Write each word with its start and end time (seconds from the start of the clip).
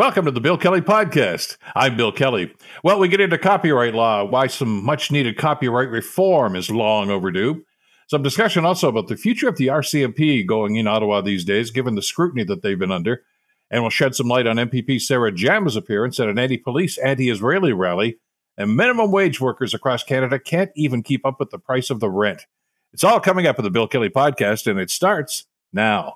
Welcome 0.00 0.24
to 0.24 0.30
the 0.30 0.40
Bill 0.40 0.56
Kelly 0.56 0.80
Podcast. 0.80 1.58
I'm 1.76 1.94
Bill 1.94 2.10
Kelly. 2.10 2.54
Well, 2.82 2.98
we 2.98 3.06
get 3.06 3.20
into 3.20 3.36
copyright 3.36 3.92
law, 3.94 4.24
why 4.24 4.46
some 4.46 4.82
much 4.82 5.12
needed 5.12 5.36
copyright 5.36 5.90
reform 5.90 6.56
is 6.56 6.70
long 6.70 7.10
overdue. 7.10 7.66
Some 8.08 8.22
discussion 8.22 8.64
also 8.64 8.88
about 8.88 9.08
the 9.08 9.16
future 9.18 9.46
of 9.46 9.58
the 9.58 9.66
RCMP 9.66 10.46
going 10.46 10.76
in 10.76 10.86
Ottawa 10.86 11.20
these 11.20 11.44
days, 11.44 11.70
given 11.70 11.96
the 11.96 12.02
scrutiny 12.02 12.44
that 12.44 12.62
they've 12.62 12.78
been 12.78 12.90
under. 12.90 13.24
And 13.70 13.82
we'll 13.82 13.90
shed 13.90 14.14
some 14.14 14.26
light 14.26 14.46
on 14.46 14.56
MPP 14.56 15.02
Sarah 15.02 15.32
Jama's 15.32 15.76
appearance 15.76 16.18
at 16.18 16.30
an 16.30 16.38
anti 16.38 16.56
police, 16.56 16.96
anti 16.96 17.28
Israeli 17.28 17.74
rally. 17.74 18.16
And 18.56 18.74
minimum 18.74 19.12
wage 19.12 19.38
workers 19.38 19.74
across 19.74 20.02
Canada 20.02 20.38
can't 20.38 20.70
even 20.74 21.02
keep 21.02 21.26
up 21.26 21.38
with 21.38 21.50
the 21.50 21.58
price 21.58 21.90
of 21.90 22.00
the 22.00 22.08
rent. 22.08 22.46
It's 22.94 23.04
all 23.04 23.20
coming 23.20 23.46
up 23.46 23.58
in 23.58 23.64
the 23.64 23.70
Bill 23.70 23.86
Kelly 23.86 24.08
Podcast, 24.08 24.66
and 24.66 24.80
it 24.80 24.88
starts 24.88 25.44
now. 25.74 26.14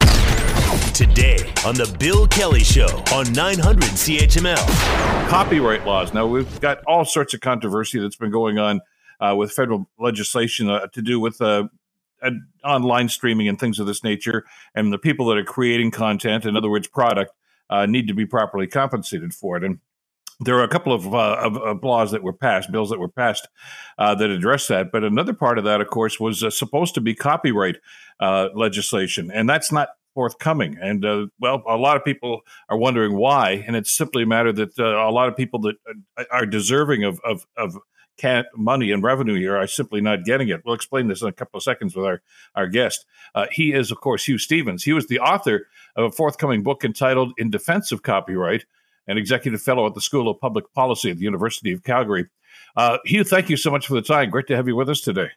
Today 0.95 1.37
on 1.65 1.75
the 1.75 1.95
Bill 1.99 2.27
Kelly 2.27 2.65
Show 2.65 2.87
on 3.13 3.33
900 3.33 3.83
CHML. 3.83 5.29
Copyright 5.29 5.87
laws. 5.87 6.13
Now, 6.13 6.27
we've 6.27 6.61
got 6.61 6.83
all 6.87 7.05
sorts 7.05 7.35
of 7.35 7.41
controversy 7.41 7.99
that's 8.01 8.17
been 8.17 8.31
going 8.31 8.59
on 8.59 8.81
uh, 9.21 9.35
with 9.37 9.53
federal 9.53 9.89
legislation 9.99 10.69
uh, 10.69 10.87
to 10.89 11.03
do 11.03 11.21
with 11.21 11.41
uh, 11.41 11.69
online 12.65 13.09
streaming 13.09 13.49
and 13.49 13.59
things 13.59 13.79
of 13.79 13.87
this 13.87 14.03
nature. 14.03 14.45
And 14.75 14.93
the 14.93 14.99
people 14.99 15.27
that 15.27 15.39
are 15.39 15.45
creating 15.45 15.91
content, 15.91 16.45
in 16.45 16.57
other 16.57 16.71
words, 16.71 16.89
product, 16.89 17.33
uh, 17.71 17.87
need 17.87 18.09
to 18.09 18.15
be 18.15 18.27
properly 18.27 18.67
compensated 18.67 19.33
for 19.35 19.57
it. 19.57 19.65
And 19.65 19.79
there 20.41 20.59
are 20.59 20.65
a 20.65 20.69
couple 20.69 20.93
of, 20.93 21.15
uh, 21.15 21.37
of, 21.41 21.57
of, 21.57 21.83
laws 21.85 22.11
that 22.11 22.23
were 22.23 22.33
passed, 22.33 22.73
bills 22.73 22.91
that 22.91 22.99
were 22.99 23.09
passed 23.09 23.49
uh, 23.99 24.15
that 24.17 24.31
address 24.31 24.67
that. 24.69 24.91
But 24.91 25.05
another 25.05 25.33
part 25.33 25.59
of 25.59 25.65
that, 25.65 25.81
of 25.81 25.89
course, 25.89 26.19
was 26.19 26.43
uh, 26.43 26.51
supposed 26.51 26.95
to 26.95 27.01
be 27.01 27.15
copyright 27.15 27.77
uh, 28.21 28.49
legislation, 28.55 29.31
and 29.31 29.49
that's 29.49 29.71
not 29.71 29.91
forthcoming. 30.15 30.79
And 30.81 31.05
uh, 31.05 31.27
well, 31.41 31.63
a 31.69 31.77
lot 31.77 31.97
of 31.97 32.05
people 32.05 32.41
are 32.69 32.77
wondering 32.77 33.17
why, 33.17 33.65
and 33.67 33.77
it's 33.77 33.91
simply 33.91 34.23
a 34.23 34.27
matter 34.27 34.53
that 34.53 34.79
uh, 34.79 34.85
a 34.85 35.11
lot 35.11 35.29
of 35.29 35.37
people 35.37 35.61
that 35.61 35.77
uh, 36.17 36.25
are 36.31 36.47
deserving 36.47 37.05
of 37.05 37.21
of, 37.25 37.47
of 37.57 37.77
can 38.17 38.45
money 38.57 38.93
and 38.93 39.03
revenue 39.03 39.35
here 39.35 39.57
are 39.57 39.67
simply 39.67 40.01
not 40.01 40.25
getting 40.25 40.49
it. 40.49 40.63
We'll 40.65 40.75
explain 40.75 41.09
this 41.09 41.21
in 41.21 41.29
a 41.29 41.33
couple 41.33 41.59
of 41.59 41.65
seconds 41.65 41.97
with 41.97 42.07
our 42.07 42.23
our 42.55 42.67
guest. 42.67 43.05
Uh, 43.35 43.47
he 43.51 43.73
is, 43.73 43.91
of 43.91 44.01
course, 44.01 44.25
Hugh 44.25 44.39
Stephens. 44.39 44.85
He 44.85 44.93
was 44.93 45.09
the 45.09 45.19
author 45.19 45.67
of 45.97 46.05
a 46.05 46.13
forthcoming 46.13 46.63
book 46.63 46.85
entitled 46.85 47.33
"In 47.39 47.51
Defense 47.51 47.93
of 47.93 48.03
Copyright." 48.03 48.65
An 49.07 49.19
executive 49.19 49.61
fellow 49.61 49.87
at 49.87 49.93
the 49.93 50.01
School 50.01 50.31
of 50.31 50.41
Public 50.41 50.73
Policy 50.73 51.11
at 51.11 51.19
the 51.19 51.25
University 51.25 51.73
of 51.75 51.83
Calgary. 51.83 52.27
Uh, 52.75 52.97
Hugh, 53.05 53.23
thank 53.23 53.51
you 53.51 53.57
so 53.59 53.71
much 53.71 53.87
for 53.87 53.93
the 53.93 54.01
time. 54.01 54.31
Great 54.31 54.47
to 54.47 54.57
have 54.57 54.67
you 54.67 54.77
with 54.77 54.89
us 54.89 55.03
today. 55.03 55.29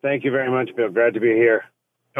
Thank 0.00 0.22
you 0.24 0.30
very 0.30 0.48
much, 0.48 0.76
Bill. 0.76 0.88
Glad 0.88 1.14
to 1.14 1.20
be 1.20 1.32
here. 1.32 1.64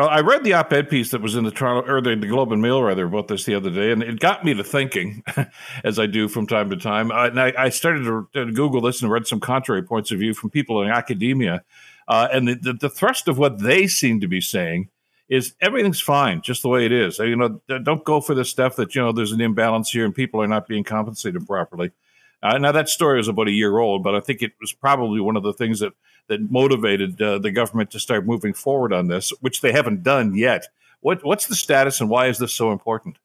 I 0.07 0.21
read 0.21 0.45
the 0.45 0.53
op-ed 0.53 0.89
piece 0.89 1.11
that 1.11 1.23
was 1.23 1.35
in 1.35 1.45
the 1.45 1.51
Toronto 1.51 1.91
or 1.91 2.01
the, 2.01 2.15
the 2.15 2.27
Globe 2.27 2.53
and 2.53 2.63
Mail 2.63 2.83
rather 2.83 3.07
about 3.07 3.29
this 3.29 3.45
the 3.45 3.55
other 3.55 3.71
day, 3.71 3.91
and 3.91 4.03
it 4.03 4.21
got 4.21 4.45
me 4.45 4.55
to 4.55 4.63
thinking, 4.63 5.23
as 5.85 5.99
I 5.99 6.07
do 6.07 6.29
from 6.29 6.47
time 6.47 6.71
to 6.71 6.77
time. 6.77 7.11
Uh, 7.11 7.27
and 7.27 7.41
I, 7.41 7.53
I 7.59 7.69
started 7.71 8.05
to, 8.05 8.29
to, 8.35 8.53
Google 8.53 8.81
this 8.81 9.03
and 9.03 9.11
read 9.11 9.27
some 9.27 9.41
contrary 9.41 9.83
points 9.83 10.11
of 10.11 10.19
view 10.19 10.35
from 10.35 10.51
people 10.51 10.83
in 10.83 10.91
academia, 10.91 11.65
uh, 12.07 12.29
and 12.33 12.49
the, 12.49 12.55
the, 12.55 12.73
the, 12.75 12.89
thrust 12.89 13.29
of 13.29 13.39
what 13.39 13.61
they 13.61 13.87
seem 13.87 14.21
to 14.21 14.29
be 14.29 14.41
saying 14.41 14.89
is 15.29 15.55
everything's 15.61 16.01
fine 16.01 16.41
just 16.43 16.63
the 16.63 16.69
way 16.69 16.87
it 16.87 16.93
is. 16.93 17.19
You 17.19 17.37
know, 17.37 17.61
don't 17.83 18.05
go 18.05 18.21
for 18.21 18.35
the 18.35 18.45
stuff 18.45 18.77
that 18.77 18.95
you 18.95 19.03
know 19.03 19.13
there's 19.13 19.33
an 19.33 19.41
imbalance 19.41 19.91
here 19.91 20.05
and 20.05 20.15
people 20.15 20.41
are 20.41 20.47
not 20.47 20.67
being 20.67 20.85
compensated 20.85 21.47
properly. 21.47 21.91
Uh, 22.43 22.57
now 22.57 22.73
that 22.73 22.89
story 22.89 23.19
was 23.19 23.29
about 23.29 23.49
a 23.49 23.53
year 23.53 23.79
old, 23.79 24.03
but 24.03 24.15
I 24.15 24.21
think 24.21 24.43
it 24.43 24.53
was 24.61 24.73
probably 24.73 25.21
one 25.21 25.37
of 25.37 25.43
the 25.43 25.53
things 25.53 25.81
that 25.81 25.93
that 26.29 26.51
motivated 26.51 27.21
uh, 27.21 27.39
the 27.39 27.51
government 27.51 27.91
to 27.91 28.01
start 28.01 28.27
moving 28.27 28.53
forward 28.53 28.93
on 28.93 29.09
this, 29.09 29.31
which 29.41 29.61
they 29.61 29.73
haven't 29.73 30.03
done 30.03 30.35
yet. 30.35 30.69
What, 31.01 31.25
what's 31.25 31.47
the 31.47 31.55
status, 31.55 32.01
and 32.01 32.11
why 32.11 32.27
is 32.29 32.39
this 32.39 32.53
so 32.53 32.73
important? 32.73 33.17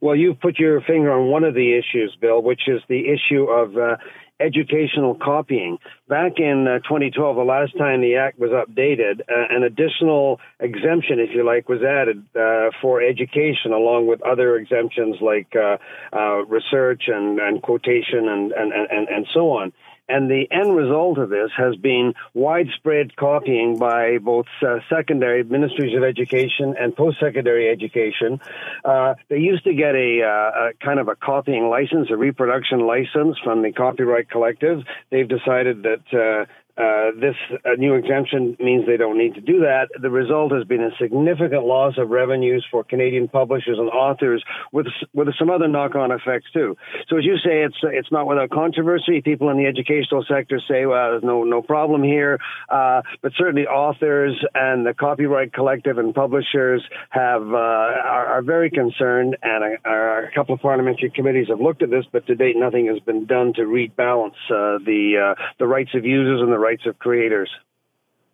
Well, 0.00 0.14
you've 0.14 0.40
put 0.40 0.58
your 0.58 0.80
finger 0.82 1.12
on 1.12 1.30
one 1.30 1.44
of 1.44 1.54
the 1.54 1.78
issues, 1.78 2.16
Bill, 2.20 2.42
which 2.42 2.68
is 2.68 2.82
the 2.88 3.08
issue 3.08 3.44
of 3.44 3.76
uh, 3.76 3.96
educational 4.40 5.14
copying. 5.14 5.78
Back 6.08 6.38
in 6.38 6.66
uh, 6.68 6.78
2012, 6.80 7.36
the 7.36 7.42
last 7.42 7.76
time 7.78 8.00
the 8.02 8.16
act 8.16 8.38
was 8.38 8.50
updated, 8.50 9.20
uh, 9.20 9.54
an 9.54 9.62
additional 9.62 10.40
exemption, 10.60 11.18
if 11.18 11.30
you 11.34 11.44
like, 11.44 11.68
was 11.68 11.82
added 11.82 12.24
uh, 12.36 12.70
for 12.82 13.00
education, 13.02 13.72
along 13.72 14.06
with 14.06 14.20
other 14.22 14.56
exemptions 14.56 15.16
like 15.20 15.54
uh, 15.56 15.78
uh, 16.12 16.44
research 16.44 17.04
and, 17.06 17.40
and 17.40 17.62
quotation 17.62 18.28
and, 18.28 18.52
and, 18.52 18.72
and, 18.72 19.08
and 19.08 19.26
so 19.32 19.50
on. 19.50 19.72
And 20.08 20.30
the 20.30 20.46
end 20.50 20.76
result 20.76 21.18
of 21.18 21.30
this 21.30 21.50
has 21.56 21.74
been 21.76 22.14
widespread 22.34 23.16
copying 23.16 23.78
by 23.78 24.18
both 24.18 24.46
uh, 24.62 24.78
secondary 24.88 25.42
ministries 25.42 25.96
of 25.96 26.04
education 26.04 26.74
and 26.78 26.94
post-secondary 26.94 27.68
education. 27.68 28.40
Uh, 28.84 29.14
they 29.28 29.38
used 29.38 29.64
to 29.64 29.74
get 29.74 29.94
a, 29.94 30.22
uh, 30.22 30.68
a, 30.68 30.84
kind 30.84 31.00
of 31.00 31.08
a 31.08 31.16
copying 31.16 31.68
license, 31.68 32.08
a 32.10 32.16
reproduction 32.16 32.80
license 32.80 33.36
from 33.42 33.62
the 33.62 33.72
Copyright 33.72 34.30
Collective. 34.30 34.82
They've 35.10 35.28
decided 35.28 35.82
that 35.82 36.46
uh, 36.78 37.06
uh, 37.06 37.10
this 37.20 37.36
new 37.78 37.94
exemption 37.94 38.56
means 38.60 38.86
they 38.86 38.96
don't 38.96 39.18
need 39.18 39.34
to 39.34 39.40
do 39.40 39.60
that. 39.60 39.88
The 40.00 40.10
result 40.10 40.52
has 40.52 40.64
been 40.64 40.82
a 40.82 40.90
significant 41.00 41.64
loss 41.64 41.94
of 41.98 42.10
revenues 42.10 42.64
for 42.70 42.84
Canadian 42.84 43.28
publishers 43.28 43.78
and 43.78 43.88
authors, 43.88 44.42
with 44.72 44.86
with 45.12 45.28
some 45.38 45.50
other 45.50 45.68
knock-on 45.68 46.10
effects 46.12 46.46
too. 46.52 46.76
So, 47.08 47.18
as 47.18 47.24
you 47.24 47.36
say, 47.36 47.62
it's 47.62 47.76
it's 47.82 48.10
not 48.12 48.26
without 48.26 48.50
controversy. 48.50 49.20
People 49.20 49.50
in 49.50 49.56
the 49.56 49.66
educational 49.66 50.24
sector 50.28 50.60
say, 50.68 50.86
"Well, 50.86 51.12
there's 51.12 51.24
no 51.24 51.44
no 51.44 51.62
problem 51.62 52.02
here," 52.02 52.38
uh, 52.68 53.02
but 53.22 53.32
certainly 53.36 53.66
authors 53.66 54.36
and 54.54 54.86
the 54.86 54.94
Copyright 54.94 55.52
Collective 55.52 55.98
and 55.98 56.14
publishers 56.14 56.82
have 57.10 57.42
uh, 57.42 57.56
are, 57.56 58.26
are, 58.26 58.42
very 58.42 58.70
concerned, 58.70 59.36
and 59.42 59.64
a, 59.64 59.90
a, 59.90 60.30
couple 60.34 60.54
of 60.54 60.60
parliamentary 60.60 61.10
committees 61.10 61.48
have 61.48 61.60
looked 61.60 61.82
at 61.82 61.90
this, 61.90 62.04
but 62.12 62.26
to 62.26 62.34
date, 62.34 62.56
nothing 62.56 62.86
has 62.86 62.98
been 63.00 63.26
done 63.26 63.52
to 63.54 63.62
rebalance 63.62 64.38
uh, 64.50 64.78
the 64.84 65.34
uh, 65.36 65.42
the 65.58 65.66
rights 65.66 65.90
of 65.94 66.04
users 66.04 66.40
and 66.40 66.52
the 66.52 66.58
rights 66.66 66.86
of 66.86 66.98
creators. 66.98 67.50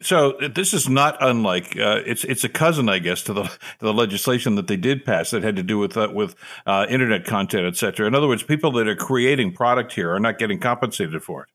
So 0.00 0.16
this 0.59 0.75
is 0.75 0.88
not 0.88 1.16
unlike 1.20 1.78
uh, 1.78 2.00
it's 2.04 2.25
it's 2.25 2.44
a 2.44 2.48
cousin, 2.48 2.88
I 2.88 2.98
guess, 2.98 3.22
to 3.25 3.32
the 3.32 3.44
to 3.44 3.84
the 3.91 3.94
legislation 3.94 4.56
that 4.56 4.66
they 4.66 4.76
did 4.76 5.04
pass 5.04 5.31
that 5.31 5.44
had 5.44 5.56
to 5.56 5.62
do 5.62 5.78
with 5.78 5.97
uh, 5.97 6.09
with 6.12 6.34
uh, 6.66 6.87
internet 6.88 7.25
content, 7.25 7.66
et 7.66 7.76
cetera. 7.76 8.06
In 8.06 8.15
other 8.15 8.26
words, 8.26 8.42
people 8.42 8.72
that 8.72 8.88
are 8.88 8.97
creating 8.97 9.53
product 9.53 9.92
here 9.92 10.10
are 10.12 10.19
not 10.19 10.38
getting 10.38 10.59
compensated 10.59 11.22
for 11.22 11.44
it. 11.44 11.48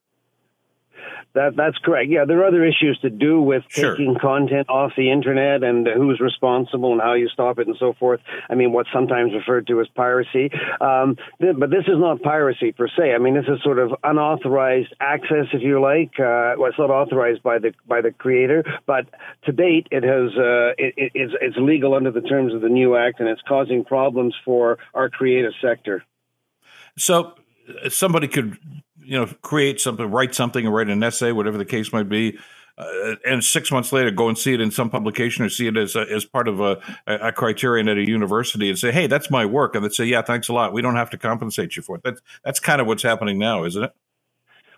That 1.33 1.55
that's 1.55 1.77
correct. 1.77 2.09
Yeah, 2.09 2.25
there 2.25 2.39
are 2.41 2.45
other 2.45 2.65
issues 2.65 2.97
to 3.01 3.09
do 3.09 3.41
with 3.41 3.63
sure. 3.69 3.95
taking 3.95 4.17
content 4.19 4.69
off 4.69 4.93
the 4.97 5.11
internet 5.11 5.63
and 5.63 5.87
who's 5.87 6.19
responsible 6.19 6.93
and 6.93 7.01
how 7.01 7.13
you 7.13 7.27
stop 7.29 7.59
it 7.59 7.67
and 7.67 7.75
so 7.79 7.93
forth. 7.93 8.21
I 8.49 8.55
mean, 8.55 8.71
what's 8.71 8.89
sometimes 8.91 9.33
referred 9.33 9.67
to 9.67 9.81
as 9.81 9.87
piracy. 9.95 10.49
Um, 10.81 11.17
th- 11.39 11.55
but 11.57 11.69
this 11.69 11.83
is 11.87 11.97
not 11.97 12.21
piracy 12.21 12.71
per 12.71 12.87
se. 12.87 13.13
I 13.13 13.17
mean, 13.19 13.35
this 13.35 13.45
is 13.47 13.61
sort 13.63 13.79
of 13.79 13.93
unauthorized 14.03 14.93
access, 14.99 15.45
if 15.53 15.61
you 15.61 15.81
like. 15.81 16.19
Uh, 16.19 16.57
well, 16.57 16.69
it's 16.69 16.79
not 16.79 16.89
authorized 16.89 17.43
by 17.43 17.59
the 17.59 17.73
by 17.87 18.01
the 18.01 18.11
creator, 18.11 18.63
but 18.85 19.05
to 19.45 19.51
date, 19.51 19.87
it 19.91 20.03
has 20.03 20.31
uh, 20.37 20.73
it, 20.77 21.11
it's, 21.13 21.33
it's 21.41 21.57
legal 21.57 21.93
under 21.93 22.11
the 22.11 22.21
terms 22.21 22.53
of 22.53 22.61
the 22.61 22.69
new 22.69 22.95
act, 22.95 23.19
and 23.19 23.29
it's 23.29 23.41
causing 23.47 23.83
problems 23.83 24.35
for 24.43 24.77
our 24.93 25.09
creative 25.09 25.53
sector. 25.61 26.03
So 26.97 27.35
somebody 27.89 28.27
could 28.27 28.57
you 29.07 29.17
know 29.17 29.25
create 29.41 29.79
something, 29.79 30.05
write 30.11 30.35
something, 30.35 30.67
or 30.67 30.71
write 30.71 30.89
an 30.89 31.01
essay, 31.01 31.31
whatever 31.31 31.57
the 31.57 31.65
case 31.65 31.93
might 31.93 32.09
be. 32.09 32.37
Uh, 32.77 33.15
and 33.25 33.43
six 33.43 33.71
months 33.71 33.91
later, 33.91 34.11
go 34.11 34.27
and 34.27 34.37
see 34.37 34.53
it 34.53 34.61
in 34.61 34.69
some 34.69 34.89
publication 34.89 35.43
or 35.43 35.49
see 35.49 35.65
it 35.65 35.75
as 35.77 35.95
a, 35.95 36.01
as 36.01 36.25
part 36.25 36.47
of 36.47 36.59
a, 36.59 36.77
a, 37.07 37.31
criterion 37.31 37.87
at 37.87 37.97
a 37.97 38.07
university 38.07 38.69
and 38.69 38.77
say, 38.77 38.91
"Hey, 38.91 39.07
that's 39.07 39.31
my 39.31 39.45
work," 39.45 39.73
and 39.73 39.83
they 39.83 39.89
say, 39.89 40.05
"Yeah, 40.05 40.21
thanks 40.21 40.47
a 40.47 40.53
lot. 40.53 40.73
We 40.73 40.83
don't 40.83 40.95
have 40.95 41.09
to 41.11 41.17
compensate 41.17 41.75
you 41.75 41.81
for 41.81 41.95
it." 41.95 42.03
That's 42.03 42.21
that's 42.43 42.59
kind 42.59 42.79
of 42.79 42.85
what's 42.85 43.01
happening 43.01 43.39
now, 43.39 43.63
isn't 43.63 43.83
it? 43.83 43.93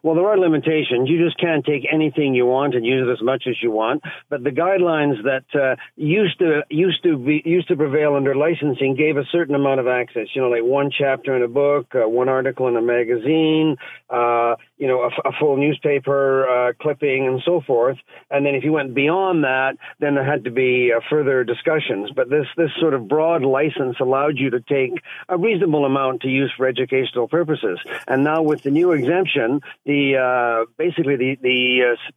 Well, 0.03 0.15
there 0.15 0.27
are 0.27 0.37
limitations. 0.37 1.09
You 1.09 1.23
just 1.23 1.39
can't 1.39 1.65
take 1.65 1.85
anything 1.91 2.33
you 2.33 2.45
want 2.45 2.75
and 2.75 2.85
use 2.85 3.07
it 3.07 3.11
as 3.11 3.21
much 3.21 3.43
as 3.47 3.55
you 3.61 3.71
want. 3.71 4.03
But 4.29 4.43
the 4.43 4.51
guidelines 4.51 5.23
that 5.23 5.59
uh, 5.59 5.75
used 5.95 6.39
to 6.39 6.61
used 6.69 7.03
to 7.03 7.17
be 7.17 7.41
used 7.45 7.67
to 7.69 7.75
prevail 7.75 8.15
under 8.15 8.35
licensing 8.35 8.95
gave 8.95 9.17
a 9.17 9.25
certain 9.31 9.55
amount 9.55 9.79
of 9.79 9.87
access. 9.87 10.27
You 10.33 10.41
know, 10.41 10.49
like 10.49 10.63
one 10.63 10.91
chapter 10.97 11.35
in 11.35 11.43
a 11.43 11.47
book, 11.47 11.87
uh, 11.95 12.07
one 12.07 12.29
article 12.29 12.67
in 12.67 12.75
a 12.75 12.81
magazine, 12.81 13.77
uh, 14.09 14.55
you 14.79 14.87
know, 14.87 15.01
a, 15.01 15.29
a 15.29 15.31
full 15.39 15.57
newspaper 15.57 16.47
uh, 16.47 16.73
clipping, 16.81 17.27
and 17.27 17.41
so 17.45 17.61
forth. 17.61 17.97
And 18.31 18.45
then 18.45 18.55
if 18.55 18.63
you 18.63 18.71
went 18.71 18.95
beyond 18.95 19.43
that, 19.43 19.73
then 19.99 20.15
there 20.15 20.25
had 20.25 20.45
to 20.45 20.51
be 20.51 20.91
uh, 20.95 21.01
further 21.09 21.43
discussions. 21.43 22.11
But 22.15 22.29
this 22.29 22.47
this 22.57 22.71
sort 22.79 22.93
of 22.93 23.07
broad 23.07 23.43
license 23.43 23.97
allowed 23.99 24.37
you 24.37 24.49
to 24.51 24.61
take 24.61 24.93
a 25.27 25.37
reasonable 25.37 25.85
amount 25.85 26.21
to 26.21 26.29
use 26.29 26.51
for 26.55 26.65
educational 26.65 27.27
purposes. 27.27 27.79
And 28.07 28.23
now 28.23 28.41
with 28.41 28.63
the 28.63 28.71
new 28.71 28.93
exemption 28.93 29.61
the 29.85 30.17
uh, 30.17 30.71
basically 30.77 31.15
the 31.15 31.37
the 31.41 31.95
uh, 31.95 32.11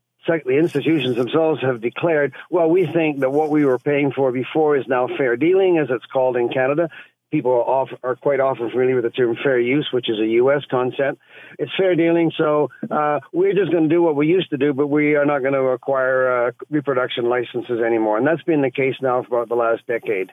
the 0.45 0.57
institutions 0.57 1.17
themselves 1.17 1.61
have 1.63 1.81
declared, 1.81 2.33
well, 2.49 2.71
we 2.71 2.87
think 2.87 3.21
that 3.21 3.31
what 3.31 3.51
we 3.51 3.65
were 3.65 3.79
paying 3.79 4.13
for 4.13 4.31
before 4.31 4.77
is 4.77 4.87
now 4.87 5.09
fair 5.09 5.37
dealing, 5.37 5.79
as 5.79 5.89
it's 5.91 6.07
called 6.07 6.37
in 6.37 6.49
Canada. 6.49 6.89
People 7.33 7.53
are, 7.53 7.65
off, 7.65 7.89
are 8.03 8.15
quite 8.15 8.41
often 8.41 8.71
familiar 8.71 8.95
with 8.95 9.05
the 9.05 9.11
term 9.11 9.37
fair 9.43 9.59
use, 9.59 9.89
which 9.91 10.11
is 10.11 10.21
a 10.21 10.27
U.S. 10.43 10.63
concept. 10.71 11.19
It's 11.59 11.73
fair 11.79 11.97
dealing, 11.97 12.31
so 12.37 12.69
uh, 12.91 13.21
we're 13.33 13.55
just 13.55 13.73
going 13.73 13.85
to 13.85 13.89
do 13.89 14.03
what 14.03 14.17
we 14.17 14.27
used 14.27 14.51
to 14.51 14.59
do, 14.59 14.75
but 14.75 14.89
we 14.89 15.17
are 15.17 15.25
not 15.25 15.41
going 15.41 15.55
to 15.55 15.69
acquire 15.69 16.49
uh, 16.49 16.53
reproduction 16.71 17.31
licenses 17.31 17.81
anymore. 17.81 18.19
And 18.19 18.27
that's 18.27 18.43
been 18.43 18.61
the 18.61 18.71
case 18.71 18.97
now 19.01 19.25
for 19.27 19.39
about 19.39 19.49
the 19.49 19.55
last 19.55 19.87
decade. 19.87 20.31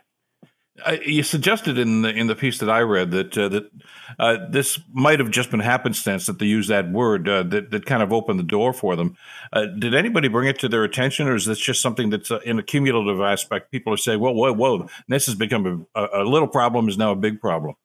Uh, 0.85 0.97
you 1.05 1.23
suggested 1.23 1.77
in 1.77 2.01
the 2.01 2.09
in 2.09 2.27
the 2.27 2.35
piece 2.35 2.59
that 2.59 2.69
I 2.69 2.81
read 2.81 3.11
that 3.11 3.37
uh, 3.37 3.49
that 3.49 3.71
uh, 4.17 4.37
this 4.49 4.79
might 4.91 5.19
have 5.19 5.31
just 5.31 5.51
been 5.51 5.59
happenstance 5.59 6.25
that 6.25 6.39
they 6.39 6.45
used 6.45 6.69
that 6.69 6.91
word 6.91 7.27
uh, 7.27 7.43
that 7.43 7.71
that 7.71 7.85
kind 7.85 8.03
of 8.03 8.13
opened 8.13 8.39
the 8.39 8.43
door 8.43 8.73
for 8.73 8.95
them. 8.95 9.15
Uh, 9.53 9.65
did 9.65 9.93
anybody 9.93 10.27
bring 10.27 10.47
it 10.47 10.59
to 10.59 10.69
their 10.69 10.83
attention, 10.83 11.27
or 11.27 11.35
is 11.35 11.45
this 11.45 11.59
just 11.59 11.81
something 11.81 12.09
that's 12.09 12.31
uh, 12.31 12.39
in 12.45 12.59
a 12.59 12.63
cumulative 12.63 13.21
aspect? 13.21 13.71
People 13.71 13.93
are 13.93 13.97
saying, 13.97 14.19
"Whoa, 14.19 14.31
whoa, 14.31 14.53
whoa! 14.53 14.87
This 15.07 15.25
has 15.25 15.35
become 15.35 15.87
a, 15.95 16.07
a 16.13 16.23
little 16.23 16.47
problem 16.47 16.89
is 16.89 16.97
now 16.97 17.11
a 17.11 17.15
big 17.15 17.39
problem." 17.39 17.75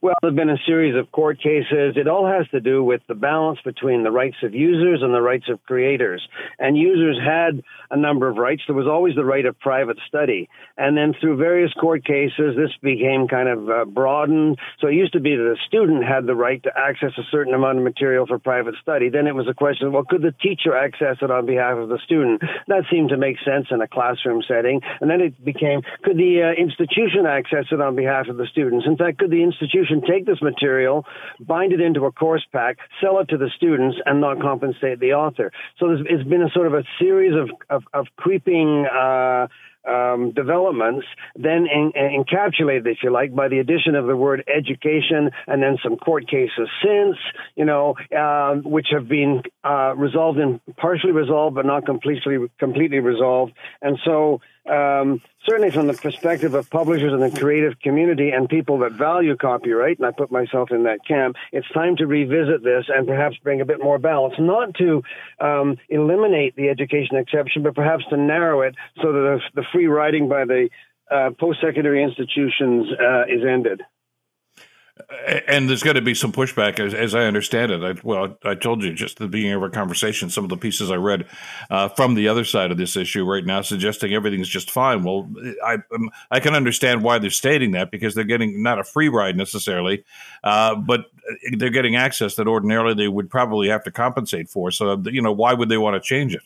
Well, 0.00 0.14
there 0.20 0.30
have 0.30 0.36
been 0.36 0.50
a 0.50 0.58
series 0.66 0.96
of 0.96 1.10
court 1.12 1.38
cases. 1.38 1.96
It 1.96 2.08
all 2.08 2.26
has 2.26 2.48
to 2.48 2.60
do 2.60 2.82
with 2.82 3.02
the 3.08 3.14
balance 3.14 3.58
between 3.64 4.02
the 4.02 4.10
rights 4.10 4.36
of 4.42 4.54
users 4.54 5.02
and 5.02 5.12
the 5.12 5.20
rights 5.20 5.48
of 5.48 5.62
creators. 5.64 6.26
And 6.58 6.76
users 6.76 7.18
had 7.18 7.62
a 7.90 7.96
number 7.96 8.28
of 8.28 8.36
rights. 8.36 8.62
There 8.66 8.76
was 8.76 8.86
always 8.86 9.14
the 9.14 9.24
right 9.24 9.44
of 9.44 9.58
private 9.58 9.98
study. 10.08 10.48
And 10.76 10.96
then 10.96 11.14
through 11.20 11.36
various 11.36 11.72
court 11.74 12.04
cases, 12.04 12.56
this 12.56 12.70
became 12.82 13.28
kind 13.28 13.48
of 13.48 13.68
uh, 13.68 13.84
broadened. 13.84 14.58
So 14.80 14.88
it 14.88 14.94
used 14.94 15.12
to 15.12 15.20
be 15.20 15.36
that 15.36 15.52
a 15.52 15.56
student 15.66 16.04
had 16.04 16.26
the 16.26 16.34
right 16.34 16.62
to 16.62 16.72
access 16.76 17.12
a 17.18 17.24
certain 17.30 17.54
amount 17.54 17.78
of 17.78 17.84
material 17.84 18.26
for 18.26 18.38
private 18.38 18.74
study. 18.80 19.08
Then 19.10 19.26
it 19.26 19.34
was 19.34 19.48
a 19.48 19.54
question, 19.54 19.92
well, 19.92 20.04
could 20.04 20.22
the 20.22 20.32
teacher 20.32 20.76
access 20.76 21.16
it 21.22 21.30
on 21.30 21.46
behalf 21.46 21.78
of 21.78 21.88
the 21.88 21.98
student? 22.04 22.42
That 22.68 22.84
seemed 22.90 23.10
to 23.10 23.16
make 23.16 23.36
sense 23.44 23.66
in 23.70 23.80
a 23.80 23.88
classroom 23.88 24.42
setting. 24.46 24.80
And 25.00 25.10
then 25.10 25.20
it 25.20 25.44
became, 25.44 25.82
could 26.02 26.16
the 26.16 26.42
uh, 26.42 26.60
institution 26.60 27.26
access 27.26 27.66
it 27.70 27.80
on 27.80 27.96
behalf 27.96 28.28
of 28.28 28.36
the 28.36 28.46
students? 28.46 28.86
In 28.86 28.96
fact, 28.96 29.18
could 29.18 29.30
the 29.30 29.42
institution 29.42 29.73
institution 29.74 30.02
take 30.08 30.26
this 30.26 30.40
material, 30.42 31.04
bind 31.40 31.72
it 31.72 31.80
into 31.80 32.04
a 32.04 32.12
course 32.12 32.44
pack, 32.52 32.78
sell 33.00 33.18
it 33.20 33.28
to 33.28 33.36
the 33.36 33.50
students, 33.56 33.96
and 34.06 34.20
not 34.20 34.40
compensate 34.40 35.00
the 35.00 35.12
author. 35.12 35.52
So 35.78 35.90
it's 35.90 36.28
been 36.28 36.42
a 36.42 36.50
sort 36.50 36.66
of 36.66 36.74
a 36.74 36.84
series 36.98 37.32
of, 37.34 37.50
of, 37.70 37.82
of 37.92 38.06
creeping 38.16 38.86
uh, 38.86 39.46
um, 39.86 40.32
developments, 40.32 41.06
then 41.36 41.66
in, 41.70 41.92
in 41.94 42.24
encapsulated, 42.24 42.86
if 42.86 42.98
you 43.02 43.12
like, 43.12 43.34
by 43.34 43.48
the 43.48 43.58
addition 43.58 43.94
of 43.94 44.06
the 44.06 44.16
word 44.16 44.42
education 44.48 45.30
and 45.46 45.62
then 45.62 45.76
some 45.82 45.96
court 45.96 46.26
cases 46.26 46.68
since, 46.82 47.16
you 47.54 47.66
know, 47.66 47.94
uh, 48.16 48.54
which 48.64 48.86
have 48.92 49.08
been 49.08 49.42
uh, 49.62 49.94
resolved 49.94 50.38
and 50.38 50.60
partially 50.76 51.12
resolved, 51.12 51.56
but 51.56 51.66
not 51.66 51.84
completely 51.84 52.38
completely 52.58 53.00
resolved. 53.00 53.52
And 53.82 53.98
so 54.06 54.40
um, 54.68 55.20
certainly 55.46 55.70
from 55.70 55.86
the 55.86 55.94
perspective 55.94 56.54
of 56.54 56.70
publishers 56.70 57.12
and 57.12 57.22
the 57.22 57.38
creative 57.38 57.78
community 57.80 58.30
and 58.30 58.48
people 58.48 58.78
that 58.78 58.92
value 58.92 59.36
copyright, 59.36 59.98
and 59.98 60.06
I 60.06 60.10
put 60.10 60.30
myself 60.30 60.70
in 60.70 60.84
that 60.84 61.04
camp, 61.06 61.36
it's 61.52 61.68
time 61.72 61.96
to 61.96 62.06
revisit 62.06 62.62
this 62.62 62.86
and 62.88 63.06
perhaps 63.06 63.36
bring 63.42 63.60
a 63.60 63.64
bit 63.64 63.82
more 63.82 63.98
balance, 63.98 64.34
not 64.38 64.74
to 64.74 65.02
um, 65.40 65.76
eliminate 65.88 66.56
the 66.56 66.68
education 66.68 67.16
exception, 67.16 67.62
but 67.62 67.74
perhaps 67.74 68.04
to 68.10 68.16
narrow 68.16 68.62
it 68.62 68.74
so 69.02 69.12
that 69.12 69.40
the, 69.54 69.64
free 69.72 69.86
riding 69.86 70.28
by 70.28 70.44
the 70.44 70.68
uh, 71.10 71.30
post-secondary 71.38 72.02
institutions 72.02 72.86
uh, 72.98 73.24
is 73.24 73.42
ended 73.46 73.82
and 75.48 75.68
there's 75.68 75.82
got 75.82 75.94
to 75.94 76.00
be 76.00 76.14
some 76.14 76.30
pushback, 76.30 76.78
as, 76.78 76.94
as 76.94 77.14
I 77.14 77.22
understand 77.22 77.72
it. 77.72 77.82
I, 77.82 78.00
well, 78.04 78.36
I 78.44 78.54
told 78.54 78.82
you 78.84 78.94
just 78.94 79.16
at 79.16 79.24
the 79.24 79.28
beginning 79.28 79.54
of 79.54 79.62
our 79.62 79.70
conversation, 79.70 80.30
some 80.30 80.44
of 80.44 80.50
the 80.50 80.56
pieces 80.56 80.90
I 80.90 80.96
read 80.96 81.26
uh, 81.68 81.88
from 81.88 82.14
the 82.14 82.28
other 82.28 82.44
side 82.44 82.70
of 82.70 82.76
this 82.76 82.96
issue 82.96 83.24
right 83.24 83.44
now, 83.44 83.60
suggesting 83.62 84.14
everything's 84.14 84.48
just 84.48 84.70
fine. 84.70 85.02
Well, 85.02 85.28
I 85.64 85.78
um, 85.92 86.10
I 86.30 86.38
can 86.38 86.54
understand 86.54 87.02
why 87.02 87.18
they're 87.18 87.30
stating 87.30 87.72
that 87.72 87.90
because 87.90 88.14
they're 88.14 88.24
getting 88.24 88.62
not 88.62 88.78
a 88.78 88.84
free 88.84 89.08
ride 89.08 89.36
necessarily, 89.36 90.04
uh, 90.44 90.76
but 90.76 91.06
they're 91.56 91.70
getting 91.70 91.96
access 91.96 92.36
that 92.36 92.46
ordinarily 92.46 92.94
they 92.94 93.08
would 93.08 93.28
probably 93.28 93.68
have 93.68 93.82
to 93.84 93.90
compensate 93.90 94.48
for. 94.48 94.70
So, 94.70 95.02
you 95.06 95.22
know, 95.22 95.32
why 95.32 95.54
would 95.54 95.68
they 95.68 95.78
want 95.78 96.00
to 96.00 96.06
change 96.06 96.34
it? 96.34 96.42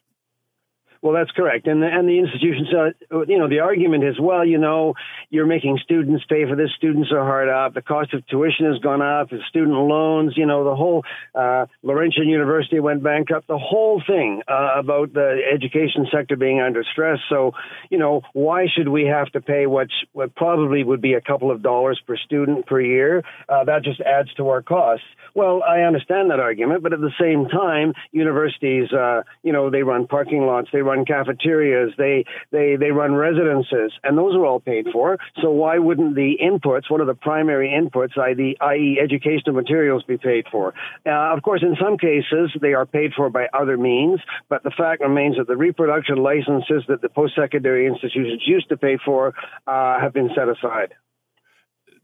Well, 1.01 1.15
that's 1.15 1.31
correct, 1.31 1.67
and 1.67 1.83
the, 1.83 1.87
and 1.87 2.09
the 2.09 2.19
institutions, 2.19 2.69
uh, 2.75 3.21
you 3.27 3.39
know, 3.39 3.49
the 3.49 3.61
argument 3.61 4.05
is, 4.05 4.19
well, 4.21 4.45
you 4.45 4.59
know, 4.59 4.95
you're 5.31 5.47
making 5.47 5.79
students 5.85 6.25
pay 6.29 6.45
for 6.45 6.57
this. 6.57 6.71
Students 6.77 7.11
are 7.13 7.25
hard 7.25 7.49
up. 7.49 7.75
The 7.75 7.83
cost 7.83 8.15
of 8.15 8.27
tuition 8.27 8.67
has 8.67 8.79
gone 8.81 9.03
up. 9.03 9.31
The 9.31 9.39
student 9.49 9.77
loans, 9.77 10.35
you 10.37 10.47
know, 10.47 10.65
the 10.65 10.75
whole 10.75 11.05
uh, 11.35 11.67
Laurentian 11.83 12.29
University 12.29 12.81
went 12.81 13.03
bankrupt. 13.03 13.47
The 13.47 13.59
whole 13.59 14.03
thing 14.07 14.43
uh, 14.49 14.71
about 14.77 15.13
the 15.13 15.39
education 15.53 16.07
sector 16.13 16.37
being 16.37 16.61
under 16.61 16.83
stress. 16.83 17.19
So, 17.29 17.53
you 17.91 17.99
know, 17.99 18.23
why 18.33 18.67
should 18.75 18.89
we 18.89 19.05
have 19.05 19.31
to 19.33 19.41
pay 19.41 19.67
what 19.67 19.89
what 20.13 20.35
probably 20.35 20.83
would 20.83 21.01
be 21.01 21.15
a 21.15 21.21
couple 21.21 21.51
of 21.51 21.63
dollars 21.63 22.01
per 22.07 22.17
student 22.17 22.67
per 22.67 22.81
year? 22.81 23.23
Uh, 23.49 23.65
that 23.65 23.85
just 23.85 24.01
adds 24.01 24.33
to 24.35 24.49
our 24.49 24.63
costs. 24.63 25.07
Well, 25.35 25.63
I 25.63 25.83
understand 25.83 26.31
that 26.31 26.41
argument, 26.41 26.83
but 26.83 26.93
at 26.93 27.01
the 27.01 27.13
same 27.21 27.47
time, 27.49 27.93
universities, 28.11 28.93
uh, 28.93 29.23
you 29.43 29.53
know, 29.53 29.71
they 29.71 29.83
run 29.83 30.07
parking 30.07 30.43
lots, 30.47 30.69
they 30.73 30.83
run 30.89 31.05
cafeterias, 31.05 31.91
they 31.97 32.25
they 32.51 32.77
they 32.77 32.91
run 32.91 33.13
residences, 33.15 33.93
and 34.03 34.17
those 34.17 34.35
are 34.35 34.45
all 34.45 34.61
paid 34.61 34.87
for. 34.93 35.19
So 35.43 35.51
why 35.51 35.79
wouldn't 35.79 36.15
the 36.15 36.39
inputs, 36.43 36.91
one 36.91 37.01
of 37.01 37.07
the 37.07 37.15
primary 37.15 37.69
inputs, 37.81 38.17
i.e., 38.19 38.99
educational 39.03 39.55
materials, 39.55 40.03
be 40.05 40.17
paid 40.17 40.47
for? 40.51 40.75
Uh, 41.07 41.35
of 41.37 41.43
course, 41.43 41.63
in 41.63 41.77
some 41.83 41.99
cases 41.99 42.51
they 42.61 42.75
are 42.75 42.87
paid 42.87 43.13
for 43.17 43.31
by 43.31 43.47
other 43.53 43.77
means, 43.77 44.21
but 44.49 44.63
the 44.63 44.71
fact 44.71 45.01
remains 45.01 45.37
that 45.37 45.47
the 45.47 45.57
reproduction 45.57 46.17
licenses 46.17 46.83
that 46.89 47.03
the 47.03 47.09
post-secondary 47.09 47.87
institutions 47.87 48.43
used 48.47 48.69
to 48.71 48.77
pay 48.77 48.99
for 49.05 49.35
uh, 49.67 50.01
have 50.01 50.13
been 50.13 50.31
set 50.35 50.49
aside 50.49 50.95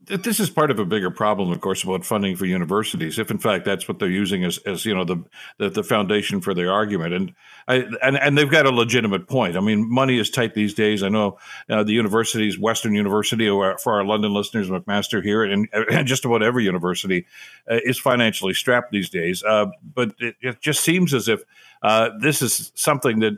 this 0.07 0.39
is 0.39 0.49
part 0.49 0.71
of 0.71 0.79
a 0.79 0.85
bigger 0.85 1.09
problem, 1.09 1.51
of 1.51 1.61
course, 1.61 1.83
about 1.83 2.05
funding 2.05 2.35
for 2.35 2.45
universities. 2.45 3.17
If 3.19 3.31
in 3.31 3.37
fact 3.37 3.65
that's 3.65 3.87
what 3.87 3.99
they're 3.99 4.09
using 4.09 4.43
as, 4.43 4.57
as 4.59 4.85
you 4.85 4.93
know 4.93 5.03
the, 5.03 5.23
the, 5.57 5.69
the 5.69 5.83
foundation 5.83 6.41
for 6.41 6.53
their 6.53 6.71
argument, 6.71 7.13
and 7.13 7.33
I, 7.67 7.85
and 8.01 8.17
and 8.17 8.37
they've 8.37 8.49
got 8.49 8.65
a 8.65 8.71
legitimate 8.71 9.27
point. 9.27 9.57
I 9.57 9.59
mean, 9.59 9.89
money 9.89 10.19
is 10.19 10.29
tight 10.29 10.53
these 10.53 10.73
days. 10.73 11.03
I 11.03 11.09
know 11.09 11.37
uh, 11.69 11.83
the 11.83 11.93
universities, 11.93 12.59
Western 12.59 12.93
University, 12.93 13.49
or 13.49 13.77
for 13.77 13.93
our 13.93 14.03
London 14.03 14.33
listeners, 14.33 14.69
McMaster 14.69 15.23
here, 15.23 15.43
and, 15.43 15.67
and 15.73 16.07
just 16.07 16.25
about 16.25 16.43
every 16.43 16.63
university 16.63 17.25
uh, 17.69 17.79
is 17.83 17.99
financially 17.99 18.53
strapped 18.53 18.91
these 18.91 19.09
days. 19.09 19.43
Uh, 19.43 19.67
but 19.93 20.13
it, 20.19 20.35
it, 20.41 20.61
just 20.61 20.83
seems 20.83 21.13
as 21.13 21.27
if 21.27 21.43
uh, 21.85 22.09
this 22.19 22.41
is 22.41 22.71
something 22.73 23.19
that, 23.19 23.37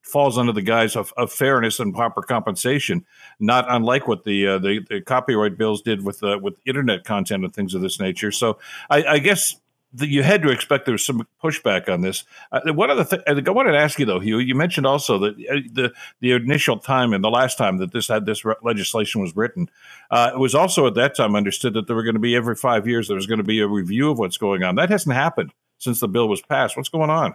falls 0.00 0.38
under 0.38 0.52
the 0.52 0.62
guise 0.62 0.96
of, 0.96 1.12
of, 1.18 1.30
fairness 1.30 1.78
and 1.78 1.94
proper 1.94 2.22
compensation, 2.22 3.04
not 3.40 3.66
unlike 3.68 4.08
what 4.08 4.24
the 4.24 4.46
uh, 4.46 4.58
the, 4.58 4.80
the, 4.88 5.02
copyright 5.02 5.58
bills 5.58 5.82
did 5.82 6.02
with 6.02 6.22
uh, 6.22 6.38
with 6.40 6.58
internet 6.64 7.04
content 7.04 7.44
and 7.44 7.52
things 7.52 7.74
of 7.74 7.82
this 7.82 8.00
nature. 8.00 8.32
So 8.32 8.58
I, 8.88 9.04
I 9.04 9.18
guess 9.18 9.56
the, 9.92 10.06
you 10.06 10.22
had 10.22 10.40
to 10.44 10.48
expect 10.48 10.86
there 10.86 10.92
was 10.92 11.04
some 11.04 11.28
pushback 11.44 11.90
on 11.90 12.00
this. 12.00 12.24
Uh, 12.52 12.72
one 12.72 12.90
other 12.90 13.04
thing 13.04 13.20
I 13.26 13.50
wanted 13.50 13.72
to 13.72 13.78
ask 13.78 13.98
you 13.98 14.06
though, 14.06 14.20
Hugh, 14.20 14.38
you 14.38 14.54
mentioned 14.54 14.86
also 14.86 15.18
that 15.18 15.34
uh, 15.34 15.60
the 15.70 15.92
the 16.20 16.32
initial 16.32 16.78
time 16.78 17.12
and 17.12 17.22
the 17.22 17.28
last 17.28 17.58
time 17.58 17.76
that 17.78 17.92
this 17.92 18.08
had 18.08 18.24
this 18.24 18.46
re- 18.46 18.54
legislation 18.62 19.20
was 19.20 19.36
written, 19.36 19.68
uh, 20.10 20.30
it 20.32 20.38
was 20.38 20.54
also 20.54 20.86
at 20.86 20.94
that 20.94 21.14
time 21.14 21.36
understood 21.36 21.74
that 21.74 21.86
there 21.86 21.96
were 21.96 22.02
going 22.02 22.14
to 22.14 22.18
be 22.18 22.34
every 22.34 22.56
five 22.56 22.88
years 22.88 23.08
there 23.08 23.16
was 23.16 23.26
going 23.26 23.36
to 23.36 23.44
be 23.44 23.60
a 23.60 23.68
review 23.68 24.10
of 24.10 24.18
what's 24.18 24.38
going 24.38 24.62
on. 24.62 24.76
That 24.76 24.88
hasn't 24.88 25.14
happened 25.14 25.52
since 25.76 26.00
the 26.00 26.08
bill 26.08 26.30
was 26.30 26.40
passed. 26.40 26.74
What's 26.74 26.88
going 26.88 27.10
on? 27.10 27.34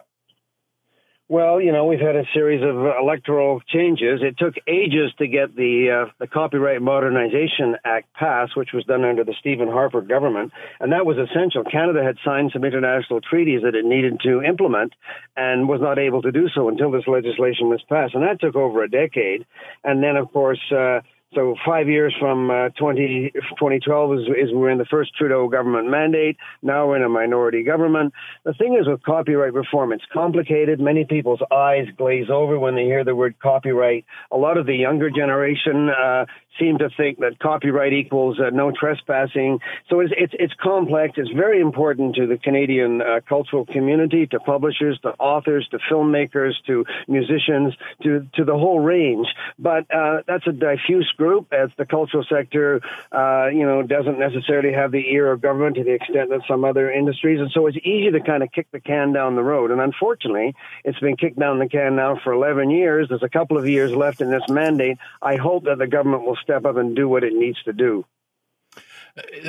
Well, 1.30 1.62
you 1.62 1.72
know, 1.72 1.86
we've 1.86 2.02
had 2.02 2.18
a 2.18 2.26
series 2.34 2.62
of 2.62 2.76
electoral 3.02 3.62
changes. 3.68 4.20
It 4.22 4.38
took 4.38 4.56
ages 4.68 5.14
to 5.20 5.28
get 5.28 5.56
the 5.56 6.08
uh, 6.08 6.12
the 6.20 6.28
Copyright 6.28 6.82
Modernization 6.82 7.78
Act 7.86 8.14
passed, 8.14 8.58
which 8.58 8.74
was 8.74 8.84
done 8.84 9.06
under 9.06 9.24
the 9.24 9.34
Stephen 9.40 9.70
Harper 9.70 10.02
government, 10.02 10.52
and 10.82 10.92
that 10.92 11.06
was 11.06 11.18
essential. 11.18 11.64
Canada 11.64 12.04
had 12.04 12.18
signed 12.26 12.52
some 12.52 12.66
international 12.66 13.22
treaties 13.22 13.62
that 13.64 13.74
it 13.74 13.86
needed 13.86 14.20
to 14.24 14.42
implement, 14.42 14.94
and 15.38 15.70
was 15.70 15.80
not 15.80 15.98
able 15.98 16.22
to 16.24 16.32
do 16.32 16.50
so 16.54 16.68
until 16.68 16.92
this 16.92 17.08
legislation 17.08 17.70
was 17.70 17.82
passed, 17.88 18.14
and 18.16 18.24
that 18.24 18.42
took 18.42 18.58
over 18.58 18.84
a 18.84 18.90
decade. 18.90 19.46
And 19.84 20.04
then, 20.04 20.18
of 20.18 20.32
course. 20.32 20.62
Uh, 20.72 21.00
so 21.36 21.56
five 21.66 21.88
years 21.88 22.14
from 22.20 22.50
uh, 22.50 22.70
20, 22.70 23.32
2012 23.34 24.14
is, 24.14 24.20
is 24.28 24.54
we're 24.54 24.70
in 24.70 24.78
the 24.78 24.86
first 24.86 25.16
Trudeau 25.16 25.48
government 25.48 25.90
mandate. 25.90 26.38
Now 26.62 26.88
we're 26.88 26.98
in 26.98 27.04
a 27.04 27.10
minority 27.10 27.64
government. 27.64 28.14
The 28.44 28.54
thing 28.54 28.78
is 28.80 28.88
with 28.88 29.04
copyright 29.04 29.54
reform, 29.54 29.94
it's 29.94 30.04
complicated. 30.12 30.80
Many 30.80 31.06
people's 31.06 31.42
eyes 31.52 31.88
glaze 31.98 32.30
over 32.30 32.60
when 32.60 32.76
they 32.76 32.84
hear 32.84 33.04
the 33.04 33.16
word 33.16 33.36
copyright. 33.42 34.06
A 34.32 34.38
lot 34.38 34.58
of 34.58 34.66
the 34.66 34.76
younger 34.76 35.10
generation 35.10 35.90
uh, 35.90 36.26
seem 36.60 36.78
to 36.80 36.90
think 36.96 37.20
that 37.20 37.40
copyright 37.40 37.94
equals 37.94 38.40
uh, 38.40 38.50
no 38.50 38.72
trespassing. 38.72 39.60
So 39.90 40.00
it's, 40.00 40.14
it's, 40.18 40.34
it's 40.38 40.54
complex. 40.62 41.14
It's 41.18 41.32
very 41.32 41.60
important 41.62 42.16
to 42.16 42.28
the 42.28 42.38
Canadian 42.38 43.02
uh, 43.02 43.20
cultural 43.28 43.66
community, 43.66 44.28
to 44.28 44.40
publishers, 44.40 45.00
to 45.02 45.10
authors, 45.20 45.68
to 45.72 45.80
filmmakers, 45.92 46.54
to 46.68 46.86
musicians, 47.08 47.74
to 48.04 48.28
to 48.34 48.46
the 48.46 48.58
whole 48.58 48.80
range. 48.80 49.28
But 49.58 49.94
uh, 49.94 50.22
that's 50.28 50.48
a 50.48 50.52
diffuse 50.52 51.12
group, 51.18 51.54
as 51.54 51.70
the 51.78 51.86
cultural 51.86 52.26
sector, 52.30 52.82
uh, 53.12 53.48
you 53.48 53.66
know, 53.66 53.84
doesn't 53.84 54.20
necessarily 54.20 54.74
have 54.74 54.92
the 54.92 55.12
ear 55.14 55.32
of 55.32 55.42
government 55.42 55.76
to 55.76 55.84
the 55.84 55.94
extent 55.94 56.30
that 56.30 56.42
some 56.48 56.66
other 56.66 56.92
industries, 56.92 57.40
and 57.40 57.52
so 57.52 57.68
it's 57.68 57.78
easy 57.78 58.12
to 58.12 58.22
kind 58.22 58.44
of 58.44 58.52
kick 58.52 58.68
the 58.72 58.80
can 58.80 59.14
down 59.14 59.36
the 59.36 59.44
road. 59.44 59.72
And 59.72 59.82
unfortunately, 59.82 60.56
it's 60.84 61.00
been 61.00 61.18
kicked 61.18 61.40
down 61.40 61.60
the 61.60 61.70
can 61.70 61.96
now 61.96 62.20
for 62.24 62.34
11 62.34 62.70
years. 62.70 63.10
There's 63.10 63.24
a 63.24 63.30
couple 63.30 63.58
of 63.58 63.68
years 63.68 63.94
left 63.94 64.22
in 64.22 64.30
this 64.30 64.44
mandate. 64.50 64.98
I 65.22 65.36
hope 65.36 65.66
that 65.66 65.78
the 65.78 65.88
government 65.88 66.26
will 66.26 66.38
step 66.44 66.66
up 66.66 66.78
and 66.78 66.96
do 66.96 67.10
what 67.10 67.24
it 67.24 67.34
needs 67.34 67.62
to 67.64 67.74
do. 67.74 68.06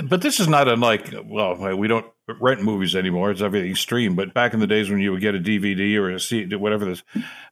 But 0.04 0.20
this 0.20 0.40
is 0.40 0.48
not 0.48 0.68
unlike, 0.68 1.14
well, 1.24 1.76
we 1.76 1.88
don't 1.88 2.04
rent 2.40 2.62
movies 2.62 2.94
anymore. 2.94 3.30
It's 3.30 3.40
everything 3.40 3.74
stream. 3.74 4.14
But 4.14 4.34
back 4.34 4.52
in 4.52 4.60
the 4.60 4.66
days 4.66 4.90
when 4.90 4.98
you 4.98 5.12
would 5.12 5.22
get 5.22 5.34
a 5.34 5.38
DVD 5.38 5.96
or 5.96 6.10
a 6.10 6.20
CD, 6.20 6.56
whatever 6.56 6.84
this, 6.84 7.02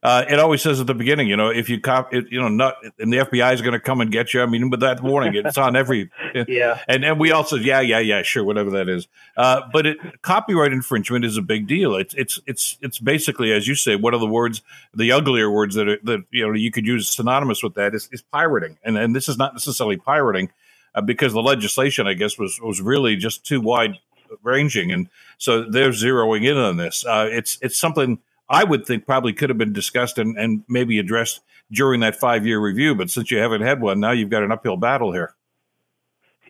uh, 0.03 0.23
it 0.29 0.37
always 0.39 0.61
says 0.61 0.79
at 0.79 0.85
the 0.85 0.93
beginning, 0.93 1.27
you 1.27 1.35
know, 1.35 1.49
if 1.49 1.69
you 1.69 1.79
cop 1.79 2.13
it, 2.13 2.25
you 2.31 2.39
know, 2.39 2.49
not, 2.49 2.75
and 2.99 3.11
the 3.11 3.17
FBI 3.17 3.53
is 3.53 3.61
going 3.61 3.73
to 3.73 3.79
come 3.79 3.99
and 3.99 4.11
get 4.11 4.31
you. 4.31 4.43
I 4.43 4.45
mean, 4.45 4.69
with 4.69 4.81
that 4.81 5.01
warning, 5.01 5.33
it's 5.33 5.57
on 5.57 5.75
every, 5.75 6.11
yeah. 6.47 6.81
And 6.87 7.03
and 7.03 7.19
we 7.19 7.31
also, 7.31 7.55
yeah, 7.55 7.81
yeah, 7.81 7.99
yeah, 7.99 8.21
sure, 8.21 8.43
whatever 8.43 8.69
that 8.71 8.89
is. 8.89 9.07
Uh, 9.35 9.61
but 9.71 9.85
it, 9.85 10.21
copyright 10.21 10.71
infringement 10.71 11.25
is 11.25 11.37
a 11.37 11.41
big 11.41 11.67
deal. 11.67 11.95
It's 11.95 12.13
it's 12.13 12.39
it's 12.45 12.77
it's 12.81 12.99
basically, 12.99 13.51
as 13.51 13.67
you 13.67 13.75
say, 13.75 13.95
one 13.95 14.13
of 14.13 14.19
the 14.19 14.27
words, 14.27 14.61
the 14.93 15.11
uglier 15.11 15.49
words 15.49 15.75
that 15.75 15.87
are, 15.87 15.97
that 16.03 16.25
you 16.31 16.47
know 16.47 16.53
you 16.53 16.71
could 16.71 16.85
use 16.85 17.09
synonymous 17.09 17.63
with 17.63 17.73
that 17.75 17.95
is, 17.95 18.07
is 18.11 18.21
pirating. 18.21 18.77
And 18.83 18.97
and 18.97 19.15
this 19.15 19.27
is 19.27 19.37
not 19.37 19.53
necessarily 19.53 19.97
pirating 19.97 20.51
uh, 20.95 21.01
because 21.01 21.33
the 21.33 21.41
legislation, 21.41 22.07
I 22.07 22.13
guess, 22.13 22.37
was 22.37 22.59
was 22.61 22.81
really 22.81 23.15
just 23.15 23.45
too 23.45 23.61
wide 23.61 23.97
ranging, 24.41 24.91
and 24.91 25.09
so 25.37 25.63
they're 25.63 25.89
zeroing 25.89 26.45
in 26.49 26.57
on 26.57 26.77
this. 26.77 27.05
Uh, 27.05 27.27
it's 27.31 27.57
it's 27.61 27.77
something 27.77 28.19
I 28.49 28.63
would 28.63 28.85
think 28.85 29.05
probably 29.05 29.33
could 29.33 29.49
have 29.49 29.57
been 29.57 29.73
discussed 29.73 30.17
and, 30.17 30.37
and 30.37 30.63
maybe 30.67 30.99
addressed 30.99 31.41
during 31.71 32.01
that 32.01 32.15
five 32.15 32.45
year 32.45 32.59
review, 32.59 32.93
but 32.95 33.09
since 33.09 33.31
you 33.31 33.37
haven't 33.37 33.61
had 33.61 33.81
one, 33.81 33.99
now 33.99 34.11
you've 34.11 34.29
got 34.29 34.43
an 34.43 34.51
uphill 34.51 34.77
battle 34.77 35.11
here 35.11 35.35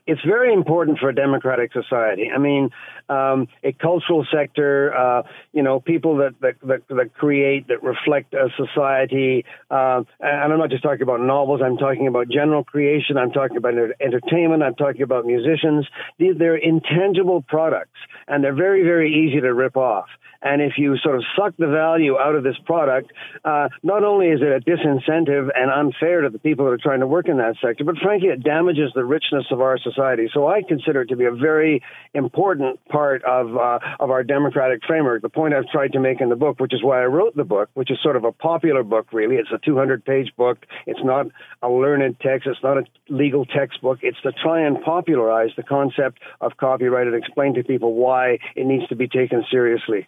it's 0.05 0.22
very 0.25 0.53
important 0.53 1.00
for 1.00 1.10
a 1.10 1.15
democratic 1.15 1.72
society. 1.72 2.29
I 2.33 2.38
mean, 2.38 2.69
um, 3.10 3.48
a 3.63 3.72
cultural 3.72 4.25
sector, 4.33 4.93
uh, 4.93 5.24
you 5.53 5.63
know, 5.63 5.79
people 5.79 6.17
that, 6.17 6.36
that, 6.41 6.55
that, 6.63 6.88
that, 6.89 7.13
create, 7.13 7.67
that 7.69 7.83
reflect 7.83 8.33
a 8.33 8.50
society. 8.57 9.45
Uh, 9.72 10.03
and 10.19 10.53
I'm 10.53 10.60
not 10.60 10.69
just 10.69 10.83
talking 10.83 11.03
about 11.03 11.22
novels, 11.22 11.62
I'm 11.63 11.77
talking 11.77 12.07
about 12.07 12.29
general 12.29 12.63
creation, 12.63 13.17
I'm 13.17 13.31
talking 13.31 13.57
about 13.57 13.74
entertainment, 14.01 14.62
I'm 14.63 14.75
talking 14.75 15.03
about 15.03 15.25
musicians. 15.25 15.88
These, 16.17 16.36
they're 16.38 16.57
intangible 16.57 17.41
products, 17.41 18.00
and 18.27 18.43
they're 18.43 18.55
very, 18.55 18.83
very 18.83 19.27
easy 19.27 19.39
to 19.41 19.53
rip 19.53 19.77
off. 19.77 20.07
And 20.43 20.62
if 20.62 20.74
you 20.77 20.98
sort 20.98 21.15
of 21.15 21.24
suck 21.38 21.55
the 21.57 21.67
value 21.67 22.17
out 22.19 22.36
of 22.36 22.43
this 22.43 22.57
product, 22.65 23.13
uh, 23.45 23.69
not 23.81 24.03
only 24.03 24.27
is 24.27 24.41
it 24.41 24.50
a 24.50 24.60
disincentive 24.60 25.48
and 25.55 25.72
unfair 25.72 26.22
to 26.22 26.29
the 26.29 26.39
people 26.39 26.65
that 26.65 26.72
are 26.72 26.77
trying 26.77 27.00
to 27.00 27.07
work 27.07 27.29
in 27.29 27.38
that 27.38 27.55
sector, 27.63 27.86
but 27.86 27.95
frankly, 27.98 28.27
it 28.27 28.43
damages 28.43 28.91
the 28.93 29.05
richness 29.05 29.45
of 29.51 29.62
our 29.62 29.77
society. 29.77 29.93
So 30.34 30.48
I 30.48 30.62
consider 30.62 31.02
it 31.02 31.08
to 31.08 31.16
be 31.16 31.26
a 31.26 31.32
very 31.32 31.82
important 32.14 32.84
part 32.88 33.24
of 33.24 33.56
uh, 33.56 33.80
of 34.00 34.10
our 34.12 34.24
democratic 34.24 34.82
framework. 34.86 35.22
The 35.22 35.30
point 35.30 35.54
I've 35.54 35.68
tried 35.68 35.94
to 35.94 36.00
make 36.00 36.22
in 36.22 36.30
the 36.30 36.36
book, 36.36 36.60
which 36.60 36.74
is 36.74 36.84
why 36.84 37.02
I 37.02 37.06
wrote 37.06 37.36
the 37.36 37.44
book, 37.44 37.70
which 37.74 37.92
is 37.92 37.98
sort 38.02 38.16
of 38.16 38.24
a 38.24 38.32
popular 38.32 38.84
book, 38.84 39.14
really. 39.14 39.36
It's 39.36 39.52
a 39.52 39.60
200 39.64 40.06
page 40.06 40.32
book. 40.38 40.66
It's 40.86 41.04
not 41.04 41.28
a 41.62 41.70
learned 41.70 42.20
text. 42.22 42.48
It's 42.48 42.64
not 42.64 42.78
a 42.78 42.84
legal 43.10 43.46
textbook. 43.46 44.00
It's 44.02 44.22
to 44.22 44.32
try 44.32 44.62
and 44.66 44.82
popularize 44.82 45.52
the 45.56 45.64
concept 45.64 46.20
of 46.42 46.58
copyright 46.58 47.08
and 47.08 47.16
explain 47.16 47.54
to 47.56 47.64
people 47.64 47.94
why 47.94 48.40
it 48.56 48.66
needs 48.66 48.88
to 48.88 48.96
be 48.96 49.08
taken 49.08 49.44
seriously. 49.50 50.08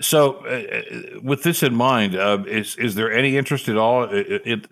So, 0.00 0.44
uh, 0.46 1.20
with 1.22 1.42
this 1.42 1.62
in 1.62 1.74
mind, 1.74 2.16
uh, 2.16 2.44
is 2.46 2.76
is 2.76 2.94
there 2.94 3.12
any 3.12 3.36
interest 3.36 3.68
at 3.68 3.76
all 3.76 4.04
in, 4.04 4.64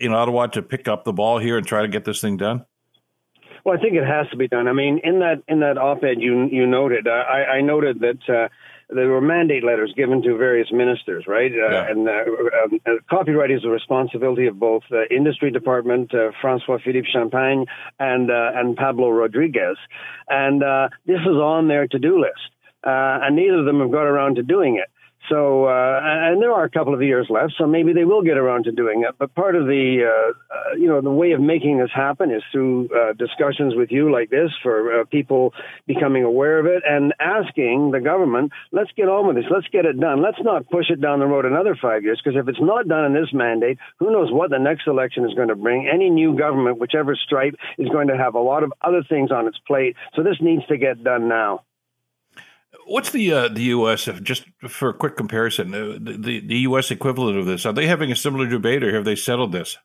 in 0.00 0.12
Ottawa 0.12 0.46
to 0.48 0.62
pick 0.62 0.88
up 0.88 1.04
the 1.04 1.12
ball 1.12 1.38
here 1.38 1.56
and 1.56 1.66
try 1.66 1.82
to 1.82 1.88
get 1.88 2.04
this 2.04 2.20
thing 2.20 2.36
done? 2.36 2.64
Well, 3.64 3.76
I 3.76 3.80
think 3.80 3.94
it 3.94 4.04
has 4.04 4.28
to 4.30 4.36
be 4.36 4.48
done. 4.48 4.66
I 4.66 4.72
mean, 4.72 5.00
in 5.04 5.20
that 5.20 5.42
in 5.46 5.60
that 5.60 5.78
op-ed 5.78 6.20
you 6.20 6.48
you 6.50 6.66
noted, 6.66 7.06
uh, 7.06 7.10
I, 7.10 7.58
I 7.58 7.60
noted 7.60 8.00
that 8.00 8.28
uh, 8.28 8.48
there 8.88 9.08
were 9.08 9.20
mandate 9.20 9.64
letters 9.64 9.92
given 9.96 10.20
to 10.22 10.36
various 10.36 10.72
ministers, 10.72 11.24
right? 11.28 11.52
Uh, 11.52 11.70
yeah. 11.70 11.90
And 11.90 12.08
uh, 12.08 12.12
um, 12.12 12.80
uh, 12.84 12.90
copyright 13.08 13.50
is 13.50 13.62
the 13.62 13.70
responsibility 13.70 14.46
of 14.46 14.58
both 14.58 14.82
the 14.90 15.04
industry 15.10 15.50
department, 15.50 16.12
uh, 16.12 16.32
Francois 16.40 16.78
Philippe 16.84 17.08
Champagne, 17.12 17.66
and 18.00 18.30
and 18.30 18.76
Pablo 18.76 19.10
Rodriguez, 19.10 19.76
and 20.28 20.62
this 21.06 21.20
is 21.20 21.36
on 21.36 21.68
their 21.68 21.86
to-do 21.86 22.20
list 22.20 22.52
uh, 22.84 23.22
and 23.22 23.36
neither 23.36 23.58
of 23.58 23.64
them 23.64 23.80
have 23.80 23.92
got 23.92 24.04
around 24.04 24.36
to 24.36 24.42
doing 24.42 24.76
it. 24.76 24.90
So, 25.28 25.66
uh, 25.66 26.00
and 26.02 26.42
there 26.42 26.52
are 26.52 26.64
a 26.64 26.70
couple 26.70 26.94
of 26.94 27.02
years 27.02 27.28
left, 27.30 27.54
so 27.56 27.66
maybe 27.66 27.92
they 27.92 28.04
will 28.04 28.22
get 28.22 28.36
around 28.36 28.64
to 28.64 28.72
doing 28.72 29.04
it. 29.08 29.14
But 29.18 29.34
part 29.34 29.54
of 29.54 29.66
the, 29.66 30.04
uh, 30.04 30.30
uh, 30.54 30.76
you 30.76 30.88
know, 30.88 31.00
the 31.00 31.10
way 31.10 31.32
of 31.32 31.40
making 31.40 31.78
this 31.78 31.90
happen 31.94 32.30
is 32.30 32.42
through 32.50 32.88
uh, 32.88 33.12
discussions 33.12 33.74
with 33.76 33.90
you 33.92 34.10
like 34.10 34.30
this 34.30 34.50
for 34.62 35.00
uh, 35.00 35.04
people 35.04 35.54
becoming 35.86 36.24
aware 36.24 36.58
of 36.58 36.66
it 36.66 36.82
and 36.86 37.14
asking 37.20 37.92
the 37.92 38.00
government, 38.00 38.52
let's 38.72 38.90
get 38.96 39.08
on 39.08 39.26
with 39.26 39.36
this, 39.36 39.46
let's 39.50 39.68
get 39.68 39.84
it 39.84 39.98
done. 39.98 40.22
Let's 40.22 40.42
not 40.42 40.68
push 40.68 40.90
it 40.90 41.00
down 41.00 41.20
the 41.20 41.26
road 41.26 41.44
another 41.44 41.76
five 41.80 42.02
years, 42.02 42.20
because 42.22 42.38
if 42.38 42.48
it's 42.48 42.60
not 42.60 42.88
done 42.88 43.04
in 43.04 43.14
this 43.14 43.32
mandate, 43.32 43.78
who 43.98 44.10
knows 44.10 44.30
what 44.32 44.50
the 44.50 44.58
next 44.58 44.86
election 44.86 45.24
is 45.24 45.34
going 45.34 45.48
to 45.48 45.56
bring. 45.56 45.88
Any 45.88 46.10
new 46.10 46.36
government, 46.36 46.78
whichever 46.78 47.14
stripe, 47.14 47.54
is 47.78 47.88
going 47.88 48.08
to 48.08 48.16
have 48.16 48.34
a 48.34 48.40
lot 48.40 48.64
of 48.64 48.72
other 48.82 49.02
things 49.08 49.30
on 49.30 49.46
its 49.46 49.58
plate. 49.66 49.96
So 50.14 50.22
this 50.22 50.36
needs 50.40 50.66
to 50.66 50.76
get 50.76 51.04
done 51.04 51.28
now. 51.28 51.62
What's 52.86 53.10
the 53.10 53.32
uh, 53.32 53.48
the 53.48 53.62
U.S. 53.64 54.08
just 54.22 54.44
for 54.68 54.90
a 54.90 54.94
quick 54.94 55.16
comparison? 55.16 55.74
Uh, 55.74 55.98
the, 56.00 56.40
the, 56.40 56.56
U.S. 56.58 56.90
equivalent 56.90 57.38
of 57.38 57.46
this? 57.46 57.64
Are 57.64 57.72
they 57.72 57.86
having 57.86 58.10
a 58.10 58.16
similar 58.16 58.46
debate, 58.46 58.82
or 58.82 58.94
have 58.94 59.04
they 59.04 59.16
settled 59.16 59.52
this? 59.52 59.78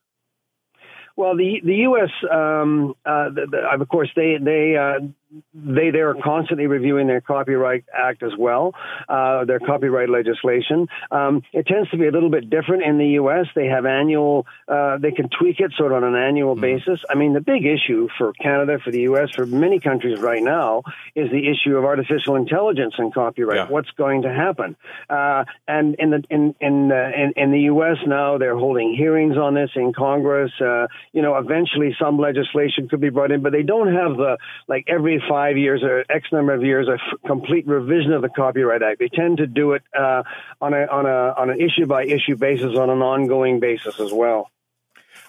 Well, 1.16 1.36
the 1.36 1.60
the 1.64 1.74
U.S. 1.76 2.10
Um, 2.30 2.94
uh, 3.04 3.30
the, 3.30 3.46
the, 3.50 3.58
of 3.80 3.88
course, 3.88 4.10
they 4.14 4.36
they 4.40 4.76
uh, 4.76 5.06
they 5.54 5.90
they 5.90 6.00
are 6.00 6.14
constantly 6.14 6.66
reviewing 6.66 7.06
their 7.06 7.20
copyright 7.20 7.84
act 7.92 8.22
as 8.22 8.32
well, 8.38 8.72
uh, 9.08 9.44
their 9.44 9.58
copyright 9.58 10.08
legislation. 10.08 10.88
Um, 11.10 11.42
it 11.52 11.66
tends 11.66 11.90
to 11.90 11.98
be 11.98 12.06
a 12.06 12.10
little 12.10 12.30
bit 12.30 12.48
different 12.48 12.82
in 12.82 12.98
the 12.98 13.08
U.S. 13.20 13.46
They 13.54 13.66
have 13.66 13.84
annual, 13.84 14.46
uh, 14.66 14.98
they 14.98 15.10
can 15.10 15.28
tweak 15.28 15.60
it 15.60 15.72
sort 15.76 15.92
of 15.92 16.02
on 16.02 16.04
an 16.04 16.16
annual 16.16 16.56
mm. 16.56 16.60
basis. 16.60 17.00
I 17.10 17.14
mean, 17.14 17.34
the 17.34 17.40
big 17.40 17.66
issue 17.66 18.08
for 18.16 18.32
Canada, 18.32 18.78
for 18.82 18.90
the 18.90 19.02
U.S., 19.02 19.30
for 19.34 19.44
many 19.44 19.80
countries 19.80 20.18
right 20.20 20.42
now 20.42 20.82
is 21.14 21.30
the 21.30 21.48
issue 21.48 21.76
of 21.76 21.84
artificial 21.84 22.36
intelligence 22.36 22.94
and 22.96 23.12
copyright. 23.12 23.56
Yeah. 23.56 23.68
What's 23.68 23.90
going 23.90 24.22
to 24.22 24.32
happen? 24.32 24.76
Uh, 25.10 25.44
and 25.66 25.94
in 25.98 26.10
the 26.10 26.22
in 26.30 26.54
in, 26.60 26.90
in, 26.90 27.32
in 27.36 27.52
the 27.52 27.60
U.S. 27.72 27.98
now, 28.06 28.38
they're 28.38 28.56
holding 28.56 28.94
hearings 28.94 29.36
on 29.36 29.54
this 29.54 29.70
in 29.74 29.92
Congress. 29.92 30.52
Uh, 30.60 30.86
you 31.12 31.20
know, 31.20 31.36
eventually 31.36 31.94
some 32.00 32.18
legislation 32.18 32.88
could 32.88 33.00
be 33.00 33.10
brought 33.10 33.30
in, 33.30 33.42
but 33.42 33.52
they 33.52 33.62
don't 33.62 33.92
have 33.92 34.16
the 34.16 34.38
like 34.68 34.84
every 34.88 35.17
five 35.28 35.56
years 35.56 35.82
or 35.82 36.04
X 36.08 36.28
number 36.32 36.52
of 36.52 36.62
years 36.62 36.88
a 36.88 36.94
f- 36.94 37.20
complete 37.26 37.66
revision 37.66 38.12
of 38.12 38.22
the 38.22 38.28
Copyright 38.28 38.82
Act. 38.82 38.98
They 38.98 39.08
tend 39.08 39.38
to 39.38 39.46
do 39.46 39.72
it 39.72 39.82
uh, 39.98 40.22
on 40.60 40.74
a 40.74 40.86
on 40.86 41.06
a 41.06 41.34
on 41.36 41.50
an 41.50 41.60
issue 41.60 41.86
by 41.86 42.04
issue 42.04 42.36
basis, 42.36 42.76
on 42.76 42.90
an 42.90 43.02
ongoing 43.02 43.60
basis 43.60 43.98
as 44.00 44.12
well. 44.12 44.50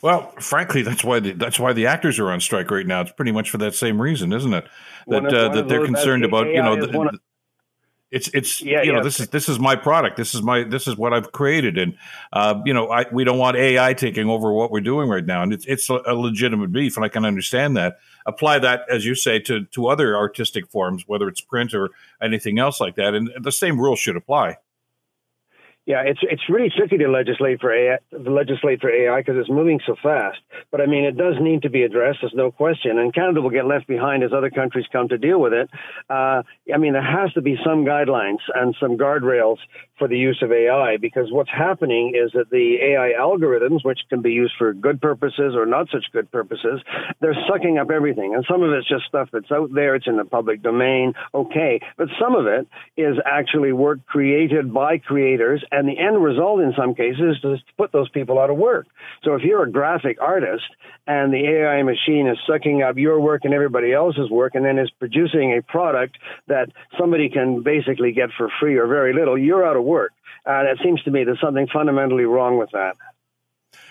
Well, 0.01 0.31
frankly, 0.39 0.81
that's 0.81 1.03
why 1.03 1.19
the, 1.19 1.33
that's 1.33 1.59
why 1.59 1.73
the 1.73 1.87
actors 1.87 2.19
are 2.19 2.31
on 2.31 2.39
strike 2.39 2.71
right 2.71 2.87
now. 2.87 3.01
It's 3.01 3.11
pretty 3.11 3.31
much 3.31 3.49
for 3.49 3.57
that 3.57 3.75
same 3.75 4.01
reason, 4.01 4.31
isn't 4.31 4.53
it? 4.53 4.67
That 5.07 5.25
uh, 5.25 5.49
that 5.49 5.67
they're 5.67 5.85
concerned 5.85 6.23
about 6.23 6.47
you 6.47 6.61
know 6.61 6.75
the, 6.75 7.19
it's 8.11 8.27
it's 8.33 8.61
yeah, 8.61 8.81
you 8.81 8.91
know 8.91 9.03
this 9.03 9.19
is 9.19 9.27
this 9.27 9.47
is 9.47 9.59
my 9.59 9.75
product. 9.75 10.17
This 10.17 10.33
is 10.33 10.41
my 10.41 10.63
this 10.63 10.87
is 10.87 10.97
what 10.97 11.13
I've 11.13 11.31
created, 11.31 11.77
and 11.77 11.95
uh, 12.33 12.59
you 12.65 12.73
know 12.73 12.89
I, 12.89 13.05
we 13.11 13.23
don't 13.23 13.37
want 13.37 13.55
AI 13.55 13.93
taking 13.93 14.27
over 14.27 14.51
what 14.51 14.71
we're 14.71 14.81
doing 14.81 15.09
right 15.09 15.25
now, 15.25 15.43
and 15.43 15.53
it's 15.53 15.65
it's 15.65 15.89
a, 15.89 16.15
legitimate 16.15 16.71
beef, 16.71 16.95
and 16.97 17.05
I 17.05 17.09
can 17.09 17.23
understand 17.23 17.77
that. 17.77 17.99
Apply 18.25 18.59
that, 18.59 18.81
as 18.89 19.05
you 19.05 19.13
say, 19.13 19.39
to 19.41 19.65
to 19.65 19.87
other 19.87 20.17
artistic 20.17 20.67
forms, 20.67 21.03
whether 21.07 21.27
it's 21.27 21.41
print 21.41 21.75
or 21.75 21.89
anything 22.21 22.57
else 22.57 22.79
like 22.79 22.95
that, 22.95 23.13
and 23.13 23.29
the 23.39 23.51
same 23.51 23.79
rules 23.79 23.99
should 23.99 24.15
apply. 24.15 24.57
Yeah, 25.89 26.03
it's 26.05 26.19
it's 26.21 26.43
really 26.47 26.69
tricky 26.69 26.99
to 26.99 27.09
legislate 27.09 27.61
for 27.61 27.73
AI, 27.73 27.97
legislate 28.11 28.79
for 28.79 28.91
AI 28.91 29.21
because 29.21 29.37
it's 29.39 29.49
moving 29.49 29.79
so 29.87 29.95
fast. 30.03 30.37
But 30.69 30.81
I 30.81 30.85
mean, 30.85 31.03
it 31.03 31.17
does 31.17 31.33
need 31.41 31.63
to 31.63 31.71
be 31.71 31.81
addressed. 31.81 32.19
There's 32.21 32.35
no 32.35 32.51
question, 32.51 32.99
and 32.99 33.11
Canada 33.11 33.41
will 33.41 33.49
get 33.49 33.65
left 33.65 33.87
behind 33.87 34.23
as 34.23 34.29
other 34.31 34.51
countries 34.51 34.85
come 34.91 35.07
to 35.07 35.17
deal 35.17 35.41
with 35.41 35.51
it. 35.51 35.67
Uh, 36.07 36.43
I 36.71 36.77
mean, 36.77 36.93
there 36.93 37.01
has 37.01 37.33
to 37.33 37.41
be 37.41 37.57
some 37.65 37.85
guidelines 37.85 38.37
and 38.53 38.75
some 38.79 38.99
guardrails 38.99 39.57
for 39.97 40.07
the 40.07 40.15
use 40.15 40.39
of 40.43 40.51
AI 40.51 40.97
because 40.97 41.31
what's 41.31 41.49
happening 41.49 42.13
is 42.15 42.31
that 42.33 42.51
the 42.51 42.77
AI 42.81 43.13
algorithms, 43.19 43.83
which 43.83 43.99
can 44.09 44.21
be 44.21 44.31
used 44.31 44.53
for 44.59 44.73
good 44.73 45.01
purposes 45.01 45.55
or 45.55 45.65
not 45.65 45.87
such 45.91 46.05
good 46.13 46.31
purposes, 46.31 46.81
they're 47.19 47.35
sucking 47.51 47.79
up 47.79 47.89
everything, 47.89 48.35
and 48.35 48.45
some 48.47 48.61
of 48.61 48.71
it's 48.73 48.87
just 48.87 49.05
stuff 49.05 49.29
that's 49.33 49.51
out 49.51 49.73
there. 49.73 49.95
It's 49.95 50.05
in 50.07 50.17
the 50.17 50.25
public 50.25 50.61
domain, 50.61 51.13
okay, 51.33 51.81
but 51.97 52.09
some 52.21 52.35
of 52.35 52.45
it 52.45 52.67
is 52.95 53.17
actually 53.25 53.73
work 53.73 54.05
created 54.05 54.71
by 54.71 54.99
creators 54.99 55.63
the 55.87 55.97
end 55.97 56.21
result 56.21 56.61
in 56.61 56.73
some 56.77 56.95
cases 56.95 57.37
is 57.37 57.41
to 57.41 57.57
put 57.77 57.91
those 57.91 58.09
people 58.09 58.39
out 58.39 58.49
of 58.49 58.57
work. 58.57 58.87
So 59.23 59.35
if 59.35 59.43
you're 59.43 59.63
a 59.63 59.71
graphic 59.71 60.17
artist 60.21 60.65
and 61.07 61.31
the 61.31 61.45
AI 61.45 61.83
machine 61.83 62.27
is 62.27 62.37
sucking 62.47 62.81
up 62.81 62.97
your 62.97 63.19
work 63.19 63.41
and 63.45 63.53
everybody 63.53 63.93
else's 63.93 64.29
work 64.29 64.55
and 64.55 64.65
then 64.65 64.77
is 64.79 64.89
producing 64.99 65.57
a 65.57 65.61
product 65.61 66.17
that 66.47 66.69
somebody 66.97 67.29
can 67.29 67.61
basically 67.63 68.11
get 68.11 68.29
for 68.37 68.49
free 68.59 68.77
or 68.77 68.87
very 68.87 69.13
little, 69.13 69.37
you're 69.37 69.65
out 69.65 69.75
of 69.75 69.83
work. 69.83 70.11
Uh, 70.45 70.63
it 70.63 70.79
seems 70.83 71.01
to 71.03 71.11
me 71.11 71.23
there's 71.23 71.41
something 71.41 71.67
fundamentally 71.71 72.23
wrong 72.23 72.57
with 72.57 72.71
that. 72.71 72.95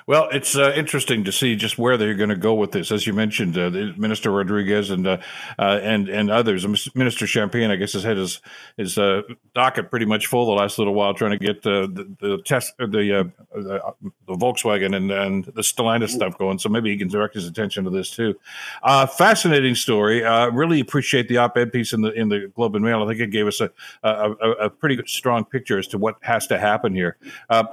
Well, 0.08 0.30
it's 0.32 0.56
uh, 0.56 0.72
interesting 0.74 1.24
to 1.24 1.32
see 1.32 1.54
just 1.54 1.76
where 1.76 1.98
they're 1.98 2.14
going 2.14 2.30
to 2.30 2.34
go 2.36 2.54
with 2.54 2.72
this. 2.72 2.90
As 2.90 3.06
you 3.06 3.12
mentioned, 3.12 3.58
uh, 3.58 3.68
Minister 3.98 4.30
Rodriguez 4.30 4.88
and 4.88 5.06
uh, 5.06 5.18
uh 5.58 5.80
and 5.82 6.08
and 6.08 6.30
others. 6.30 6.66
Minister 6.94 7.26
Champagne, 7.26 7.70
I 7.70 7.76
guess, 7.76 7.92
has 7.92 8.04
had 8.04 8.16
his 8.16 8.40
his 8.78 8.96
uh, 8.96 9.20
docket 9.54 9.90
pretty 9.90 10.06
much 10.06 10.26
full 10.26 10.46
the 10.46 10.52
last 10.52 10.78
little 10.78 10.94
while, 10.94 11.12
trying 11.12 11.32
to 11.32 11.38
get 11.38 11.58
uh, 11.58 11.82
the, 11.92 12.16
the 12.20 12.42
test 12.42 12.72
the, 12.78 12.86
the, 12.86 13.82
the 14.26 14.34
Volkswagen 14.34 14.96
and 14.96 15.10
and 15.10 15.44
the 15.44 15.60
Stellantis 15.60 16.08
stuff 16.08 16.38
going. 16.38 16.58
So 16.58 16.70
maybe 16.70 16.90
he 16.90 16.96
can 16.96 17.08
direct 17.08 17.34
his 17.34 17.46
attention 17.46 17.84
to 17.84 17.90
this 17.90 18.10
too. 18.10 18.34
fascinating 18.82 19.74
story. 19.74 20.22
really 20.22 20.80
appreciate 20.80 21.28
the 21.28 21.36
op-ed 21.36 21.70
piece 21.70 21.92
in 21.92 22.00
the 22.00 22.12
in 22.12 22.30
the 22.30 22.50
Globe 22.56 22.76
and 22.76 22.82
Mail. 22.82 23.02
I 23.02 23.08
think 23.08 23.20
it 23.20 23.26
gave 23.26 23.46
us 23.46 23.60
a 23.60 23.70
a, 24.02 24.32
a 24.52 24.70
pretty 24.70 25.02
strong 25.04 25.44
picture 25.44 25.78
as 25.78 25.86
to 25.88 25.98
what 25.98 26.16
has 26.22 26.46
to 26.46 26.58
happen 26.58 26.94
here. 26.94 27.18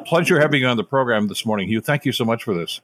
pleasure 0.06 0.38
having 0.38 0.60
you 0.60 0.68
on 0.68 0.76
the 0.76 0.84
program 0.84 1.30
this 1.30 1.46
morning, 1.46 1.70
Hugh. 1.70 1.80
Thank 1.80 2.04
you 2.04 2.12
so 2.12 2.25
much 2.26 2.44
for 2.44 2.54
this. 2.54 2.82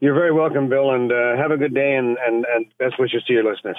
You're 0.00 0.14
very 0.14 0.32
welcome, 0.32 0.68
Bill, 0.68 0.90
and 0.92 1.12
uh, 1.12 1.36
have 1.36 1.52
a 1.52 1.56
good 1.56 1.74
day 1.74 1.94
and, 1.94 2.16
and, 2.26 2.44
and 2.44 2.66
best 2.78 2.98
wishes 2.98 3.22
to 3.24 3.32
your 3.32 3.44
listeners. 3.44 3.76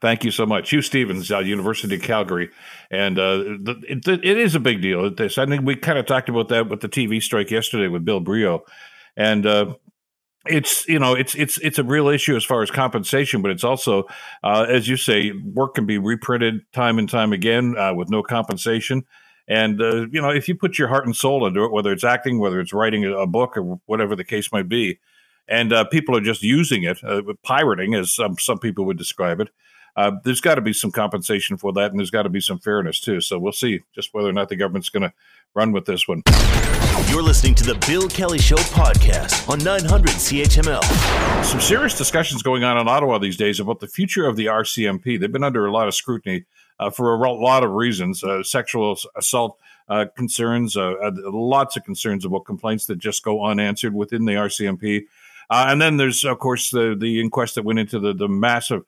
Thank 0.00 0.24
you 0.24 0.30
so 0.30 0.46
much. 0.46 0.70
Hugh 0.70 0.82
Stephens, 0.82 1.30
uh, 1.30 1.40
University 1.40 1.94
of 1.94 2.02
Calgary. 2.02 2.50
And 2.90 3.18
uh, 3.18 3.36
the, 3.36 3.80
it, 3.86 4.08
it 4.08 4.38
is 4.38 4.54
a 4.54 4.60
big 4.60 4.80
deal. 4.80 5.14
This, 5.14 5.36
I 5.36 5.46
think 5.46 5.64
we 5.64 5.76
kind 5.76 5.98
of 5.98 6.06
talked 6.06 6.28
about 6.28 6.48
that 6.48 6.68
with 6.68 6.80
the 6.80 6.88
TV 6.88 7.22
strike 7.22 7.50
yesterday 7.50 7.86
with 7.86 8.04
Bill 8.04 8.18
Brio. 8.18 8.64
And 9.16 9.46
uh, 9.46 9.74
it's 10.46 10.88
you 10.88 10.98
know 10.98 11.14
it's 11.14 11.34
it's 11.34 11.58
it's 11.58 11.78
a 11.78 11.84
real 11.84 12.08
issue 12.08 12.34
as 12.34 12.44
far 12.44 12.62
as 12.62 12.70
compensation, 12.70 13.42
but 13.42 13.50
it's 13.50 13.64
also, 13.64 14.04
uh, 14.42 14.66
as 14.68 14.88
you 14.88 14.96
say, 14.96 15.32
work 15.32 15.74
can 15.74 15.84
be 15.84 15.98
reprinted 15.98 16.60
time 16.72 16.98
and 16.98 17.08
time 17.08 17.32
again 17.32 17.76
uh, 17.76 17.92
with 17.92 18.08
no 18.08 18.22
compensation. 18.22 19.04
And 19.50 19.82
uh, 19.82 20.06
you 20.12 20.22
know, 20.22 20.30
if 20.30 20.48
you 20.48 20.54
put 20.54 20.78
your 20.78 20.86
heart 20.86 21.06
and 21.06 21.16
soul 21.16 21.44
into 21.44 21.64
it, 21.64 21.72
whether 21.72 21.90
it's 21.90 22.04
acting, 22.04 22.38
whether 22.38 22.60
it's 22.60 22.72
writing 22.72 23.04
a 23.04 23.26
book, 23.26 23.56
or 23.56 23.80
whatever 23.86 24.14
the 24.14 24.22
case 24.22 24.52
might 24.52 24.68
be, 24.68 25.00
and 25.48 25.72
uh, 25.72 25.84
people 25.84 26.16
are 26.16 26.20
just 26.20 26.44
using 26.44 26.84
it, 26.84 27.02
uh, 27.02 27.20
pirating, 27.42 27.94
as 27.94 28.12
some 28.12 28.38
some 28.38 28.60
people 28.60 28.84
would 28.84 28.96
describe 28.96 29.40
it. 29.40 29.50
Uh, 29.96 30.12
there's 30.24 30.40
got 30.40 30.56
to 30.56 30.60
be 30.60 30.72
some 30.72 30.90
compensation 30.90 31.56
for 31.56 31.72
that, 31.72 31.90
and 31.90 31.98
there's 31.98 32.10
got 32.10 32.22
to 32.22 32.28
be 32.28 32.40
some 32.40 32.58
fairness 32.58 33.00
too. 33.00 33.20
So 33.20 33.38
we'll 33.38 33.52
see 33.52 33.80
just 33.94 34.14
whether 34.14 34.28
or 34.28 34.32
not 34.32 34.48
the 34.48 34.56
government's 34.56 34.88
going 34.88 35.02
to 35.02 35.12
run 35.54 35.72
with 35.72 35.84
this 35.84 36.06
one. 36.06 36.22
You're 37.08 37.22
listening 37.22 37.54
to 37.56 37.64
the 37.64 37.74
Bill 37.86 38.08
Kelly 38.08 38.38
Show 38.38 38.56
podcast 38.56 39.48
on 39.48 39.58
900 39.64 40.10
CHML. 40.10 41.44
Some 41.44 41.60
serious 41.60 41.96
discussions 41.96 42.42
going 42.42 42.62
on 42.62 42.78
in 42.78 42.86
Ottawa 42.86 43.18
these 43.18 43.36
days 43.36 43.58
about 43.58 43.80
the 43.80 43.88
future 43.88 44.26
of 44.26 44.36
the 44.36 44.46
RCMP. 44.46 45.18
They've 45.18 45.32
been 45.32 45.42
under 45.42 45.66
a 45.66 45.72
lot 45.72 45.88
of 45.88 45.94
scrutiny 45.94 46.44
uh, 46.78 46.90
for 46.90 47.14
a 47.14 47.32
lot 47.32 47.64
of 47.64 47.72
reasons 47.72 48.22
uh, 48.22 48.42
sexual 48.42 48.96
assault 49.16 49.58
uh, 49.88 50.06
concerns, 50.16 50.76
uh, 50.76 50.92
uh, 51.02 51.10
lots 51.24 51.76
of 51.76 51.84
concerns 51.84 52.24
about 52.24 52.44
complaints 52.44 52.86
that 52.86 52.98
just 52.98 53.24
go 53.24 53.44
unanswered 53.44 53.92
within 53.92 54.24
the 54.24 54.32
RCMP. 54.32 55.02
Uh, 55.50 55.66
and 55.68 55.80
then 55.82 55.96
there's, 55.96 56.24
of 56.24 56.38
course, 56.38 56.70
the, 56.70 56.96
the 56.98 57.20
inquest 57.20 57.56
that 57.56 57.64
went 57.64 57.80
into 57.80 57.98
the, 57.98 58.14
the 58.14 58.28
massive 58.28 58.84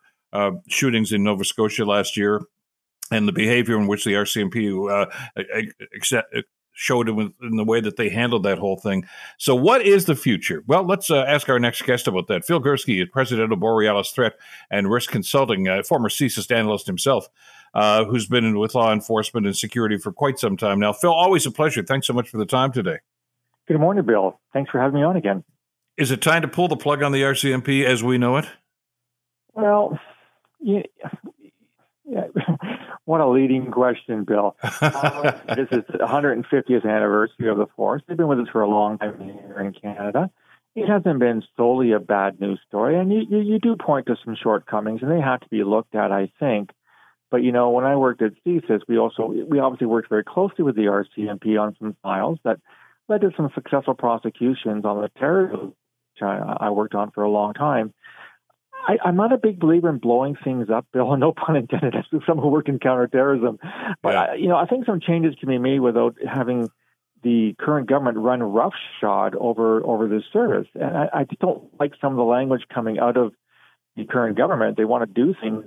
shootings 0.68 1.12
in 1.12 1.22
Nova 1.22 1.44
Scotia 1.44 1.84
last 1.84 2.16
year 2.16 2.40
and 3.10 3.28
the 3.28 3.32
behavior 3.32 3.78
in 3.78 3.86
which 3.86 4.04
the 4.04 4.12
RCMP 4.12 5.08
accept, 5.94 6.34
showed 6.72 7.08
in, 7.08 7.32
in 7.42 7.56
the 7.56 7.64
way 7.64 7.80
that 7.80 7.96
they 7.96 8.08
handled 8.08 8.42
that 8.44 8.58
whole 8.58 8.76
thing. 8.76 9.04
So, 9.38 9.54
what 9.54 9.82
is 9.82 10.06
the 10.06 10.16
future? 10.16 10.62
Well, 10.66 10.84
let's 10.84 11.10
uh, 11.10 11.24
ask 11.28 11.48
our 11.48 11.58
next 11.58 11.82
guest 11.82 12.08
about 12.08 12.26
that. 12.28 12.44
Phil 12.44 12.60
Gurski, 12.60 13.08
president 13.10 13.52
of 13.52 13.60
Borealis 13.60 14.10
Threat 14.10 14.34
and 14.70 14.90
Risk 14.90 15.10
Consulting, 15.10 15.68
uh, 15.68 15.82
former 15.82 16.08
CSIS 16.08 16.50
analyst 16.54 16.86
himself, 16.86 17.28
uh, 17.74 18.04
who's 18.04 18.26
been 18.26 18.58
with 18.58 18.74
law 18.74 18.92
enforcement 18.92 19.46
and 19.46 19.56
security 19.56 19.98
for 19.98 20.12
quite 20.12 20.38
some 20.38 20.56
time 20.56 20.80
now. 20.80 20.92
Phil, 20.92 21.12
always 21.12 21.46
a 21.46 21.50
pleasure. 21.50 21.82
Thanks 21.82 22.06
so 22.06 22.12
much 22.12 22.28
for 22.28 22.38
the 22.38 22.46
time 22.46 22.72
today. 22.72 22.98
Good 23.68 23.78
morning, 23.78 24.04
Bill. 24.04 24.40
Thanks 24.52 24.70
for 24.70 24.80
having 24.80 24.96
me 24.96 25.04
on 25.04 25.16
again. 25.16 25.44
Is 25.96 26.10
it 26.10 26.22
time 26.22 26.42
to 26.42 26.48
pull 26.48 26.68
the 26.68 26.76
plug 26.76 27.02
on 27.02 27.12
the 27.12 27.22
RCMP 27.22 27.84
as 27.84 28.02
we 28.02 28.18
know 28.18 28.38
it? 28.38 28.46
Well, 29.54 30.00
yeah, 30.62 30.82
yeah. 32.04 32.26
what 33.04 33.20
a 33.20 33.28
leading 33.28 33.70
question, 33.70 34.24
Bill. 34.24 34.56
Uh, 34.82 35.32
this 35.54 35.68
is 35.70 35.84
the 35.88 35.98
150th 35.98 36.84
anniversary 36.84 37.48
of 37.48 37.56
the 37.56 37.66
force. 37.76 38.02
They've 38.06 38.16
been 38.16 38.28
with 38.28 38.40
us 38.40 38.48
for 38.50 38.62
a 38.62 38.68
long 38.68 38.98
time 38.98 39.18
here 39.20 39.60
in 39.60 39.72
Canada. 39.72 40.30
It 40.74 40.88
hasn't 40.88 41.18
been 41.18 41.42
solely 41.56 41.92
a 41.92 42.00
bad 42.00 42.40
news 42.40 42.58
story, 42.66 42.98
and 42.98 43.12
you, 43.12 43.22
you, 43.28 43.38
you 43.38 43.58
do 43.58 43.76
point 43.76 44.06
to 44.06 44.16
some 44.24 44.36
shortcomings, 44.40 45.02
and 45.02 45.10
they 45.10 45.20
have 45.20 45.40
to 45.40 45.48
be 45.48 45.64
looked 45.64 45.94
at, 45.94 46.10
I 46.10 46.32
think. 46.40 46.70
But 47.30 47.42
you 47.42 47.52
know, 47.52 47.70
when 47.70 47.84
I 47.84 47.96
worked 47.96 48.22
at 48.22 48.32
CSIS, 48.46 48.82
we 48.88 48.98
also 48.98 49.26
we 49.26 49.58
obviously 49.58 49.86
worked 49.86 50.08
very 50.08 50.24
closely 50.24 50.64
with 50.64 50.76
the 50.76 50.82
RCMP 50.82 51.60
on 51.60 51.76
some 51.78 51.96
files 52.02 52.38
that 52.44 52.58
led 53.08 53.22
to 53.22 53.30
some 53.36 53.50
successful 53.54 53.94
prosecutions 53.94 54.84
on 54.84 55.00
the 55.00 55.10
terrorism, 55.18 55.68
which 55.68 56.22
I, 56.22 56.56
I 56.60 56.70
worked 56.70 56.94
on 56.94 57.10
for 57.10 57.22
a 57.22 57.30
long 57.30 57.54
time. 57.54 57.94
I, 58.86 59.08
am 59.08 59.16
not 59.16 59.32
a 59.32 59.38
big 59.38 59.60
believer 59.60 59.88
in 59.88 59.98
blowing 59.98 60.36
things 60.42 60.68
up, 60.70 60.86
Bill. 60.92 61.16
No 61.22 61.32
pun 61.32 61.56
intended. 61.56 61.94
As 61.94 62.04
someone 62.26 62.44
who 62.44 62.48
worked 62.50 62.68
in 62.68 62.78
counterterrorism, 62.78 63.58
but 64.02 64.14
yeah. 64.14 64.20
I, 64.20 64.34
you 64.34 64.48
know, 64.48 64.56
I 64.56 64.66
think 64.66 64.86
some 64.86 65.00
changes 65.00 65.34
can 65.38 65.48
be 65.48 65.58
made 65.58 65.80
without 65.80 66.16
having 66.26 66.68
the 67.22 67.54
current 67.58 67.88
government 67.88 68.18
run 68.18 68.42
roughshod 68.42 69.36
over 69.36 69.84
over 69.86 70.08
this 70.08 70.24
service. 70.32 70.66
And 70.74 70.96
I, 70.96 71.08
I 71.12 71.24
just 71.24 71.40
don't 71.40 71.62
like 71.78 71.92
some 72.00 72.12
of 72.12 72.16
the 72.16 72.24
language 72.24 72.62
coming 72.72 72.98
out 72.98 73.16
of 73.16 73.32
the 73.96 74.04
current 74.04 74.36
government. 74.36 74.76
They 74.76 74.84
want 74.84 75.08
to 75.08 75.24
do 75.24 75.34
things 75.40 75.64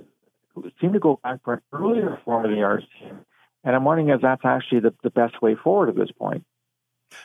that 0.56 0.72
seem 0.80 0.92
to 0.92 0.98
go 0.98 1.18
back 1.22 1.42
to 1.44 1.52
an 1.52 1.60
earlier 1.72 2.20
form 2.24 2.44
of 2.44 2.50
the 2.50 2.58
RCMP. 2.58 3.18
And 3.64 3.74
I'm 3.74 3.84
wondering 3.84 4.10
if 4.10 4.20
that's 4.20 4.44
actually 4.44 4.80
the, 4.80 4.94
the 5.02 5.10
best 5.10 5.42
way 5.42 5.56
forward 5.56 5.88
at 5.88 5.96
this 5.96 6.10
point. 6.16 6.44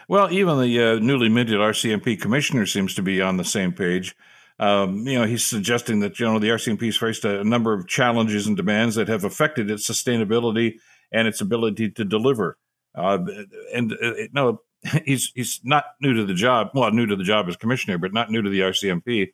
Well, 0.08 0.32
even 0.32 0.60
the 0.60 0.84
uh, 0.84 1.00
newly 1.00 1.30
minted 1.30 1.60
RCMP 1.60 2.20
commissioner 2.20 2.66
seems 2.66 2.96
to 2.96 3.02
be 3.02 3.22
on 3.22 3.38
the 3.38 3.46
same 3.46 3.72
page. 3.74 4.16
Um, 4.62 5.08
you 5.08 5.18
know, 5.18 5.26
he's 5.26 5.44
suggesting 5.44 6.02
that 6.02 6.20
you 6.20 6.26
know 6.28 6.38
the 6.38 6.50
RCMP 6.50 6.86
has 6.86 6.96
faced 6.96 7.26
a 7.26 7.44
number 7.44 7.74
of 7.74 7.88
challenges 7.88 8.46
and 8.46 8.56
demands 8.56 8.96
that 8.96 9.08
have 9.08 9.24
affected 9.24 9.72
its 9.72 9.90
sustainability 9.90 10.76
and 11.12 11.28
its 11.28 11.42
ability 11.42 11.90
to 11.90 12.06
deliver. 12.06 12.60
Uh, 12.94 13.18
and 13.74 13.94
uh, 13.94 14.14
no, 14.34 14.62
he's 15.06 15.32
he's 15.34 15.60
not 15.64 15.86
new 16.00 16.14
to 16.14 16.26
the 16.26 16.36
job. 16.36 16.70
Well, 16.76 16.92
new 16.92 17.08
to 17.08 17.16
the 17.16 17.24
job 17.24 17.50
as 17.50 17.58
commissioner, 17.58 17.98
but 17.98 18.14
not 18.14 18.30
new 18.30 18.44
to 18.44 18.50
the 18.50 18.60
RCMP. 18.60 19.32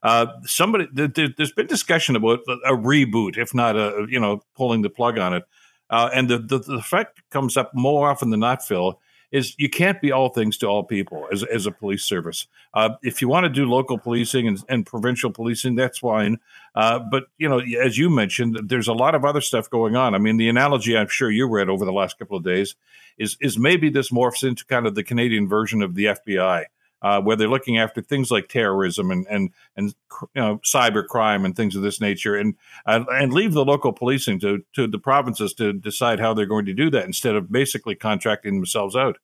Uh, 0.00 0.26
somebody, 0.44 0.86
there, 0.92 1.10
has 1.38 1.50
been 1.50 1.66
discussion 1.66 2.14
about 2.14 2.38
a 2.64 2.70
reboot, 2.70 3.36
if 3.36 3.52
not 3.52 3.74
a 3.74 4.06
you 4.08 4.20
know 4.20 4.42
pulling 4.56 4.82
the 4.82 4.90
plug 4.90 5.18
on 5.18 5.34
it. 5.34 5.42
Uh, 5.90 6.10
and 6.14 6.28
the, 6.28 6.38
the, 6.38 6.58
the 6.58 6.74
effect 6.74 7.22
comes 7.30 7.56
up 7.56 7.72
more 7.74 8.10
often 8.10 8.28
than 8.30 8.40
not, 8.40 8.62
Phil, 8.62 9.00
is 9.30 9.54
you 9.58 9.68
can't 9.68 10.00
be 10.00 10.10
all 10.10 10.30
things 10.30 10.56
to 10.58 10.66
all 10.66 10.82
people 10.82 11.26
as, 11.30 11.42
as 11.44 11.66
a 11.66 11.70
police 11.70 12.04
service. 12.04 12.46
Uh, 12.74 12.90
if 13.02 13.20
you 13.20 13.28
want 13.28 13.44
to 13.44 13.50
do 13.50 13.66
local 13.66 13.98
policing 13.98 14.48
and, 14.48 14.62
and 14.68 14.86
provincial 14.86 15.30
policing, 15.30 15.74
that's 15.74 15.98
fine. 15.98 16.38
Uh, 16.74 16.98
but 16.98 17.24
you 17.36 17.48
know, 17.48 17.60
as 17.80 17.98
you 17.98 18.08
mentioned, 18.08 18.58
there's 18.64 18.88
a 18.88 18.92
lot 18.92 19.14
of 19.14 19.24
other 19.24 19.40
stuff 19.40 19.68
going 19.68 19.96
on. 19.96 20.14
I 20.14 20.18
mean, 20.18 20.36
the 20.36 20.48
analogy 20.48 20.96
I'm 20.96 21.08
sure 21.08 21.30
you 21.30 21.48
read 21.48 21.68
over 21.68 21.84
the 21.84 21.92
last 21.92 22.18
couple 22.18 22.36
of 22.36 22.44
days 22.44 22.74
is 23.18 23.36
is 23.40 23.58
maybe 23.58 23.90
this 23.90 24.10
morphs 24.10 24.46
into 24.46 24.64
kind 24.64 24.86
of 24.86 24.94
the 24.94 25.04
Canadian 25.04 25.48
version 25.48 25.82
of 25.82 25.94
the 25.94 26.06
FBI 26.06 26.64
uh, 27.02 27.20
where 27.20 27.36
they're 27.36 27.48
looking 27.48 27.78
after 27.78 28.00
things 28.00 28.30
like 28.30 28.48
terrorism 28.48 29.10
and 29.10 29.26
and 29.28 29.50
and 29.76 29.94
you 30.34 30.42
know 30.42 30.60
cyber 30.64 31.06
crime 31.06 31.44
and 31.44 31.56
things 31.56 31.76
of 31.76 31.82
this 31.82 32.00
nature, 32.00 32.34
and 32.34 32.54
uh, 32.86 33.04
and 33.10 33.32
leave 33.32 33.52
the 33.52 33.64
local 33.64 33.92
policing 33.92 34.40
to 34.40 34.64
to 34.74 34.86
the 34.86 34.98
provinces 34.98 35.52
to 35.54 35.72
decide 35.72 36.20
how 36.20 36.34
they're 36.34 36.46
going 36.46 36.66
to 36.66 36.74
do 36.74 36.90
that 36.90 37.04
instead 37.04 37.34
of 37.34 37.50
basically 37.52 37.94
contracting 37.94 38.54
themselves 38.54 38.96
out. 38.96 39.18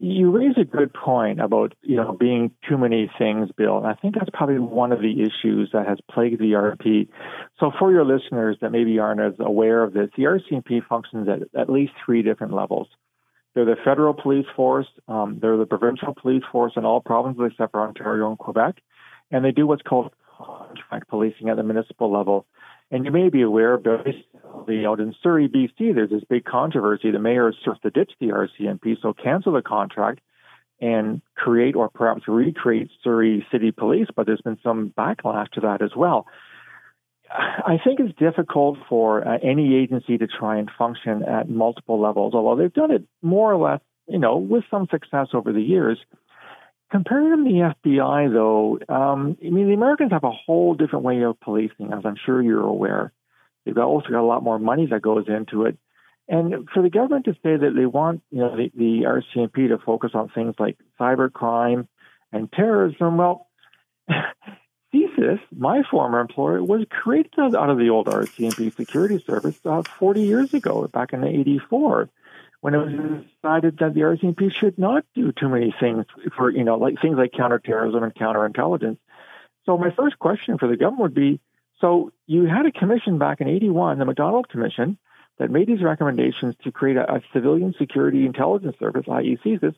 You 0.00 0.30
raise 0.30 0.56
a 0.58 0.64
good 0.64 0.92
point 0.92 1.40
about 1.40 1.74
you 1.82 1.96
know 1.96 2.12
being 2.12 2.50
too 2.68 2.76
many 2.76 3.10
things, 3.16 3.48
Bill, 3.56 3.78
and 3.78 3.86
I 3.86 3.94
think 3.94 4.14
that's 4.14 4.30
probably 4.32 4.58
one 4.58 4.92
of 4.92 5.00
the 5.00 5.22
issues 5.22 5.70
that 5.72 5.86
has 5.86 5.98
plagued 6.10 6.40
the 6.40 6.52
RP. 6.52 7.08
So, 7.58 7.70
for 7.78 7.90
your 7.90 8.04
listeners 8.04 8.58
that 8.60 8.70
maybe 8.70 8.98
aren't 8.98 9.20
as 9.20 9.34
aware 9.38 9.82
of 9.82 9.92
this, 9.92 10.10
the 10.16 10.24
RCMP 10.24 10.86
functions 10.86 11.28
at 11.28 11.58
at 11.58 11.70
least 11.70 11.92
three 12.04 12.22
different 12.22 12.52
levels. 12.52 12.88
They're 13.54 13.64
the 13.64 13.76
federal 13.84 14.14
police 14.14 14.46
force, 14.56 14.86
um, 15.06 15.38
they're 15.40 15.56
the 15.56 15.66
provincial 15.66 16.14
police 16.14 16.42
force 16.50 16.72
in 16.76 16.84
all 16.84 17.00
provinces 17.00 17.50
except 17.52 17.72
for 17.72 17.86
Ontario 17.86 18.28
and 18.28 18.38
Quebec, 18.38 18.76
and 19.30 19.44
they 19.44 19.52
do 19.52 19.66
what's 19.66 19.82
called 19.82 20.12
contract 20.36 21.08
policing 21.08 21.48
at 21.48 21.56
the 21.56 21.62
municipal 21.62 22.12
level. 22.12 22.46
And 22.90 23.04
you 23.04 23.10
may 23.10 23.28
be 23.28 23.42
aware, 23.42 23.78
basically 23.78 24.84
out 24.86 25.00
in 25.00 25.14
Surrey, 25.22 25.48
BC, 25.48 25.94
there's 25.94 26.10
this 26.10 26.24
big 26.28 26.44
controversy. 26.44 27.10
The 27.10 27.18
mayor 27.18 27.52
has 27.64 27.78
to 27.82 27.90
ditch 27.90 28.12
the 28.20 28.28
RCMP, 28.28 28.96
so 29.00 29.12
cancel 29.12 29.52
the 29.52 29.62
contract 29.62 30.20
and 30.80 31.22
create 31.34 31.76
or 31.76 31.88
perhaps 31.88 32.22
recreate 32.28 32.90
Surrey 33.02 33.46
City 33.50 33.70
Police, 33.70 34.08
but 34.14 34.26
there's 34.26 34.40
been 34.40 34.58
some 34.62 34.92
backlash 34.96 35.48
to 35.52 35.60
that 35.60 35.82
as 35.82 35.92
well. 35.96 36.26
I 37.34 37.78
think 37.82 37.98
it's 37.98 38.16
difficult 38.16 38.78
for 38.88 39.26
uh, 39.26 39.38
any 39.42 39.74
agency 39.74 40.18
to 40.18 40.26
try 40.28 40.58
and 40.58 40.70
function 40.78 41.24
at 41.24 41.48
multiple 41.48 42.00
levels, 42.00 42.32
although 42.32 42.60
they've 42.60 42.72
done 42.72 42.92
it 42.92 43.04
more 43.22 43.52
or 43.52 43.56
less, 43.56 43.80
you 44.08 44.20
know, 44.20 44.36
with 44.36 44.62
some 44.70 44.86
success 44.90 45.28
over 45.34 45.52
the 45.52 45.60
years. 45.62 45.98
Comparing 46.92 47.44
to 47.44 47.50
the 47.50 47.90
FBI, 47.90 48.32
though, 48.32 48.78
um, 48.88 49.36
I 49.44 49.50
mean, 49.50 49.66
the 49.66 49.74
Americans 49.74 50.12
have 50.12 50.22
a 50.22 50.30
whole 50.30 50.74
different 50.74 51.04
way 51.04 51.22
of 51.24 51.40
policing, 51.40 51.92
as 51.92 52.04
I'm 52.04 52.14
sure 52.24 52.40
you're 52.40 52.60
aware. 52.60 53.12
They've 53.64 53.76
also 53.76 54.10
got 54.10 54.20
a 54.20 54.26
lot 54.26 54.44
more 54.44 54.60
money 54.60 54.86
that 54.86 55.02
goes 55.02 55.24
into 55.26 55.64
it. 55.64 55.76
And 56.28 56.68
for 56.72 56.82
the 56.82 56.90
government 56.90 57.24
to 57.24 57.32
say 57.34 57.56
that 57.56 57.72
they 57.76 57.86
want, 57.86 58.22
you 58.30 58.38
know, 58.38 58.56
the, 58.56 58.70
the 58.76 59.22
RCMP 59.36 59.68
to 59.68 59.78
focus 59.84 60.12
on 60.14 60.28
things 60.28 60.54
like 60.58 60.78
cybercrime 61.00 61.88
and 62.32 62.52
terrorism. 62.52 63.16
Well, 63.16 63.48
CSIS, 64.94 65.40
my 65.56 65.82
former 65.90 66.20
employer, 66.20 66.62
was 66.62 66.86
created 66.88 67.32
out 67.38 67.70
of 67.70 67.78
the 67.78 67.90
old 67.90 68.06
RCMP 68.06 68.74
security 68.74 69.22
service 69.26 69.58
uh, 69.64 69.82
40 69.98 70.22
years 70.22 70.54
ago, 70.54 70.86
back 70.86 71.12
in 71.12 71.24
84, 71.24 72.08
when 72.60 72.74
it 72.74 72.78
was 72.78 73.24
decided 73.42 73.78
that 73.78 73.94
the 73.94 74.00
RCMP 74.00 74.52
should 74.52 74.78
not 74.78 75.04
do 75.14 75.32
too 75.32 75.48
many 75.48 75.74
things 75.78 76.06
for, 76.36 76.50
you 76.50 76.62
know, 76.62 76.76
like 76.76 77.00
things 77.02 77.16
like 77.16 77.32
counterterrorism 77.32 78.04
and 78.04 78.14
counterintelligence. 78.14 78.98
So 79.66 79.76
my 79.76 79.90
first 79.90 80.18
question 80.18 80.58
for 80.58 80.68
the 80.68 80.76
government 80.76 81.02
would 81.02 81.14
be, 81.14 81.40
so 81.80 82.12
you 82.26 82.44
had 82.44 82.66
a 82.66 82.72
commission 82.72 83.18
back 83.18 83.40
in 83.40 83.48
81, 83.48 83.98
the 83.98 84.04
McDonald 84.04 84.48
Commission, 84.48 84.96
that 85.38 85.50
made 85.50 85.66
these 85.66 85.82
recommendations 85.82 86.54
to 86.62 86.70
create 86.70 86.96
a, 86.96 87.14
a 87.14 87.20
civilian 87.32 87.74
security 87.76 88.24
intelligence 88.24 88.76
service, 88.78 89.06
i.e. 89.10 89.38
CSIS. 89.44 89.74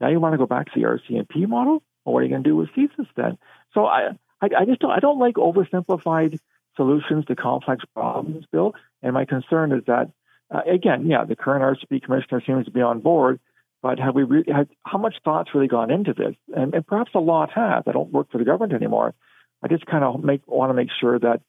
Now 0.00 0.08
you 0.08 0.20
want 0.20 0.34
to 0.34 0.38
go 0.38 0.46
back 0.46 0.72
to 0.72 0.78
the 0.78 0.86
RCMP 0.86 1.48
model? 1.48 1.82
Well, 2.04 2.14
what 2.14 2.20
are 2.20 2.24
you 2.24 2.28
going 2.28 2.42
to 2.42 2.48
do 2.50 2.56
with 2.56 2.68
CSIS 2.70 3.06
then? 3.16 3.38
So 3.72 3.86
I, 3.86 4.10
I, 4.40 4.48
I 4.60 4.64
just 4.64 4.80
don't, 4.80 4.90
I 4.90 5.00
don't 5.00 5.18
like 5.18 5.34
oversimplified 5.34 6.38
solutions 6.76 7.24
to 7.26 7.36
complex 7.36 7.84
problems, 7.94 8.44
Bill. 8.50 8.74
And 9.02 9.14
my 9.14 9.24
concern 9.24 9.72
is 9.72 9.84
that, 9.86 10.10
uh, 10.54 10.62
again, 10.70 11.06
yeah, 11.06 11.24
the 11.24 11.36
current 11.36 11.62
RCMP 11.62 12.02
commissioner 12.02 12.42
seems 12.46 12.64
to 12.66 12.70
be 12.70 12.80
on 12.80 13.00
board, 13.00 13.40
but 13.82 13.98
have 13.98 14.14
we 14.14 14.22
re- 14.24 14.44
how 14.84 14.98
much 14.98 15.16
thought's 15.24 15.50
really 15.54 15.68
gone 15.68 15.90
into 15.90 16.12
this? 16.12 16.34
And, 16.54 16.74
and 16.74 16.86
perhaps 16.86 17.12
a 17.14 17.20
lot 17.20 17.50
has. 17.52 17.84
I 17.86 17.92
don't 17.92 18.12
work 18.12 18.30
for 18.30 18.38
the 18.38 18.44
government 18.44 18.72
anymore. 18.72 19.14
I 19.62 19.68
just 19.68 19.86
kind 19.86 20.04
of 20.04 20.22
make 20.22 20.46
want 20.46 20.70
to 20.70 20.74
make 20.74 20.88
sure 21.00 21.18
that 21.18 21.42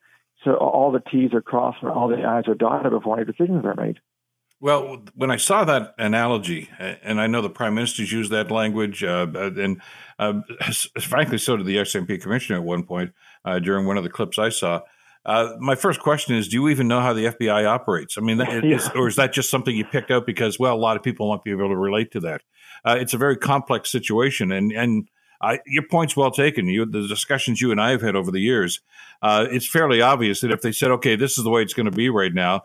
so 0.43 0.55
all 0.55 0.91
the 0.91 0.99
T's 0.99 1.33
are 1.33 1.41
crossed 1.41 1.81
and 1.81 1.91
all 1.91 2.07
the 2.07 2.23
I's 2.23 2.47
are 2.47 2.55
dotted 2.55 2.91
before 2.91 3.17
any 3.17 3.25
decisions 3.25 3.63
are 3.63 3.75
made. 3.75 3.99
Well, 4.61 5.03
when 5.15 5.31
I 5.31 5.37
saw 5.37 5.63
that 5.65 5.95
analogy, 5.97 6.69
and 6.79 7.19
I 7.19 7.25
know 7.25 7.41
the 7.41 7.49
prime 7.49 7.73
minister's 7.73 8.11
used 8.11 8.31
that 8.31 8.51
language, 8.51 9.03
uh, 9.03 9.25
and 9.33 9.81
uh, 10.19 10.33
frankly, 10.99 11.39
so 11.39 11.57
did 11.57 11.65
the 11.65 11.77
RCMP 11.77 12.21
commissioner 12.21 12.59
at 12.59 12.63
one 12.63 12.83
point 12.83 13.11
uh, 13.43 13.57
during 13.57 13.87
one 13.87 13.97
of 13.97 14.03
the 14.03 14.09
clips 14.09 14.37
I 14.37 14.49
saw. 14.49 14.81
Uh, 15.25 15.53
my 15.59 15.73
first 15.73 15.99
question 15.99 16.35
is: 16.35 16.47
Do 16.47 16.57
you 16.57 16.69
even 16.69 16.87
know 16.87 17.01
how 17.01 17.13
the 17.13 17.25
FBI 17.25 17.67
operates? 17.67 18.19
I 18.19 18.21
mean, 18.21 18.37
yeah. 18.39 18.61
is, 18.61 18.87
or 18.93 19.07
is 19.07 19.15
that 19.15 19.33
just 19.33 19.49
something 19.49 19.75
you 19.75 19.83
picked 19.83 20.11
out 20.11 20.27
because, 20.27 20.59
well, 20.59 20.75
a 20.75 20.77
lot 20.77 20.95
of 20.95 21.01
people 21.01 21.27
won't 21.27 21.43
be 21.43 21.51
able 21.51 21.69
to 21.69 21.75
relate 21.75 22.11
to 22.11 22.19
that? 22.19 22.41
Uh, 22.85 22.97
it's 22.99 23.15
a 23.15 23.17
very 23.17 23.37
complex 23.37 23.91
situation, 23.91 24.51
and 24.51 24.71
and 24.71 25.09
I, 25.41 25.59
your 25.65 25.87
point's 25.89 26.15
well 26.15 26.31
taken. 26.31 26.67
You, 26.67 26.85
the 26.85 27.07
discussions 27.07 27.61
you 27.61 27.71
and 27.71 27.81
I 27.81 27.89
have 27.91 28.01
had 28.03 28.15
over 28.15 28.29
the 28.29 28.39
years, 28.39 28.79
uh, 29.23 29.47
it's 29.49 29.67
fairly 29.67 30.01
obvious 30.01 30.41
that 30.41 30.51
if 30.51 30.61
they 30.61 30.71
said, 30.71 30.91
"Okay, 30.91 31.15
this 31.15 31.39
is 31.39 31.43
the 31.43 31.49
way 31.49 31.63
it's 31.63 31.73
going 31.73 31.89
to 31.89 31.91
be 31.91 32.09
right 32.09 32.33
now," 32.33 32.61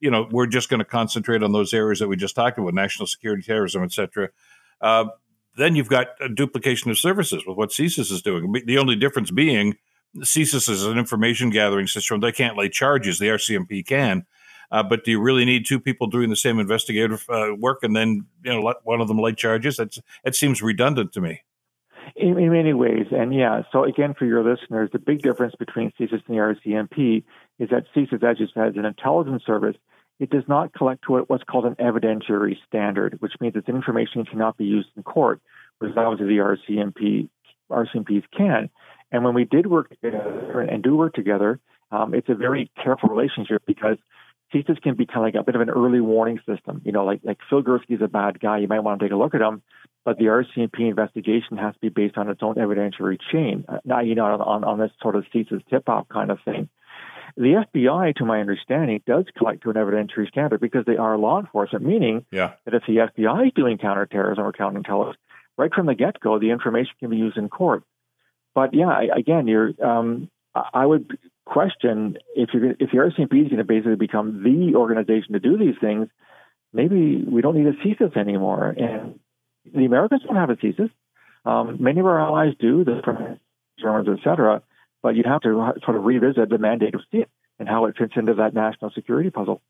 you 0.00 0.10
know, 0.10 0.28
we're 0.30 0.46
just 0.46 0.68
going 0.68 0.78
to 0.78 0.84
concentrate 0.84 1.42
on 1.42 1.52
those 1.52 1.74
areas 1.74 1.98
that 1.98 2.08
we 2.08 2.16
just 2.16 2.34
talked 2.34 2.58
about, 2.58 2.74
national 2.74 3.06
security, 3.06 3.42
terrorism, 3.42 3.82
et 3.82 3.92
cetera. 3.92 4.28
Uh, 4.80 5.06
then 5.56 5.74
you've 5.74 5.88
got 5.88 6.08
a 6.20 6.28
duplication 6.28 6.90
of 6.90 6.98
services 6.98 7.44
with 7.46 7.56
what 7.56 7.70
CSIS 7.70 8.12
is 8.12 8.22
doing. 8.22 8.52
The 8.64 8.78
only 8.78 8.94
difference 8.94 9.30
being 9.30 9.76
CSIS 10.16 10.68
is 10.68 10.84
an 10.84 10.98
information 10.98 11.50
gathering 11.50 11.86
system. 11.86 12.20
They 12.20 12.32
can't 12.32 12.56
lay 12.56 12.68
charges. 12.68 13.18
The 13.18 13.26
RCMP 13.26 13.86
can. 13.86 14.24
Uh, 14.70 14.82
but 14.82 15.04
do 15.04 15.10
you 15.10 15.20
really 15.20 15.44
need 15.44 15.66
two 15.66 15.80
people 15.80 16.06
doing 16.06 16.30
the 16.30 16.36
same 16.36 16.58
investigative 16.58 17.24
uh, 17.30 17.54
work 17.58 17.78
and 17.82 17.96
then 17.96 18.26
you 18.44 18.52
know 18.52 18.62
let 18.62 18.76
one 18.84 19.00
of 19.00 19.08
them 19.08 19.18
lay 19.18 19.32
charges? 19.32 19.76
That's 19.76 19.98
it 20.24 20.34
seems 20.34 20.62
redundant 20.62 21.12
to 21.14 21.20
me. 21.20 21.42
In, 22.16 22.38
in, 22.38 22.50
many 22.52 22.72
ways, 22.72 23.06
and 23.10 23.34
yeah. 23.34 23.62
So 23.72 23.84
again, 23.84 24.14
for 24.18 24.24
your 24.24 24.42
listeners, 24.42 24.90
the 24.92 24.98
big 24.98 25.22
difference 25.22 25.54
between 25.58 25.92
CSIS 25.98 26.22
and 26.26 26.36
the 26.36 26.56
RCMP 26.66 27.24
is 27.58 27.70
that 27.70 27.84
CSIS, 27.94 28.22
as 28.22 28.40
you 28.40 28.46
said, 28.54 28.68
is 28.68 28.76
an 28.76 28.84
intelligence 28.84 29.42
service. 29.46 29.76
It 30.20 30.30
does 30.30 30.44
not 30.48 30.72
collect 30.74 31.04
to 31.04 31.18
what's 31.28 31.44
called 31.44 31.64
an 31.64 31.76
evidentiary 31.76 32.56
standard, 32.66 33.16
which 33.20 33.32
means 33.40 33.54
its 33.56 33.68
information 33.68 34.24
cannot 34.24 34.56
be 34.56 34.64
used 34.64 34.88
in 34.96 35.02
court, 35.02 35.40
whereas 35.78 35.96
obviously 35.96 36.26
the 36.26 36.42
RCMP 36.42 37.28
RCMPs 37.70 38.24
can. 38.36 38.70
And 39.12 39.24
when 39.24 39.34
we 39.34 39.44
did 39.44 39.66
work 39.66 39.90
together 39.90 40.60
and 40.60 40.82
do 40.82 40.96
work 40.96 41.14
together, 41.14 41.60
um, 41.90 42.14
it's 42.14 42.28
a 42.28 42.34
very 42.34 42.70
careful 42.82 43.08
relationship 43.08 43.62
because 43.66 43.96
CSIS 44.52 44.80
can 44.82 44.94
be 44.94 45.06
kind 45.06 45.18
of 45.18 45.22
like 45.24 45.34
a 45.34 45.44
bit 45.44 45.54
of 45.54 45.60
an 45.60 45.70
early 45.70 46.00
warning 46.00 46.40
system. 46.46 46.82
You 46.84 46.92
know, 46.92 47.04
like 47.04 47.20
like 47.22 47.38
Phil 47.48 47.62
Gurski 47.62 47.96
is 47.96 48.02
a 48.02 48.08
bad 48.08 48.40
guy. 48.40 48.58
You 48.58 48.68
might 48.68 48.80
want 48.80 49.00
to 49.00 49.06
take 49.06 49.12
a 49.12 49.16
look 49.16 49.34
at 49.34 49.40
him, 49.40 49.62
but 50.04 50.18
the 50.18 50.26
RCMP 50.26 50.88
investigation 50.88 51.58
has 51.58 51.74
to 51.74 51.80
be 51.80 51.88
based 51.88 52.16
on 52.16 52.28
its 52.28 52.42
own 52.42 52.54
evidentiary 52.56 53.18
chain, 53.30 53.64
uh, 53.68 53.78
not 53.84 54.06
you 54.06 54.14
know 54.14 54.24
on, 54.24 54.64
on 54.64 54.78
this 54.78 54.90
sort 55.02 55.16
of 55.16 55.24
CSIS 55.34 55.62
tip-off 55.68 56.08
kind 56.08 56.30
of 56.30 56.38
thing. 56.44 56.68
The 57.36 57.64
FBI, 57.74 58.16
to 58.16 58.24
my 58.24 58.40
understanding, 58.40 59.02
does 59.06 59.24
collect 59.36 59.62
to 59.62 59.70
an 59.70 59.76
evidentiary 59.76 60.28
standard 60.28 60.60
because 60.60 60.84
they 60.86 60.96
are 60.96 61.18
law 61.18 61.40
enforcement, 61.40 61.84
meaning 61.84 62.24
yeah. 62.30 62.52
that 62.64 62.74
if 62.74 62.82
the 62.86 62.96
FBI 62.96 63.48
is 63.48 63.52
doing 63.54 63.78
counterterrorism 63.78 64.44
or 64.44 64.52
counterintelligence, 64.52 65.14
right 65.56 65.72
from 65.72 65.86
the 65.86 65.94
get-go, 65.94 66.38
the 66.38 66.50
information 66.50 66.92
can 66.98 67.10
be 67.10 67.16
used 67.16 67.36
in 67.36 67.48
court. 67.48 67.82
But 68.54 68.74
yeah, 68.74 69.00
again, 69.16 69.46
you're, 69.46 69.72
um, 69.84 70.30
I 70.54 70.84
would 70.84 71.18
question 71.44 72.18
if 72.34 72.50
you 72.52 72.76
if 72.78 72.90
the 72.90 72.98
RCMP 72.98 73.44
is 73.44 73.48
going 73.48 73.58
to 73.58 73.64
basically 73.64 73.96
become 73.96 74.42
the 74.42 74.76
organization 74.76 75.32
to 75.34 75.40
do 75.40 75.56
these 75.56 75.76
things, 75.80 76.08
maybe 76.72 77.22
we 77.22 77.40
don't 77.40 77.56
need 77.56 77.66
a 77.66 77.72
CSIS 77.72 78.16
anymore. 78.16 78.68
And 78.68 79.20
the 79.72 79.84
Americans 79.84 80.22
don't 80.26 80.36
have 80.36 80.50
a 80.50 80.56
CSIS. 80.56 80.90
Um, 81.44 81.76
many 81.80 82.00
of 82.00 82.06
our 82.06 82.20
allies 82.20 82.54
do, 82.58 82.84
the 82.84 83.38
Germans, 83.80 84.08
et 84.08 84.24
cetera 84.24 84.62
but 85.02 85.16
you'd 85.16 85.26
have 85.26 85.40
to 85.42 85.72
sort 85.84 85.96
of 85.96 86.04
revisit 86.04 86.48
the 86.48 86.58
mandate 86.58 86.94
of 86.94 87.00
CSIS 87.12 87.26
and 87.58 87.68
how 87.68 87.86
it 87.86 87.96
fits 87.96 88.14
into 88.16 88.34
that 88.34 88.54
national 88.54 88.90
security 88.90 89.30
puzzle. 89.30 89.62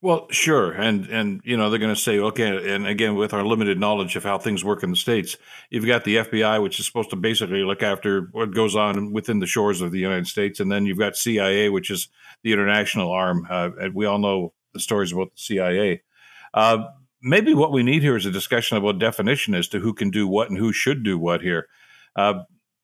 Well, 0.00 0.26
sure, 0.30 0.72
and 0.72 1.06
and 1.06 1.40
you 1.44 1.56
know 1.56 1.70
they're 1.70 1.78
going 1.78 1.94
to 1.94 2.00
say 2.00 2.18
okay, 2.18 2.74
and 2.74 2.84
again 2.84 3.14
with 3.14 3.32
our 3.32 3.44
limited 3.44 3.78
knowledge 3.78 4.16
of 4.16 4.24
how 4.24 4.36
things 4.36 4.64
work 4.64 4.82
in 4.82 4.90
the 4.90 4.96
states, 4.96 5.36
you've 5.70 5.86
got 5.86 6.02
the 6.02 6.16
FBI, 6.16 6.60
which 6.60 6.80
is 6.80 6.86
supposed 6.86 7.10
to 7.10 7.16
basically 7.16 7.62
look 7.62 7.80
after 7.80 8.28
what 8.32 8.52
goes 8.52 8.74
on 8.74 9.12
within 9.12 9.38
the 9.38 9.46
shores 9.46 9.80
of 9.80 9.92
the 9.92 10.00
United 10.00 10.26
States, 10.26 10.58
and 10.58 10.72
then 10.72 10.84
you've 10.84 10.98
got 10.98 11.16
CIA, 11.16 11.68
which 11.68 11.90
is 11.90 12.08
the 12.42 12.52
international 12.52 13.12
arm. 13.12 13.46
Uh, 13.48 13.70
and 13.78 13.94
we 13.94 14.04
all 14.04 14.18
know 14.18 14.52
the 14.72 14.80
stories 14.80 15.12
about 15.12 15.30
the 15.30 15.40
CIA. 15.40 16.02
Uh, 16.52 16.86
maybe 17.22 17.54
what 17.54 17.70
we 17.70 17.84
need 17.84 18.02
here 18.02 18.16
is 18.16 18.26
a 18.26 18.32
discussion 18.32 18.76
about 18.76 18.98
definition 18.98 19.54
as 19.54 19.68
to 19.68 19.78
who 19.78 19.94
can 19.94 20.10
do 20.10 20.26
what 20.26 20.50
and 20.50 20.58
who 20.58 20.72
should 20.72 21.04
do 21.04 21.16
what 21.16 21.40
here. 21.40 21.68
Uh, 22.16 22.42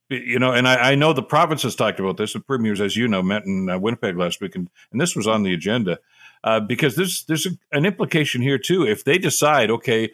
you 0.09 0.38
know, 0.38 0.53
and 0.53 0.66
I, 0.66 0.92
I, 0.92 0.94
know 0.94 1.12
the 1.12 1.23
province 1.23 1.62
has 1.62 1.77
talked 1.77 2.01
about 2.01 2.16
this. 2.16 2.33
The 2.33 2.40
premiers, 2.40 2.81
as 2.81 2.97
you 2.97 3.09
know, 3.09 3.23
met 3.23 3.44
in 3.44 3.68
uh, 3.68 3.79
Winnipeg 3.79 4.16
last 4.16 4.40
week, 4.40 4.55
and, 4.55 4.68
and 4.90 5.01
this 5.01 5.14
was 5.14 5.27
on 5.27 5.42
the 5.42 5.53
agenda 5.53 5.99
uh, 6.44 6.61
because 6.61 6.97
there's 6.97 7.25
there's 7.25 7.47
a, 7.47 7.51
an 7.73 7.85
implication 7.85 8.42
here 8.42 8.59
too. 8.59 8.87
If 8.87 9.05
they 9.05 9.18
decide, 9.18 9.71
okay, 9.71 10.11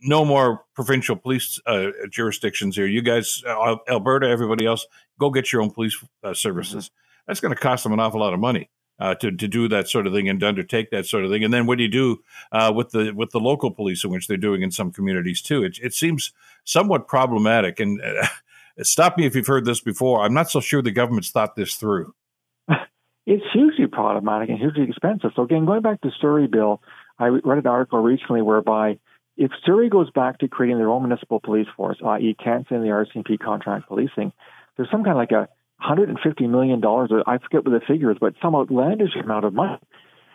no 0.00 0.24
more 0.24 0.64
provincial 0.74 1.16
police 1.16 1.60
uh, 1.66 1.88
jurisdictions 2.10 2.76
here, 2.76 2.86
you 2.86 3.02
guys, 3.02 3.42
uh, 3.46 3.76
Alberta, 3.88 4.28
everybody 4.28 4.66
else, 4.66 4.86
go 5.18 5.30
get 5.30 5.52
your 5.52 5.62
own 5.62 5.70
police 5.70 6.02
uh, 6.22 6.34
services. 6.34 6.86
Mm-hmm. 6.86 7.24
That's 7.26 7.40
going 7.40 7.54
to 7.54 7.60
cost 7.60 7.84
them 7.84 7.92
an 7.92 8.00
awful 8.00 8.20
lot 8.20 8.34
of 8.34 8.40
money. 8.40 8.70
Uh, 9.00 9.12
to 9.12 9.32
to 9.32 9.48
do 9.48 9.66
that 9.66 9.88
sort 9.88 10.06
of 10.06 10.12
thing 10.12 10.28
and 10.28 10.38
to 10.38 10.46
undertake 10.46 10.90
that 10.90 11.04
sort 11.04 11.24
of 11.24 11.30
thing. 11.32 11.42
And 11.42 11.52
then 11.52 11.66
what 11.66 11.78
do 11.78 11.82
you 11.82 11.90
do 11.90 12.22
uh, 12.52 12.72
with 12.72 12.90
the 12.90 13.10
with 13.10 13.30
the 13.30 13.40
local 13.40 13.72
police, 13.72 14.04
in 14.04 14.10
which 14.10 14.28
they're 14.28 14.36
doing 14.36 14.62
in 14.62 14.70
some 14.70 14.92
communities 14.92 15.42
too? 15.42 15.64
It, 15.64 15.80
it 15.82 15.94
seems 15.94 16.32
somewhat 16.62 17.08
problematic. 17.08 17.80
And 17.80 18.00
uh, 18.00 18.28
Stop 18.82 19.18
me 19.18 19.26
if 19.26 19.36
you've 19.36 19.46
heard 19.46 19.64
this 19.64 19.80
before. 19.80 20.22
I'm 20.22 20.34
not 20.34 20.50
so 20.50 20.60
sure 20.60 20.82
the 20.82 20.90
government's 20.90 21.30
thought 21.30 21.54
this 21.56 21.74
through. 21.74 22.14
It's 23.26 23.44
hugely 23.54 23.86
problematic 23.86 24.50
and 24.50 24.58
hugely 24.58 24.84
expensive. 24.84 25.30
So 25.34 25.42
again, 25.42 25.64
going 25.64 25.80
back 25.80 26.00
to 26.02 26.10
Surrey 26.20 26.46
bill, 26.46 26.82
I 27.18 27.26
read 27.28 27.58
an 27.58 27.66
article 27.66 28.00
recently 28.00 28.42
whereby 28.42 28.98
if 29.36 29.50
Surrey 29.64 29.88
goes 29.88 30.10
back 30.10 30.38
to 30.40 30.48
creating 30.48 30.78
their 30.78 30.90
own 30.90 31.02
municipal 31.02 31.40
police 31.40 31.66
force, 31.76 31.96
i.e., 32.04 32.36
canceling 32.42 32.82
the 32.82 32.88
RCMP 32.88 33.38
contract 33.38 33.88
policing, 33.88 34.32
there's 34.76 34.90
some 34.90 35.04
kind 35.04 35.12
of 35.12 35.16
like 35.16 35.30
a 35.32 35.48
$150 35.82 36.50
million, 36.50 36.84
I 37.26 37.38
forget 37.38 37.64
what 37.64 37.72
the 37.72 37.80
figure 37.86 38.10
is, 38.10 38.18
but 38.20 38.34
some 38.42 38.54
outlandish 38.54 39.16
amount 39.22 39.44
of 39.44 39.54
money 39.54 39.78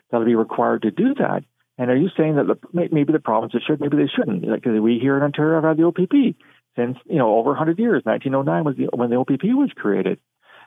that'll 0.09 0.25
be 0.25 0.35
required 0.35 0.81
to 0.81 0.91
do 0.91 1.13
that. 1.15 1.43
And 1.77 1.91
are 1.91 1.95
you 1.95 2.09
saying 2.17 2.35
that 2.35 2.47
the, 2.47 2.57
maybe 2.73 3.13
the 3.13 3.19
provinces 3.19 3.61
should, 3.65 3.79
maybe 3.79 3.97
they 3.97 4.09
shouldn't? 4.13 4.45
Like, 4.47 4.65
we 4.65 4.99
here 4.99 5.15
in 5.15 5.23
Ontario 5.23 5.61
have 5.61 5.63
had 5.63 5.77
the 5.77 5.85
OPP 5.85 6.35
since 6.75 6.97
you 7.05 7.17
know 7.17 7.37
over 7.37 7.49
100 7.49 7.79
years. 7.79 8.03
1909 8.03 8.63
was 8.63 8.75
the, 8.77 8.95
when 8.95 9.09
the 9.09 9.17
OPP 9.17 9.43
was 9.55 9.71
created, 9.75 10.19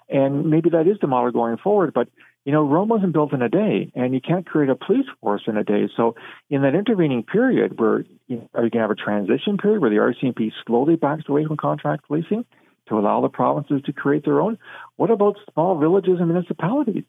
and 0.08 0.50
maybe 0.50 0.70
that 0.70 0.86
is 0.86 0.98
the 1.00 1.06
model 1.06 1.30
going 1.32 1.56
forward. 1.58 1.92
But 1.94 2.08
you 2.44 2.52
know, 2.52 2.62
Rome 2.62 2.88
wasn't 2.88 3.12
built 3.12 3.32
in 3.32 3.40
a 3.40 3.48
day, 3.48 3.92
and 3.94 4.14
you 4.14 4.20
can't 4.20 4.44
create 4.44 4.68
a 4.68 4.74
police 4.74 5.06
force 5.20 5.42
in 5.46 5.56
a 5.56 5.62
day. 5.62 5.88
So, 5.96 6.16
in 6.50 6.62
that 6.62 6.74
intervening 6.74 7.22
period, 7.22 7.78
where 7.78 8.04
you 8.26 8.36
know, 8.36 8.48
are 8.54 8.64
you 8.64 8.70
going 8.70 8.82
to 8.82 8.88
have 8.88 8.90
a 8.90 8.94
transition 8.96 9.58
period 9.58 9.80
where 9.80 9.90
the 9.90 9.96
RCMP 9.96 10.52
slowly 10.66 10.96
backs 10.96 11.24
away 11.28 11.44
from 11.44 11.56
contract 11.56 12.06
policing 12.06 12.44
to 12.88 12.98
allow 12.98 13.20
the 13.20 13.28
provinces 13.28 13.82
to 13.86 13.92
create 13.92 14.24
their 14.24 14.40
own? 14.40 14.58
What 14.96 15.10
about 15.10 15.36
small 15.52 15.78
villages 15.78 16.16
and 16.18 16.28
municipalities? 16.28 17.04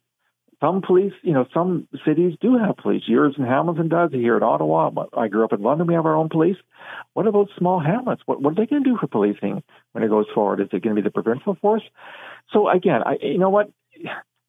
Some 0.63 0.81
police, 0.81 1.11
you 1.23 1.33
know, 1.33 1.45
some 1.53 1.89
cities 2.05 2.37
do 2.39 2.57
have 2.57 2.77
police. 2.77 3.03
Yours 3.05 3.35
in 3.37 3.43
Hamilton 3.43 3.89
does. 3.89 4.11
Here 4.11 4.37
in 4.37 4.43
Ottawa, 4.43 4.91
I 5.15 5.27
grew 5.27 5.43
up 5.43 5.51
in 5.51 5.61
London. 5.61 5.87
We 5.87 5.93
have 5.95 6.05
our 6.05 6.15
own 6.15 6.29
police. 6.29 6.55
What 7.13 7.27
about 7.27 7.49
small 7.57 7.81
hamlets? 7.81 8.21
What, 8.25 8.41
what 8.41 8.51
are 8.51 8.55
they 8.55 8.65
going 8.65 8.83
to 8.83 8.89
do 8.89 8.97
for 8.97 9.07
policing 9.07 9.61
when 9.91 10.03
it 10.05 10.09
goes 10.09 10.25
forward? 10.33 10.61
Is 10.61 10.67
it 10.71 10.81
going 10.81 10.95
to 10.95 11.01
be 11.01 11.03
the 11.03 11.11
provincial 11.11 11.55
force? 11.55 11.83
So 12.53 12.69
again, 12.69 13.01
I, 13.05 13.17
you 13.21 13.39
know 13.39 13.49
what? 13.49 13.71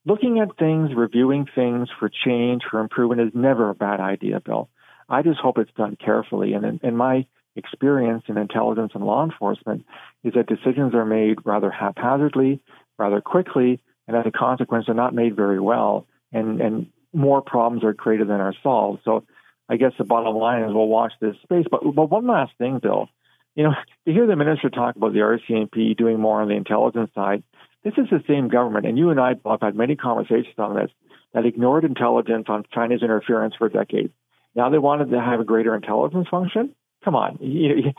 Looking 0.07 0.39
at 0.39 0.57
things, 0.57 0.91
reviewing 0.95 1.47
things 1.53 1.89
for 1.99 2.09
change, 2.09 2.63
for 2.71 2.79
improvement 2.79 3.21
is 3.23 3.31
never 3.35 3.71
a 3.71 3.75
bad 3.75 3.99
idea, 3.99 4.39
Bill. 4.39 4.69
I 5.09 5.23
just 5.23 5.41
hope 5.41 5.59
it's 5.59 5.73
done 5.77 5.97
carefully. 5.97 6.53
And 6.53 6.65
in, 6.65 6.81
in 6.85 6.97
my 6.97 7.27
experience 7.57 8.25
in 8.29 8.39
intelligence 8.39 8.93
and 8.95 9.05
law 9.05 9.25
enforcement 9.25 9.85
is 10.23 10.35
that 10.35 10.47
decisions 10.47 10.95
are 10.95 11.05
made 11.05 11.39
rather 11.45 11.71
haphazardly, 11.71 12.61
rather 12.99 13.21
quickly, 13.21 13.81
and 14.07 14.17
as 14.17 14.27
a 14.27 14.31
consequence, 14.31 14.87
they're 14.87 14.95
not 14.95 15.15
made 15.15 15.37
very 15.37 15.61
well, 15.61 16.07
and, 16.33 16.61
and 16.61 16.87
more 17.13 17.43
problems 17.43 17.85
are 17.85 17.95
created 17.95 18.29
than 18.29 18.41
are 18.41 18.55
solved. 18.63 19.03
So 19.05 19.25
I 19.69 19.77
guess 19.77 19.93
the 19.97 20.05
bottom 20.05 20.37
line 20.37 20.63
is 20.63 20.73
we'll 20.75 20.89
watch 20.89 21.13
this 21.21 21.37
space. 21.43 21.67
But, 21.71 21.83
but 21.95 22.11
one 22.11 22.27
last 22.27 22.53
thing, 22.59 22.81
Bill, 22.83 23.09
you 23.55 23.65
know, 23.65 23.73
to 24.07 24.13
hear 24.13 24.27
the 24.27 24.37
minister 24.37 24.69
talk 24.69 24.97
about 24.97 25.13
the 25.13 25.21
RCMP 25.21 25.97
doing 25.97 26.21
more 26.21 26.43
on 26.43 26.49
the 26.49 26.55
intelligence 26.55 27.11
side, 27.15 27.43
this 27.85 27.95
is 27.97 28.07
the 28.11 28.23
same 28.27 28.49
government, 28.49 28.87
and 28.87 28.99
you 28.99 29.11
and 29.11 29.21
I 29.21 29.35
have 29.45 29.61
had 29.61 29.77
many 29.77 29.95
conversations 29.95 30.55
on 30.59 30.75
this, 30.75 30.91
that 31.35 31.45
ignored 31.45 31.85
intelligence 31.85 32.47
on 32.49 32.65
China's 32.73 33.03
interference 33.03 33.55
for 33.57 33.69
decades. 33.69 34.13
Now 34.55 34.71
they 34.71 34.79
wanted 34.79 35.11
to 35.11 35.21
have 35.21 35.41
a 35.41 35.45
greater 35.45 35.75
intelligence 35.75 36.27
function. 36.31 36.75
Come 37.05 37.15
on, 37.15 37.39
you, 37.41 37.93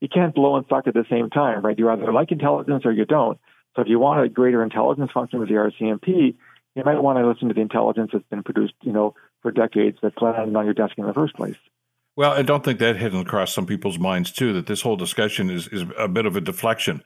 you 0.00 0.08
can't 0.08 0.34
blow 0.34 0.56
and 0.56 0.66
suck 0.68 0.86
at 0.88 0.94
the 0.94 1.04
same 1.08 1.30
time, 1.30 1.62
right? 1.62 1.78
You 1.78 1.88
either 1.88 2.12
like 2.12 2.32
intelligence 2.32 2.82
or 2.84 2.92
you 2.92 3.04
don't. 3.04 3.38
So 3.74 3.82
if 3.82 3.88
you 3.88 3.98
want 3.98 4.24
a 4.24 4.28
greater 4.28 4.62
intelligence 4.62 5.10
function 5.12 5.38
with 5.40 5.48
the 5.48 5.54
RCMP, 5.54 6.34
you 6.74 6.82
might 6.84 7.00
want 7.00 7.18
to 7.18 7.26
listen 7.26 7.48
to 7.48 7.54
the 7.54 7.60
intelligence 7.60 8.10
that's 8.12 8.24
been 8.30 8.42
produced, 8.42 8.74
you 8.82 8.92
know, 8.92 9.14
for 9.40 9.50
decades 9.50 9.98
that's 10.02 10.16
landed 10.20 10.54
on 10.56 10.64
your 10.64 10.74
desk 10.74 10.94
in 10.98 11.06
the 11.06 11.14
first 11.14 11.34
place. 11.34 11.56
Well, 12.16 12.32
I 12.32 12.42
don't 12.42 12.62
think 12.62 12.78
that 12.80 12.96
hidden 12.96 13.20
across 13.20 13.54
some 13.54 13.66
people's 13.66 13.98
minds 13.98 14.30
too 14.30 14.52
that 14.54 14.66
this 14.66 14.82
whole 14.82 14.96
discussion 14.96 15.50
is 15.50 15.68
is 15.68 15.84
a 15.98 16.08
bit 16.08 16.26
of 16.26 16.36
a 16.36 16.40
deflection. 16.40 17.02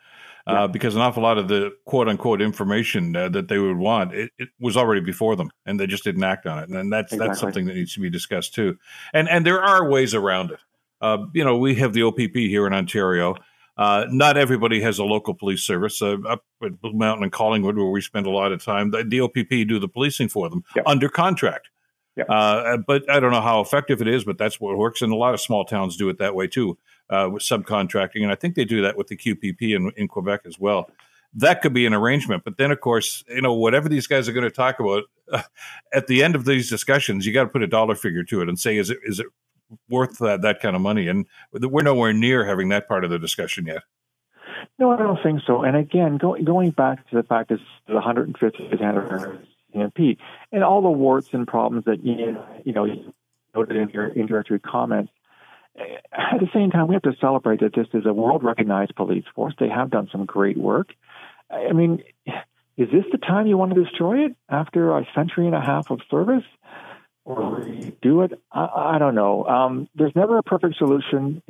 Uh, 0.48 0.52
yeah. 0.52 0.62
Uh, 0.62 0.68
because 0.68 0.94
an 0.94 1.00
awful 1.00 1.24
lot 1.24 1.38
of 1.38 1.48
the 1.48 1.72
quote 1.86 2.08
unquote 2.08 2.40
information 2.40 3.16
uh, 3.16 3.28
that 3.28 3.48
they 3.48 3.58
would 3.58 3.76
want 3.76 4.14
it, 4.14 4.30
it, 4.38 4.48
was 4.60 4.76
already 4.76 5.00
before 5.00 5.34
them, 5.34 5.50
and 5.64 5.78
they 5.78 5.88
just 5.88 6.04
didn't 6.04 6.22
act 6.22 6.46
on 6.46 6.60
it, 6.60 6.68
and 6.68 6.92
that's 6.92 7.12
exactly. 7.12 7.28
that's 7.28 7.40
something 7.40 7.64
that 7.66 7.74
needs 7.74 7.94
to 7.94 8.00
be 8.00 8.10
discussed 8.10 8.54
too. 8.54 8.76
And 9.12 9.28
and 9.28 9.44
there 9.44 9.60
are 9.62 9.88
ways 9.88 10.14
around 10.14 10.52
it. 10.52 10.60
Uh, 11.00 11.26
you 11.34 11.44
know, 11.44 11.56
we 11.56 11.74
have 11.76 11.92
the 11.92 12.02
OPP 12.04 12.34
here 12.34 12.66
in 12.66 12.72
Ontario. 12.72 13.34
Uh, 13.76 14.06
not 14.10 14.36
everybody 14.36 14.80
has 14.80 14.98
a 14.98 15.04
local 15.04 15.34
police 15.34 15.62
service. 15.62 16.00
Uh, 16.00 16.16
up 16.26 16.44
at 16.62 16.80
Blue 16.80 16.94
Mountain 16.94 17.24
and 17.24 17.32
Collingwood, 17.32 17.76
where 17.76 17.86
we 17.86 18.00
spend 18.00 18.26
a 18.26 18.30
lot 18.30 18.52
of 18.52 18.64
time, 18.64 18.90
the, 18.90 19.04
the 19.04 19.20
OPP 19.20 19.68
do 19.68 19.78
the 19.78 19.88
policing 19.88 20.28
for 20.28 20.48
them 20.48 20.64
yep. 20.74 20.84
under 20.86 21.08
contract. 21.08 21.68
Yep. 22.16 22.26
Uh, 22.30 22.78
but 22.78 23.08
I 23.10 23.20
don't 23.20 23.32
know 23.32 23.42
how 23.42 23.60
effective 23.60 24.00
it 24.00 24.08
is, 24.08 24.24
but 24.24 24.38
that's 24.38 24.58
what 24.58 24.76
works. 24.78 25.02
And 25.02 25.12
a 25.12 25.16
lot 25.16 25.34
of 25.34 25.40
small 25.40 25.64
towns 25.64 25.96
do 25.96 26.08
it 26.08 26.18
that 26.18 26.34
way 26.34 26.46
too, 26.46 26.78
uh, 27.10 27.28
with 27.30 27.42
subcontracting. 27.42 28.22
And 28.22 28.32
I 28.32 28.34
think 28.34 28.54
they 28.54 28.64
do 28.64 28.80
that 28.82 28.96
with 28.96 29.08
the 29.08 29.16
QPP 29.16 29.76
in, 29.76 29.92
in 29.96 30.08
Quebec 30.08 30.42
as 30.46 30.58
well. 30.58 30.90
That 31.34 31.60
could 31.60 31.74
be 31.74 31.84
an 31.84 31.92
arrangement. 31.92 32.44
But 32.44 32.56
then, 32.56 32.70
of 32.70 32.80
course, 32.80 33.22
you 33.28 33.42
know, 33.42 33.52
whatever 33.52 33.90
these 33.90 34.06
guys 34.06 34.26
are 34.26 34.32
going 34.32 34.44
to 34.44 34.50
talk 34.50 34.80
about, 34.80 35.04
uh, 35.30 35.42
at 35.92 36.06
the 36.06 36.22
end 36.22 36.34
of 36.34 36.46
these 36.46 36.70
discussions, 36.70 37.26
you 37.26 37.34
got 37.34 37.42
to 37.42 37.50
put 37.50 37.62
a 37.62 37.66
dollar 37.66 37.94
figure 37.94 38.24
to 38.24 38.40
it 38.40 38.48
and 38.48 38.58
say, 38.58 38.78
is 38.78 38.88
it 38.88 38.98
is 39.04 39.20
it 39.20 39.26
worth 39.88 40.18
that, 40.18 40.42
that 40.42 40.60
kind 40.60 40.76
of 40.76 40.82
money. 40.82 41.08
And 41.08 41.26
we're 41.52 41.82
nowhere 41.82 42.12
near 42.12 42.44
having 42.44 42.68
that 42.70 42.88
part 42.88 43.04
of 43.04 43.10
the 43.10 43.18
discussion 43.18 43.66
yet. 43.66 43.82
No, 44.78 44.92
I 44.92 44.96
don't 44.96 45.22
think 45.22 45.40
so. 45.46 45.62
And 45.62 45.76
again, 45.76 46.18
go, 46.18 46.36
going 46.42 46.70
back 46.70 47.08
to 47.10 47.16
the 47.16 47.22
fact 47.22 47.50
that 47.50 47.60
the 47.86 47.94
150th 47.94 48.82
anniversary 48.82 49.38
and 50.52 50.64
all 50.64 50.82
the 50.82 50.90
warts 50.90 51.28
and 51.32 51.46
problems 51.46 51.84
that 51.84 52.04
you, 52.04 52.38
you 52.64 52.72
know 52.72 52.86
noted 53.54 53.76
in 53.76 53.88
your 53.90 54.08
introductory 54.08 54.60
comments. 54.60 55.12
Eh, 55.78 55.82
at 56.12 56.40
the 56.40 56.48
same 56.54 56.70
time, 56.70 56.88
we 56.88 56.94
have 56.94 57.02
to 57.02 57.16
celebrate 57.20 57.60
that 57.60 57.74
this 57.74 57.86
is 57.94 58.06
a 58.06 58.12
world 58.12 58.42
recognized 58.44 58.94
police 58.94 59.24
force. 59.34 59.54
They 59.58 59.68
have 59.68 59.90
done 59.90 60.08
some 60.12 60.24
great 60.24 60.56
work. 60.56 60.94
I 61.50 61.72
mean, 61.72 62.02
is 62.76 62.88
this 62.90 63.04
the 63.10 63.18
time 63.18 63.46
you 63.46 63.56
want 63.56 63.74
to 63.74 63.84
destroy 63.84 64.26
it 64.26 64.36
after 64.48 64.96
a 64.96 65.06
century 65.14 65.46
and 65.46 65.54
a 65.54 65.60
half 65.60 65.90
of 65.90 66.00
service? 66.10 66.44
Or 67.26 67.66
do 68.00 68.22
it. 68.22 68.40
I, 68.52 68.94
I 68.94 68.98
don't 68.98 69.16
know. 69.16 69.44
Um, 69.44 69.88
there's 69.94 70.14
never 70.14 70.38
a 70.38 70.42
perfect 70.42 70.76
solution 70.76 71.42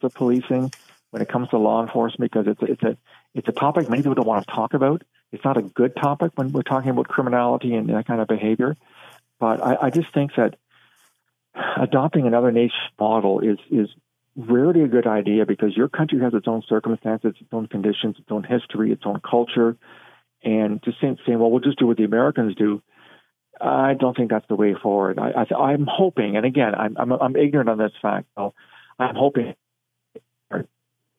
to 0.00 0.10
policing 0.10 0.72
when 1.10 1.22
it 1.22 1.28
comes 1.28 1.48
to 1.50 1.58
law 1.58 1.82
enforcement 1.82 2.32
because 2.32 2.46
it's 2.48 2.60
it's 2.62 2.82
a 2.82 2.98
it's 3.32 3.48
a 3.48 3.52
topic 3.52 3.88
many 3.88 4.02
people 4.02 4.14
don't 4.14 4.26
want 4.26 4.46
to 4.46 4.52
talk 4.52 4.74
about. 4.74 5.02
It's 5.32 5.44
not 5.44 5.56
a 5.56 5.62
good 5.62 5.96
topic 5.96 6.32
when 6.34 6.52
we're 6.52 6.62
talking 6.62 6.90
about 6.90 7.08
criminality 7.08 7.74
and 7.74 7.88
that 7.90 8.06
kind 8.06 8.20
of 8.20 8.28
behavior. 8.28 8.76
But 9.38 9.62
I, 9.62 9.76
I 9.82 9.90
just 9.90 10.12
think 10.12 10.32
that 10.36 10.56
adopting 11.76 12.26
another 12.26 12.50
nation 12.50 12.76
model 12.98 13.38
is 13.38 13.58
is 13.70 13.88
rarely 14.36 14.82
a 14.82 14.88
good 14.88 15.06
idea 15.06 15.46
because 15.46 15.76
your 15.76 15.88
country 15.88 16.18
has 16.20 16.34
its 16.34 16.48
own 16.48 16.64
circumstances, 16.68 17.34
its 17.40 17.50
own 17.52 17.68
conditions, 17.68 18.16
its 18.18 18.30
own 18.30 18.42
history, 18.42 18.90
its 18.90 19.02
own 19.06 19.20
culture. 19.20 19.76
And 20.42 20.82
just 20.82 21.00
saying, 21.00 21.18
saying 21.24 21.38
well, 21.38 21.52
we'll 21.52 21.60
just 21.60 21.78
do 21.78 21.86
what 21.86 21.96
the 21.96 22.04
Americans 22.04 22.56
do 22.56 22.82
I 23.60 23.94
don't 23.94 24.16
think 24.16 24.30
that's 24.30 24.46
the 24.48 24.56
way 24.56 24.74
forward. 24.74 25.18
I, 25.18 25.46
I, 25.56 25.72
am 25.72 25.86
hoping, 25.88 26.36
and 26.36 26.44
again, 26.44 26.74
I'm, 26.74 26.96
I'm, 26.98 27.12
I'm 27.12 27.36
ignorant 27.36 27.68
on 27.68 27.78
this 27.78 27.92
fact. 28.02 28.26
So 28.36 28.52
I'm 28.98 29.14
hoping 29.14 29.54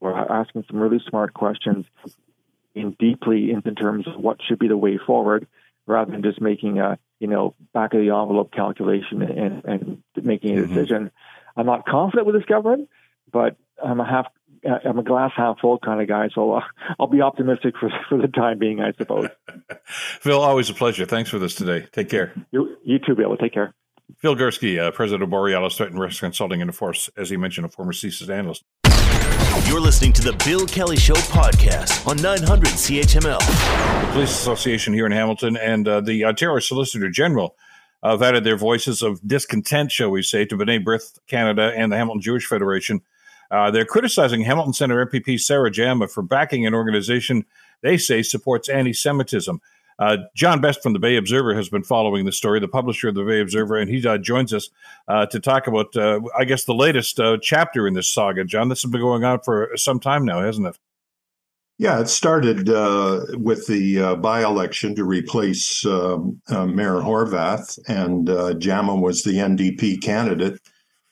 we're 0.05 0.13
asking 0.13 0.65
some 0.69 0.77
really 0.77 1.01
smart 1.09 1.33
questions 1.33 1.85
in 2.73 2.91
deeply 2.99 3.51
in, 3.51 3.61
in 3.65 3.75
terms 3.75 4.07
of 4.07 4.17
what 4.17 4.37
should 4.47 4.59
be 4.59 4.67
the 4.67 4.77
way 4.77 4.97
forward, 4.97 5.47
rather 5.87 6.11
than 6.11 6.21
just 6.21 6.41
making 6.41 6.79
a 6.79 6.99
you 7.19 7.27
know 7.27 7.55
back 7.73 7.93
of 7.93 8.01
the 8.01 8.09
envelope 8.09 8.51
calculation 8.51 9.21
and, 9.21 9.65
and 9.65 10.03
making 10.21 10.57
a 10.57 10.61
mm-hmm. 10.61 10.73
decision. 10.73 11.11
I'm 11.55 11.65
not 11.65 11.85
confident 11.85 12.27
with 12.27 12.35
this 12.35 12.45
government, 12.45 12.89
but 13.31 13.55
I'm 13.83 13.99
a 13.99 14.05
half 14.05 14.27
I'm 14.65 14.99
a 14.99 15.03
glass 15.03 15.31
half 15.35 15.59
full 15.59 15.77
kind 15.79 16.01
of 16.01 16.07
guy, 16.07 16.29
so 16.33 16.53
uh, 16.53 16.61
I'll 16.99 17.07
be 17.07 17.21
optimistic 17.21 17.75
for 17.79 17.89
for 18.09 18.17
the 18.17 18.27
time 18.27 18.59
being, 18.59 18.81
I 18.81 18.93
suppose. 18.93 19.27
Phil, 19.85 20.39
always 20.39 20.69
a 20.69 20.73
pleasure. 20.73 21.05
Thanks 21.05 21.29
for 21.29 21.39
this 21.39 21.55
today. 21.55 21.87
Take 21.91 22.09
care. 22.09 22.33
You, 22.51 22.75
you 22.83 22.99
too, 22.99 23.15
Bill. 23.15 23.35
Take 23.37 23.53
care. 23.53 23.73
Phil 24.19 24.35
Gurski, 24.35 24.79
uh, 24.79 24.91
president 24.91 25.23
of 25.23 25.29
Borealis 25.31 25.77
Threat 25.77 25.89
and 25.89 25.99
Risk 25.99 26.19
Consulting, 26.19 26.61
and 26.61 26.69
of 26.69 26.77
course, 26.77 27.09
as 27.17 27.29
he 27.29 27.37
mentioned, 27.37 27.65
a 27.65 27.69
former 27.69 27.91
CSIS 27.91 28.29
analyst. 28.29 28.63
You're 29.67 29.81
listening 29.81 30.13
to 30.13 30.21
the 30.21 30.33
Bill 30.45 30.67
Kelly 30.67 30.95
Show 30.95 31.15
podcast 31.15 32.05
on 32.07 32.17
900 32.17 32.67
CHML. 32.67 33.39
The 33.39 34.11
Police 34.11 34.29
Association 34.29 34.93
here 34.93 35.07
in 35.07 35.11
Hamilton 35.11 35.57
and 35.57 35.87
uh, 35.87 36.01
the 36.01 36.23
Ontario 36.23 36.59
Solicitor 36.59 37.09
General 37.09 37.55
have 38.03 38.21
added 38.21 38.43
their 38.43 38.57
voices 38.57 39.01
of 39.01 39.25
discontent, 39.27 39.91
shall 39.91 40.11
we 40.11 40.21
say, 40.21 40.45
to 40.45 40.55
B'nai 40.55 40.83
B'rith 40.83 41.17
Canada 41.27 41.73
and 41.75 41.91
the 41.91 41.97
Hamilton 41.97 42.21
Jewish 42.21 42.45
Federation 42.45 43.01
uh, 43.55 43.71
they're 43.71 43.85
criticizing 43.85 44.41
Hamilton 44.41 44.73
Center 44.73 45.05
MPP 45.05 45.39
Sarah 45.39 45.71
Jama 45.71 46.09
for 46.09 46.21
backing 46.21 46.65
an 46.65 46.73
organization 46.73 47.45
they 47.81 47.97
say 47.97 48.21
supports 48.21 48.67
anti 48.67 48.93
Semitism. 48.93 49.61
Uh, 49.97 50.17
John 50.35 50.59
Best 50.59 50.83
from 50.83 50.91
the 50.91 50.99
Bay 50.99 51.15
Observer 51.15 51.55
has 51.55 51.69
been 51.69 51.83
following 51.83 52.25
the 52.25 52.31
story, 52.31 52.59
the 52.59 52.67
publisher 52.67 53.07
of 53.07 53.15
the 53.15 53.23
Bay 53.23 53.39
Observer, 53.39 53.77
and 53.77 53.89
he 53.89 54.05
uh, 54.05 54.17
joins 54.17 54.53
us 54.53 54.69
uh, 55.07 55.25
to 55.27 55.39
talk 55.39 55.67
about, 55.67 55.95
uh, 55.95 56.19
I 56.37 56.43
guess, 56.43 56.65
the 56.65 56.73
latest 56.73 57.17
uh, 57.19 57.37
chapter 57.41 57.87
in 57.87 57.93
this 57.93 58.09
saga. 58.09 58.43
John, 58.43 58.67
this 58.67 58.81
has 58.81 58.91
been 58.91 58.99
going 58.99 59.23
on 59.23 59.39
for 59.39 59.71
some 59.75 60.01
time 60.01 60.25
now, 60.25 60.41
hasn't 60.41 60.67
it? 60.67 60.77
Yeah, 61.77 61.99
it 62.01 62.07
started 62.07 62.69
uh, 62.69 63.25
with 63.33 63.67
the 63.67 64.17
by 64.21 64.43
election 64.43 64.95
to 64.95 65.03
replace 65.03 65.85
um, 65.85 66.41
Mayor 66.49 67.01
Horwath, 67.01 67.79
and 67.87 68.27
Jama 68.61 68.95
was 68.95 69.23
the 69.23 69.33
NDP 69.33 70.01
candidate. 70.01 70.59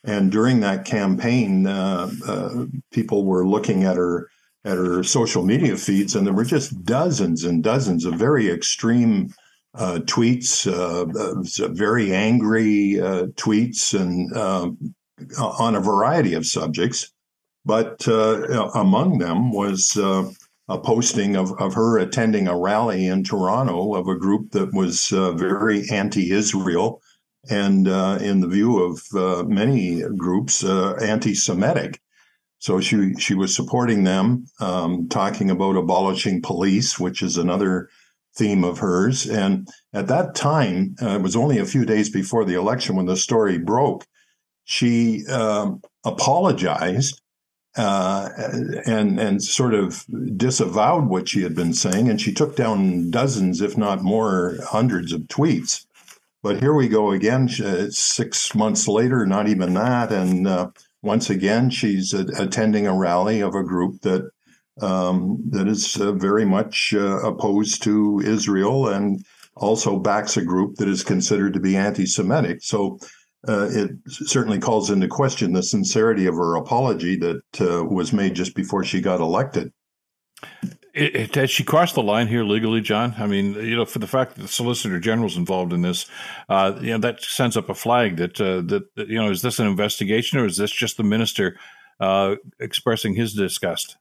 And 0.04 0.32
during 0.32 0.60
that 0.60 0.86
campaign, 0.86 1.66
uh, 1.66 2.12
uh, 2.28 2.66
people 2.92 3.26
were 3.26 3.48
looking 3.48 3.84
at 3.84 3.96
her 3.98 4.30
at 4.66 4.78
her 4.78 5.04
social 5.04 5.44
media 5.44 5.76
feeds, 5.76 6.16
and 6.16 6.26
there 6.26 6.34
were 6.34 6.46
just 6.46 6.86
dozens 6.86 7.44
and 7.44 7.62
dozens 7.62 8.06
of 8.06 8.14
very 8.14 8.50
extreme 8.50 9.34
uh, 9.76 10.00
tweets, 10.06 10.68
uh, 10.68 11.06
uh, 11.20 11.68
very 11.74 12.14
angry 12.14 13.00
uh, 13.02 13.26
tweets, 13.36 14.00
and 14.00 14.36
um, 14.38 14.96
on 15.38 15.76
a 15.76 15.82
variety 15.82 16.34
of 16.34 16.46
subjects. 16.46 17.12
But 17.66 18.06
among 18.08 19.20
them 19.20 19.52
was 19.52 19.98
a 19.98 20.80
posting 20.80 21.36
of, 21.36 21.54
of 21.62 21.74
her 21.74 21.98
attending 21.98 22.48
a 22.48 22.58
rally 22.58 23.08
in 23.08 23.24
Toronto 23.24 23.96
of 23.96 24.08
a 24.08 24.18
group 24.18 24.52
that 24.52 24.74
was 24.74 25.08
very 25.10 25.90
anti-Israel 25.90 27.02
and 27.50 27.88
uh, 27.88 28.18
in 28.22 28.40
the 28.40 28.48
view 28.48 28.82
of 28.84 29.02
uh, 29.16 29.44
many 29.44 30.02
groups, 30.18 30.64
uh, 30.64 30.94
anti-Semitic. 31.02 32.00
So 32.60 32.80
she 32.80 33.14
she 33.16 33.34
was 33.34 33.54
supporting 33.54 34.06
them, 34.06 34.46
um, 34.62 35.10
talking 35.10 35.52
about 35.52 35.76
abolishing 35.76 36.42
police, 36.42 36.98
which 36.98 37.22
is 37.22 37.38
another 37.38 37.90
theme 38.36 38.64
of 38.64 38.80
hers. 38.80 39.28
And 39.28 39.68
at 39.94 40.08
that 40.08 40.34
time, 40.34 40.96
uh, 41.02 41.16
it 41.16 41.22
was 41.22 41.36
only 41.36 41.60
a 41.60 41.66
few 41.66 41.86
days 41.86 42.10
before 42.10 42.46
the 42.46 42.56
election 42.56 42.96
when 42.96 43.06
the 43.06 43.18
story 43.18 43.58
broke. 43.58 44.06
She 44.64 45.26
um, 45.28 45.82
apologized 46.06 47.22
uh, 47.76 48.30
and 48.86 49.20
and 49.20 49.44
sort 49.44 49.74
of 49.74 50.06
disavowed 50.38 51.10
what 51.10 51.28
she 51.28 51.42
had 51.42 51.56
been 51.56 51.74
saying, 51.74 52.10
and 52.10 52.22
she 52.22 52.34
took 52.34 52.56
down 52.56 53.10
dozens, 53.10 53.62
if 53.62 53.78
not 53.78 54.04
more, 54.04 54.56
hundreds 54.64 55.12
of 55.12 55.22
tweets. 55.24 55.86
But 56.44 56.60
here 56.60 56.74
we 56.74 56.90
go 56.90 57.12
again, 57.12 57.48
six 57.90 58.54
months 58.54 58.88
later, 58.88 59.26
not 59.26 59.48
even 59.48 59.74
that. 59.76 60.12
And 60.12 60.46
uh, 60.46 60.72
once 61.02 61.30
again, 61.30 61.70
she's 61.70 62.14
attending 62.14 62.86
a 62.86 62.94
rally 62.94 63.40
of 63.40 63.56
a 63.56 63.64
group 63.64 64.02
that 64.02 64.30
um, 64.82 65.42
that 65.52 65.68
is 65.68 65.96
uh, 66.02 66.12
very 66.14 66.46
much 66.46 66.94
uh, 66.96 67.20
opposed 67.20 67.84
to 67.84 68.22
Israel 68.26 68.90
and 68.90 69.24
also 69.56 70.00
backs 70.00 70.36
a 70.36 70.44
group 70.44 70.76
that 70.76 70.88
is 70.88 71.04
considered 71.04 71.54
to 71.54 71.60
be 71.60 71.78
anti-Semitic. 71.78 72.64
So 72.64 73.00
uh, 73.48 73.70
it 73.72 73.92
certainly 74.08 74.60
calls 74.60 74.90
into 74.90 75.08
question 75.08 75.54
the 75.54 75.64
sincerity 75.64 76.26
of 76.26 76.36
her 76.36 76.56
apology 76.56 77.18
that 77.18 77.62
uh, 77.62 77.84
was 77.86 78.12
made 78.12 78.36
just 78.36 78.56
before 78.56 78.84
she 78.84 79.00
got 79.00 79.22
elected. 79.22 79.72
It, 80.94 81.16
it, 81.16 81.36
has 81.36 81.50
she 81.50 81.64
crossed 81.64 81.96
the 81.96 82.04
line 82.04 82.28
here 82.28 82.44
legally, 82.44 82.80
John? 82.80 83.16
I 83.18 83.26
mean, 83.26 83.56
you 83.56 83.76
know, 83.76 83.86
for 83.86 83.98
the 83.98 84.08
fact 84.08 84.36
that 84.36 84.44
the 84.44 84.48
Solicitor 84.48 85.00
General's 85.00 85.38
involved 85.38 85.74
in 85.74 85.82
this, 85.82 86.06
uh, 86.50 86.78
you 86.82 86.92
know, 86.92 87.00
that 87.00 87.24
sends 87.24 87.58
up 87.58 87.68
a 87.70 87.74
flag 87.74 88.18
that, 88.18 88.40
uh, 88.40 88.62
that, 88.62 88.84
you 89.10 89.20
know, 89.20 89.32
is 89.32 89.42
this 89.42 89.58
an 89.58 89.66
investigation 89.66 90.38
or 90.38 90.46
is 90.46 90.58
this 90.58 90.72
just 90.72 90.98
the 90.98 91.04
minister 91.04 91.58
uh, 92.00 92.36
expressing 92.60 93.16
his 93.16 93.34
disgust? 93.34 93.98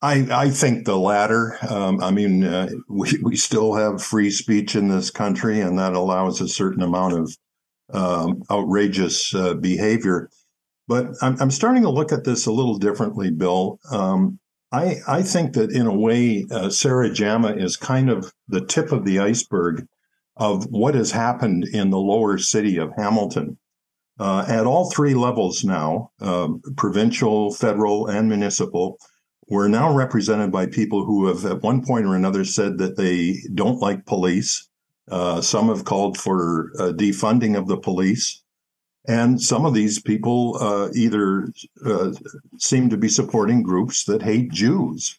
I, 0.00 0.26
I 0.30 0.50
think 0.50 0.86
the 0.86 0.96
latter. 0.96 1.58
Um, 1.68 2.02
I 2.02 2.10
mean, 2.10 2.44
uh, 2.44 2.68
we, 2.88 3.18
we 3.22 3.36
still 3.36 3.74
have 3.74 4.02
free 4.02 4.30
speech 4.30 4.76
in 4.76 4.88
this 4.88 5.10
country, 5.10 5.60
and 5.60 5.78
that 5.78 5.94
allows 5.94 6.40
a 6.40 6.48
certain 6.48 6.82
amount 6.82 7.14
of 7.14 7.36
um, 7.92 8.42
outrageous 8.50 9.34
uh, 9.34 9.54
behavior. 9.54 10.30
But 10.88 11.08
I'm, 11.22 11.36
I'm 11.40 11.50
starting 11.50 11.82
to 11.82 11.90
look 11.90 12.12
at 12.12 12.24
this 12.24 12.46
a 12.46 12.52
little 12.52 12.78
differently, 12.78 13.30
Bill. 13.30 13.78
Um, 13.90 14.38
I, 14.76 15.18
I 15.18 15.22
think 15.22 15.54
that 15.54 15.70
in 15.70 15.86
a 15.86 15.94
way, 15.94 16.44
uh, 16.50 16.70
Sarah 16.70 17.10
Jama 17.10 17.52
is 17.52 17.76
kind 17.76 18.10
of 18.10 18.32
the 18.48 18.64
tip 18.64 18.92
of 18.92 19.04
the 19.04 19.18
iceberg 19.18 19.86
of 20.36 20.64
what 20.66 20.94
has 20.94 21.12
happened 21.12 21.64
in 21.72 21.90
the 21.90 21.98
lower 21.98 22.38
city 22.38 22.76
of 22.76 22.92
Hamilton. 22.96 23.58
Uh, 24.18 24.44
at 24.48 24.66
all 24.66 24.90
three 24.90 25.14
levels 25.14 25.62
now 25.62 26.10
um, 26.20 26.62
provincial, 26.76 27.52
federal, 27.52 28.06
and 28.06 28.28
municipal 28.28 28.98
we're 29.48 29.68
now 29.68 29.94
represented 29.94 30.50
by 30.50 30.66
people 30.66 31.04
who 31.04 31.26
have 31.26 31.44
at 31.44 31.62
one 31.62 31.84
point 31.84 32.06
or 32.06 32.16
another 32.16 32.44
said 32.44 32.78
that 32.78 32.96
they 32.96 33.36
don't 33.54 33.78
like 33.78 34.06
police. 34.06 34.68
Uh, 35.08 35.40
some 35.40 35.68
have 35.68 35.84
called 35.84 36.18
for 36.18 36.72
uh, 36.78 36.92
defunding 36.92 37.56
of 37.56 37.68
the 37.68 37.76
police. 37.76 38.42
And 39.08 39.40
some 39.40 39.64
of 39.64 39.74
these 39.74 40.00
people 40.00 40.58
uh, 40.60 40.88
either 40.94 41.48
uh, 41.84 42.12
seem 42.58 42.90
to 42.90 42.96
be 42.96 43.08
supporting 43.08 43.62
groups 43.62 44.04
that 44.04 44.22
hate 44.22 44.50
Jews. 44.50 45.18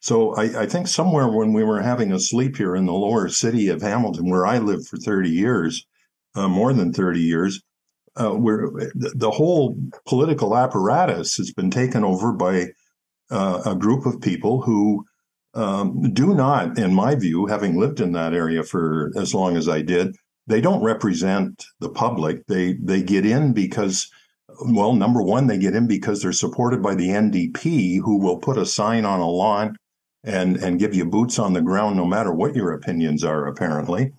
So 0.00 0.34
I, 0.34 0.62
I, 0.62 0.66
think 0.66 0.86
somewhere 0.86 1.28
when 1.28 1.52
we 1.52 1.64
were 1.64 1.80
having 1.80 2.12
a 2.12 2.20
sleep 2.20 2.56
here 2.56 2.76
in 2.76 2.84
the 2.84 2.92
lower 2.92 3.28
city 3.28 3.68
of 3.68 3.80
Hamilton, 3.80 4.28
where 4.28 4.46
I 4.46 4.58
lived 4.58 4.86
for 4.86 4.98
30 4.98 5.30
years, 5.30 5.84
uh, 6.34 6.46
more 6.46 6.72
than 6.74 6.92
30 6.92 7.20
years, 7.20 7.62
uh, 8.16 8.30
where 8.30 8.70
the 8.94 9.30
whole 9.30 9.76
political 10.06 10.56
apparatus 10.56 11.36
has 11.36 11.52
been 11.52 11.70
taken 11.70 12.04
over 12.04 12.32
by 12.32 12.68
uh, 13.30 13.62
a 13.66 13.74
group 13.74 14.06
of 14.06 14.20
people 14.20 14.60
who 14.60 15.04
um, 15.54 16.12
do 16.12 16.34
not, 16.34 16.78
in 16.78 16.94
my 16.94 17.14
view, 17.14 17.46
having 17.46 17.78
lived 17.78 18.00
in 18.00 18.12
that 18.12 18.34
area 18.34 18.62
for 18.62 19.12
as 19.16 19.34
long 19.34 19.56
as 19.56 19.68
I 19.68 19.82
did, 19.82 20.14
they 20.46 20.60
don't 20.60 20.82
represent 20.82 21.64
the 21.80 21.88
public. 21.88 22.46
They 22.46 22.74
they 22.74 23.02
get 23.02 23.24
in 23.24 23.52
because, 23.52 24.10
well, 24.66 24.94
number 24.94 25.22
one, 25.22 25.46
they 25.46 25.58
get 25.58 25.74
in 25.74 25.86
because 25.86 26.22
they're 26.22 26.32
supported 26.32 26.82
by 26.82 26.94
the 26.94 27.08
NDP, 27.08 28.00
who 28.04 28.18
will 28.18 28.38
put 28.38 28.58
a 28.58 28.66
sign 28.66 29.04
on 29.04 29.20
a 29.20 29.28
lawn 29.28 29.76
and 30.22 30.56
and 30.56 30.78
give 30.78 30.94
you 30.94 31.04
boots 31.04 31.38
on 31.38 31.52
the 31.52 31.62
ground, 31.62 31.96
no 31.96 32.06
matter 32.06 32.32
what 32.32 32.56
your 32.56 32.72
opinions 32.72 33.24
are, 33.24 33.46
apparently. 33.46 34.12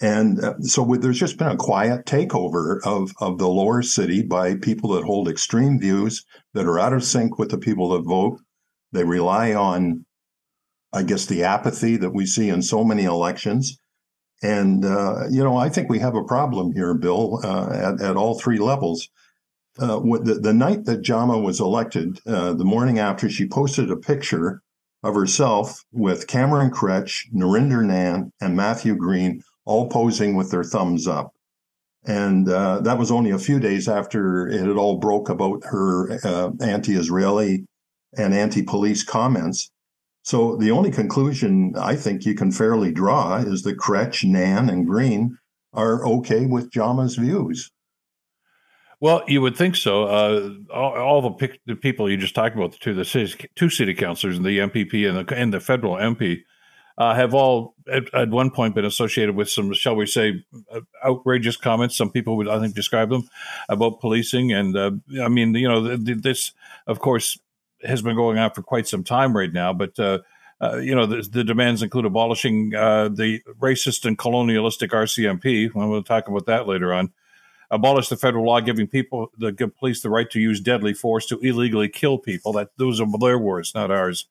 And 0.00 0.42
uh, 0.42 0.58
so 0.60 0.84
there's 0.84 1.18
just 1.18 1.38
been 1.38 1.48
a 1.48 1.56
quiet 1.56 2.04
takeover 2.04 2.80
of, 2.84 3.12
of 3.20 3.38
the 3.38 3.48
lower 3.48 3.80
city 3.80 4.22
by 4.22 4.56
people 4.56 4.90
that 4.90 5.04
hold 5.04 5.28
extreme 5.28 5.78
views 5.78 6.24
that 6.52 6.66
are 6.66 6.80
out 6.80 6.92
of 6.92 7.04
sync 7.04 7.38
with 7.38 7.50
the 7.50 7.58
people 7.58 7.90
that 7.90 8.02
vote. 8.02 8.40
They 8.92 9.04
rely 9.04 9.54
on, 9.54 10.04
I 10.92 11.04
guess, 11.04 11.26
the 11.26 11.44
apathy 11.44 11.96
that 11.96 12.10
we 12.12 12.26
see 12.26 12.48
in 12.48 12.62
so 12.62 12.84
many 12.84 13.04
elections. 13.04 13.78
And, 14.42 14.84
uh, 14.84 15.24
you 15.30 15.42
know, 15.42 15.56
I 15.56 15.68
think 15.68 15.88
we 15.88 16.00
have 16.00 16.14
a 16.14 16.24
problem 16.24 16.72
here, 16.72 16.94
Bill, 16.94 17.40
uh, 17.42 17.70
at, 17.72 18.00
at 18.00 18.16
all 18.16 18.38
three 18.38 18.58
levels. 18.58 19.08
Uh, 19.78 19.98
the, 20.00 20.38
the 20.40 20.52
night 20.52 20.84
that 20.84 21.02
Jama 21.02 21.38
was 21.38 21.60
elected, 21.60 22.20
uh, 22.26 22.52
the 22.52 22.64
morning 22.64 22.98
after, 22.98 23.28
she 23.28 23.48
posted 23.48 23.90
a 23.90 23.96
picture 23.96 24.62
of 25.02 25.14
herself 25.14 25.84
with 25.92 26.26
Cameron 26.26 26.70
Kroetsch, 26.70 27.32
Narinder 27.32 27.84
Nann, 27.84 28.32
and 28.40 28.56
Matthew 28.56 28.94
Green 28.96 29.42
all 29.64 29.88
posing 29.88 30.36
with 30.36 30.50
their 30.50 30.64
thumbs 30.64 31.06
up. 31.06 31.32
And 32.06 32.48
uh, 32.48 32.80
that 32.80 32.98
was 32.98 33.10
only 33.10 33.30
a 33.30 33.38
few 33.38 33.58
days 33.58 33.88
after 33.88 34.46
it 34.46 34.60
had 34.60 34.76
all 34.76 34.98
broke 34.98 35.28
about 35.28 35.62
her 35.64 36.18
uh, 36.24 36.50
anti 36.60 36.94
Israeli 36.94 37.64
and 38.16 38.34
anti 38.34 38.62
police 38.62 39.02
comments. 39.02 39.70
So 40.24 40.56
the 40.56 40.70
only 40.70 40.90
conclusion 40.90 41.74
I 41.76 41.96
think 41.96 42.24
you 42.24 42.34
can 42.34 42.50
fairly 42.50 42.90
draw 42.90 43.36
is 43.36 43.62
that 43.62 43.76
Kroetsch, 43.76 44.24
Nann, 44.24 44.70
and 44.70 44.86
Green 44.86 45.38
are 45.74 46.04
okay 46.06 46.46
with 46.46 46.72
Jama's 46.72 47.16
views. 47.16 47.70
Well, 49.00 49.22
you 49.28 49.42
would 49.42 49.54
think 49.54 49.76
so. 49.76 50.04
Uh, 50.04 50.50
all, 50.72 50.94
all 50.94 51.20
the, 51.20 51.30
pic- 51.32 51.60
the, 51.66 51.76
people 51.76 52.10
you 52.10 52.16
just 52.16 52.34
talked 52.34 52.56
about, 52.56 52.72
the 52.72 52.78
two, 52.78 52.94
the 52.94 53.04
city, 53.04 53.50
two 53.54 53.68
city 53.68 53.92
councilors 53.92 54.38
and 54.38 54.46
the 54.46 54.60
MPP 54.60 55.06
and 55.06 55.28
the, 55.28 55.34
and 55.36 55.52
the 55.52 55.60
federal 55.60 55.96
MP, 55.96 56.42
uh, 56.96 57.14
have 57.14 57.34
all 57.34 57.74
at, 57.92 58.04
at, 58.14 58.30
one 58.30 58.50
point 58.50 58.74
been 58.74 58.84
associated 58.86 59.34
with 59.34 59.50
some, 59.50 59.74
shall 59.74 59.96
we 59.96 60.06
say, 60.06 60.42
uh, 60.72 60.80
outrageous 61.04 61.58
comments. 61.58 61.96
Some 61.98 62.10
people 62.10 62.38
would, 62.38 62.48
I 62.48 62.58
think, 62.60 62.74
describe 62.74 63.10
them 63.10 63.28
about 63.68 64.00
policing. 64.00 64.52
And 64.52 64.74
uh, 64.74 64.92
I 65.20 65.28
mean, 65.28 65.54
you 65.54 65.68
know, 65.68 65.96
this, 65.96 66.52
of 66.86 67.00
course, 67.00 67.38
has 67.84 68.02
been 68.02 68.16
going 68.16 68.38
on 68.38 68.50
for 68.52 68.62
quite 68.62 68.88
some 68.88 69.04
time 69.04 69.36
right 69.36 69.52
now. 69.52 69.72
But 69.72 69.98
uh, 69.98 70.20
uh, 70.60 70.76
you 70.76 70.94
know, 70.94 71.06
the, 71.06 71.22
the, 71.22 71.44
demands 71.44 71.82
include 71.82 72.04
abolishing 72.04 72.74
uh, 72.74 73.08
the 73.08 73.40
racist 73.60 74.04
and 74.04 74.16
colonialistic 74.16 74.90
RCMP. 74.90 75.74
And 75.74 75.90
we'll 75.90 76.02
talk 76.02 76.28
about 76.28 76.46
that 76.46 76.66
later 76.66 76.94
on. 76.94 77.12
Abolish 77.70 78.08
the 78.08 78.16
federal 78.16 78.46
law 78.46 78.60
giving 78.60 78.86
people 78.86 79.32
the 79.36 79.52
police 79.78 80.02
the 80.02 80.10
right 80.10 80.30
to 80.30 80.38
use 80.38 80.60
deadly 80.60 80.94
force 80.94 81.26
to 81.26 81.38
illegally 81.40 81.88
kill 81.88 82.18
people. 82.18 82.52
That 82.52 82.70
those 82.76 83.00
are 83.00 83.06
their 83.18 83.38
words, 83.38 83.74
not 83.74 83.90
ours 83.90 84.26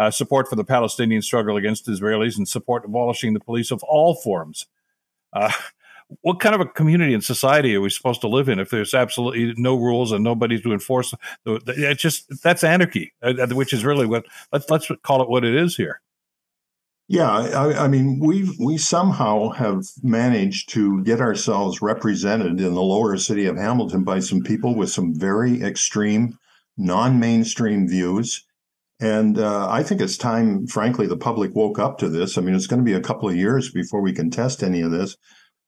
uh, 0.00 0.10
support 0.10 0.48
for 0.48 0.56
the 0.56 0.64
Palestinian 0.64 1.20
struggle 1.20 1.58
against 1.58 1.86
Israelis, 1.86 2.38
and 2.38 2.48
support 2.48 2.86
abolishing 2.86 3.34
the 3.34 3.40
police 3.40 3.70
of 3.70 3.82
all 3.82 4.14
forms. 4.14 4.66
Uh, 6.10 6.14
what 6.22 6.40
kind 6.40 6.54
of 6.54 6.60
a 6.60 6.66
community 6.66 7.14
and 7.14 7.24
society 7.24 7.74
are 7.74 7.80
we 7.80 7.90
supposed 7.90 8.20
to 8.20 8.28
live 8.28 8.48
in 8.48 8.58
if 8.58 8.70
there's 8.70 8.94
absolutely 8.94 9.54
no 9.56 9.76
rules 9.76 10.12
and 10.12 10.24
nobody's 10.24 10.62
to 10.62 10.72
enforce? 10.72 11.14
It's 11.46 12.02
just 12.02 12.42
that's 12.42 12.64
anarchy, 12.64 13.12
uh, 13.22 13.46
which 13.50 13.72
is 13.72 13.84
really 13.84 14.06
what 14.06 14.26
let's 14.52 14.68
let's 14.70 14.90
call 15.02 15.22
it 15.22 15.28
what 15.28 15.44
it 15.44 15.54
is 15.54 15.76
here. 15.76 16.00
Yeah, 17.08 17.28
I, 17.28 17.86
I, 17.86 17.88
mean, 17.88 18.20
we 18.20 18.48
we 18.60 18.78
somehow 18.78 19.48
have 19.50 19.84
managed 20.00 20.68
to 20.74 21.02
get 21.02 21.20
ourselves 21.20 21.82
represented 21.82 22.60
in 22.60 22.74
the 22.74 22.82
lower 22.82 23.16
city 23.16 23.46
of 23.46 23.56
Hamilton 23.56 24.04
by 24.04 24.20
some 24.20 24.42
people 24.42 24.76
with 24.76 24.90
some 24.90 25.12
very 25.12 25.60
extreme, 25.60 26.38
non-mainstream 26.76 27.88
views. 27.88 28.46
And 29.00 29.40
uh, 29.40 29.68
I 29.68 29.82
think 29.82 30.00
it's 30.00 30.16
time, 30.16 30.68
frankly, 30.68 31.08
the 31.08 31.16
public 31.16 31.52
woke 31.52 31.80
up 31.80 31.98
to 31.98 32.08
this. 32.08 32.38
I 32.38 32.42
mean, 32.42 32.54
it's 32.54 32.68
going 32.68 32.78
to 32.78 32.84
be 32.84 32.92
a 32.92 33.00
couple 33.00 33.28
of 33.28 33.34
years 33.34 33.72
before 33.72 34.02
we 34.02 34.12
can 34.12 34.30
test 34.30 34.62
any 34.62 34.80
of 34.80 34.92
this. 34.92 35.16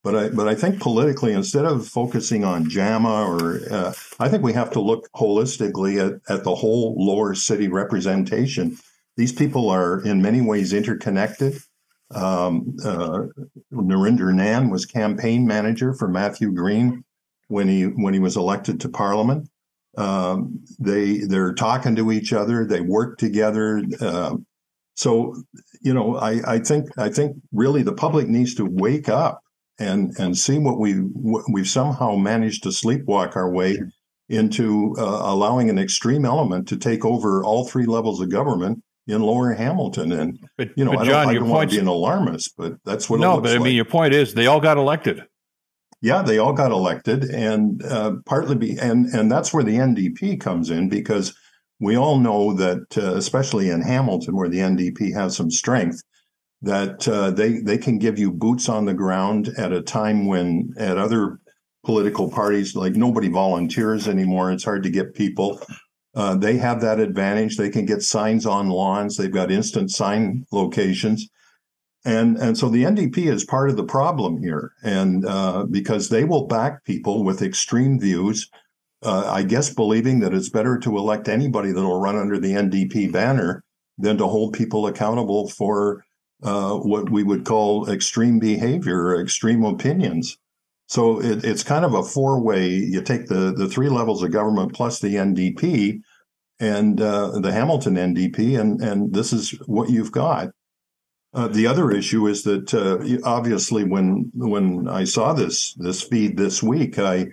But 0.05 0.17
I, 0.17 0.29
but 0.31 0.49
I 0.49 0.57
think 0.57 0.81
politically, 0.81 1.33
instead 1.33 1.65
of 1.65 1.87
focusing 1.87 2.43
on 2.43 2.69
Jama, 2.69 3.25
or 3.25 3.61
uh, 3.71 3.93
I 4.19 4.29
think 4.29 4.43
we 4.43 4.53
have 4.53 4.71
to 4.73 4.81
look 4.81 5.09
holistically 5.13 6.05
at, 6.05 6.21
at 6.29 6.43
the 6.43 6.55
whole 6.55 6.97
lower 6.99 7.35
city 7.35 7.69
representation. 7.69 8.77
These 9.17 9.33
people 9.33 9.71
are 9.71 10.03
in 10.03 10.21
many 10.21 10.41
ways 10.41 10.73
interconnected. 10.73 11.59
Um, 12.13 12.77
uh, 12.85 13.27
Narinder 13.73 14.35
Nann 14.35 14.71
was 14.71 14.87
campaign 14.87 15.47
manager 15.47 15.95
for 15.95 16.09
Matthew 16.09 16.53
Green 16.53 17.05
when 17.47 17.69
he 17.69 17.85
when 17.85 18.13
he 18.13 18.21
was 18.21 18.37
elected 18.37 18.81
to 18.81 18.89
Parliament. 18.89 19.49
Um, 19.97 20.65
they 20.81 21.19
they're 21.19 21.55
talking 21.55 21.95
to 21.97 22.11
each 22.11 22.33
other. 22.33 22.67
They 22.67 22.81
work 22.81 23.19
together. 23.19 23.83
Uh, 24.01 24.37
so 24.95 25.37
you 25.81 25.95
know, 25.95 26.17
I, 26.17 26.55
I 26.55 26.59
think 26.59 26.89
I 26.99 27.09
think 27.09 27.37
really 27.53 27.83
the 27.83 27.95
public 27.95 28.27
needs 28.27 28.55
to 28.57 28.65
wake 28.65 29.09
up 29.09 29.43
and 29.79 30.17
and 30.19 30.37
see 30.37 30.59
what 30.59 30.79
we 30.79 30.95
what 30.95 31.45
we've 31.51 31.69
somehow 31.69 32.17
managed 32.17 32.63
to 32.65 32.69
sleepwalk 32.71 33.37
our 33.37 33.51
way 33.51 33.79
into 34.29 34.95
uh, 34.99 35.21
allowing 35.25 35.69
an 35.69 35.79
extreme 35.79 36.25
element 36.25 36.69
to 36.69 36.77
take 36.77 37.05
over 37.05 37.45
all 37.45 37.67
three 37.67 37.87
levels 37.87 38.21
of 38.21 38.31
government 38.31 38.83
in 39.07 39.21
Lower 39.21 39.53
Hamilton. 39.53 40.13
And 40.13 40.39
but, 40.57 40.71
you 40.77 40.85
know, 40.85 40.93
but 40.93 41.01
I 41.01 41.05
don't, 41.05 41.29
I 41.29 41.35
don't 41.35 41.49
want 41.49 41.71
to 41.71 41.77
be 41.77 41.81
an 41.81 41.89
alarmist, 41.89 42.55
but 42.57 42.75
that's 42.85 43.11
what. 43.11 43.21
No, 43.21 43.41
but 43.41 43.51
I 43.51 43.55
like. 43.55 43.63
mean, 43.63 43.77
your 43.77 43.85
point 43.85 44.15
is 44.15 44.35
they 44.35 44.47
all 44.47 44.61
got 44.61 44.77
elected 44.77 45.25
yeah, 46.03 46.21
they 46.21 46.39
all 46.39 46.53
got 46.53 46.73
elected, 46.73 47.25
and 47.31 47.83
uh, 47.85 48.17
partly 48.27 48.57
be, 48.57 48.77
and 48.77 49.07
and 49.07 49.31
that's 49.31 49.55
where 49.55 49.63
the 49.63 49.77
NDP 49.77 50.41
comes 50.41 50.69
in 50.69 50.89
because 50.89 51.35
we 51.79 51.97
all 51.97 52.19
know 52.19 52.53
that, 52.55 52.99
uh, 52.99 53.15
especially 53.15 53.71
in 53.71 53.81
Hamilton, 53.81 54.37
where 54.37 54.49
the 54.49 54.59
NDP 54.59 55.15
has 55.15 55.37
some 55.37 55.51
strength, 55.51 56.03
that 56.63 57.09
uh, 57.09 57.31
they 57.31 57.61
they 57.61 57.79
can 57.79 57.99
give 57.99 58.19
you 58.19 58.33
boots 58.33 58.69
on 58.69 58.85
the 58.85 58.95
ground 58.95 59.51
at 59.59 59.73
a 59.73 59.83
time 59.83 60.27
when 60.27 60.75
at 60.79 60.99
other 60.99 61.41
political 61.85 62.31
parties 62.31 62.77
like 62.77 62.95
nobody 62.95 63.29
volunteers 63.29 64.09
anymore. 64.09 64.53
It's 64.53 64.65
hard 64.65 64.85
to 64.85 64.91
get 64.91 65.15
people. 65.15 65.61
Uh, 66.15 66.37
they 66.37 66.57
have 66.59 66.81
that 66.83 67.01
advantage. 67.01 67.57
They 67.57 67.71
can 67.71 67.87
get 67.87 68.03
signs 68.03 68.47
on 68.47 68.69
lawns. 68.69 69.17
They've 69.17 69.33
got 69.33 69.51
instant 69.51 69.91
sign 69.91 70.47
locations 70.53 71.29
And, 72.05 72.39
and 72.39 72.59
so 72.59 72.69
the 72.69 72.85
NDP 72.85 73.31
is 73.33 73.45
part 73.45 73.71
of 73.71 73.77
the 73.77 73.85
problem 73.85 74.43
here. 74.43 74.73
And 74.83 75.25
uh, 75.27 75.67
because 75.71 76.09
they 76.09 76.25
will 76.25 76.47
back 76.47 76.85
people 76.85 77.25
with 77.25 77.43
extreme 77.43 78.01
views, 78.01 78.51
uh, 79.03 79.25
I 79.27 79.45
guess 79.45 79.73
believing 79.73 80.21
that 80.21 80.35
it's 80.35 80.51
better 80.51 80.79
to 80.81 80.99
elect 80.99 81.29
anybody 81.29 81.73
that 81.73 81.83
will 81.83 82.01
run 82.01 82.19
under 82.19 82.39
the 82.39 82.53
NDP 82.55 83.13
banner 83.13 83.65
than 83.99 84.19
to 84.19 84.27
hold 84.27 84.55
people 84.55 84.87
accountable 84.87 85.49
for 85.49 86.05
uh, 86.43 86.75
what 86.75 87.11
we 87.11 87.23
would 87.23 87.45
call 87.45 87.89
extreme 87.89 88.39
behavior 88.39 89.09
or 89.09 89.21
extreme 89.21 89.65
opinions. 89.65 90.39
So 90.89 91.23
it, 91.23 91.45
it's 91.45 91.63
kind 91.63 91.85
of 91.85 91.95
a 91.95 92.03
four 92.03 92.41
way. 92.41 92.69
You 92.69 93.01
take 93.01 93.27
the, 93.27 93.55
the 93.57 93.69
three 93.69 93.89
levels 93.89 94.23
of 94.23 94.31
government 94.31 94.75
plus 94.75 94.99
the 94.99 95.15
NDP 95.15 96.01
and 96.61 97.01
uh, 97.01 97.41
the 97.41 97.53
Hamilton 97.53 97.95
NDP, 97.95 98.61
and, 98.61 98.81
and 98.81 99.13
this 99.13 99.33
is 99.33 99.51
what 99.67 99.91
you've 99.91 100.13
got. 100.13 100.51
Uh, 101.35 101.49
the 101.49 101.67
other 101.67 101.91
issue 101.91 102.27
is 102.27 102.43
that 102.43 102.75
uh, 102.75 102.99
obviously, 103.27 103.85
when 103.85 104.31
when 104.35 104.87
I 104.87 105.05
saw 105.05 105.33
this 105.33 105.73
this 105.75 106.03
feed 106.03 106.37
this 106.37 106.63
week, 106.63 106.99
I 106.99 107.29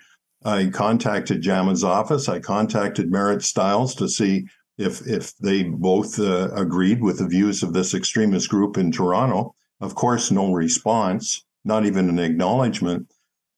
I 0.46 0.70
contacted 0.74 1.42
Jama's 1.42 1.84
office. 1.84 2.30
I 2.30 2.40
contacted 2.40 3.12
Marit 3.12 3.44
Stiles 3.44 3.94
to 3.96 4.08
see 4.08 4.48
if 4.80 5.06
if 5.06 5.36
they 5.38 5.64
both 5.64 6.20
uh, 6.20 6.50
agreed 6.56 7.02
with 7.02 7.20
the 7.20 7.28
views 7.28 7.62
of 7.62 7.74
this 7.74 7.94
extremist 7.94 8.50
group 8.50 8.78
in 8.78 8.92
Toronto. 8.92 9.54
Of 9.82 9.96
course, 9.96 10.32
no 10.32 10.52
response, 10.52 11.46
not 11.64 11.86
even 11.86 12.10
an 12.10 12.20
acknowledgement. 12.20 13.14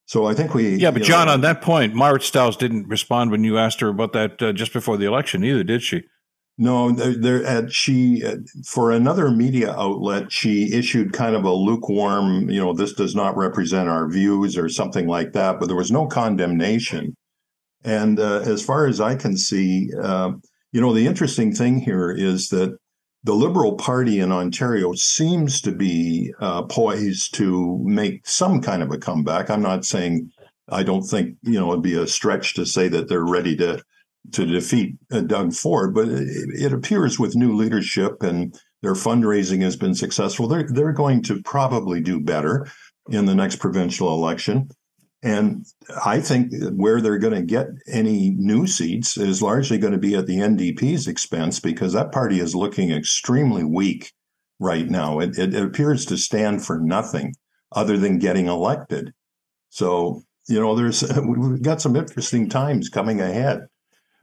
So 0.05 0.25
I 0.25 0.33
think 0.33 0.53
we. 0.53 0.75
Yeah, 0.75 0.91
but 0.91 1.03
John, 1.03 1.27
know, 1.27 1.33
on 1.33 1.41
that 1.41 1.61
point, 1.61 1.95
Marit 1.95 2.23
Stiles 2.23 2.57
didn't 2.57 2.87
respond 2.87 3.31
when 3.31 3.43
you 3.43 3.57
asked 3.57 3.79
her 3.79 3.87
about 3.87 4.13
that 4.13 4.41
uh, 4.41 4.51
just 4.51 4.73
before 4.73 4.97
the 4.97 5.05
election, 5.05 5.43
either, 5.43 5.63
did 5.63 5.83
she? 5.83 6.03
No, 6.57 6.91
there, 6.91 7.45
uh, 7.47 7.69
she 7.69 8.23
uh, 8.23 8.35
for 8.65 8.91
another 8.91 9.31
media 9.31 9.71
outlet 9.71 10.31
she 10.31 10.73
issued 10.73 11.13
kind 11.13 11.35
of 11.35 11.45
a 11.45 11.51
lukewarm, 11.51 12.49
you 12.49 12.59
know, 12.59 12.73
this 12.73 12.93
does 12.93 13.15
not 13.15 13.37
represent 13.37 13.87
our 13.87 14.07
views 14.09 14.57
or 14.57 14.69
something 14.69 15.07
like 15.07 15.33
that. 15.33 15.59
But 15.59 15.67
there 15.67 15.77
was 15.77 15.91
no 15.91 16.07
condemnation, 16.07 17.15
and 17.83 18.19
uh, 18.19 18.41
as 18.41 18.63
far 18.63 18.85
as 18.87 18.99
I 18.99 19.15
can 19.15 19.37
see, 19.37 19.91
uh, 19.99 20.33
you 20.71 20.81
know, 20.81 20.93
the 20.93 21.07
interesting 21.07 21.53
thing 21.53 21.79
here 21.79 22.11
is 22.11 22.49
that 22.49 22.77
the 23.23 23.33
Liberal 23.33 23.75
Party 23.75 24.19
in 24.19 24.31
Ontario 24.31 24.93
seems 24.93 25.61
to 25.61 25.71
be 25.71 26.33
uh, 26.39 26.63
poised 26.63 27.35
to 27.35 27.79
make 27.83 28.27
some 28.27 28.61
kind 28.61 28.81
of 28.81 28.91
a 28.91 28.97
comeback. 28.97 29.49
I'm 29.49 29.61
not 29.61 29.85
saying 29.85 30.31
I 30.69 30.83
don't 30.83 31.03
think 31.03 31.37
you 31.43 31.59
know 31.59 31.71
it'd 31.71 31.83
be 31.83 31.95
a 31.95 32.07
stretch 32.07 32.55
to 32.55 32.65
say 32.65 32.87
that 32.87 33.09
they're 33.09 33.25
ready 33.25 33.55
to 33.57 33.83
to 34.33 34.45
defeat 34.45 34.95
uh, 35.11 35.21
Doug 35.21 35.53
Ford, 35.53 35.93
but 35.93 36.07
it, 36.07 36.27
it, 36.27 36.73
appears 36.73 37.19
with 37.19 37.35
new 37.35 37.55
leadership 37.55 38.21
and 38.21 38.55
their 38.83 38.93
fundraising 38.93 39.61
has 39.63 39.75
been 39.75 39.95
successful. 39.95 40.47
They're 40.47 40.67
they're 40.67 40.93
going 40.93 41.23
to 41.23 41.41
probably 41.43 42.01
do 42.01 42.19
better 42.19 42.67
in 43.09 43.25
the 43.25 43.35
next 43.35 43.57
provincial 43.57 44.13
election. 44.13 44.69
And 45.23 45.65
I 46.03 46.19
think 46.19 46.51
where 46.73 46.99
they're 46.99 47.19
going 47.19 47.35
to 47.35 47.43
get 47.43 47.67
any 47.87 48.31
new 48.31 48.65
seats 48.65 49.17
is 49.17 49.41
largely 49.41 49.77
going 49.77 49.93
to 49.93 49.99
be 49.99 50.15
at 50.15 50.25
the 50.25 50.37
NDP's 50.37 51.07
expense 51.07 51.59
because 51.59 51.93
that 51.93 52.11
party 52.11 52.39
is 52.39 52.55
looking 52.55 52.91
extremely 52.91 53.63
weak 53.63 54.13
right 54.59 54.89
now. 54.89 55.19
It, 55.19 55.37
it, 55.37 55.53
it 55.53 55.63
appears 55.63 56.05
to 56.07 56.17
stand 56.17 56.65
for 56.65 56.79
nothing 56.79 57.35
other 57.71 57.97
than 57.97 58.17
getting 58.17 58.47
elected. 58.47 59.13
So, 59.69 60.23
you 60.47 60.59
know, 60.59 60.75
there's 60.75 61.03
we've 61.25 61.61
got 61.61 61.81
some 61.81 61.95
interesting 61.95 62.49
times 62.49 62.89
coming 62.89 63.21
ahead 63.21 63.67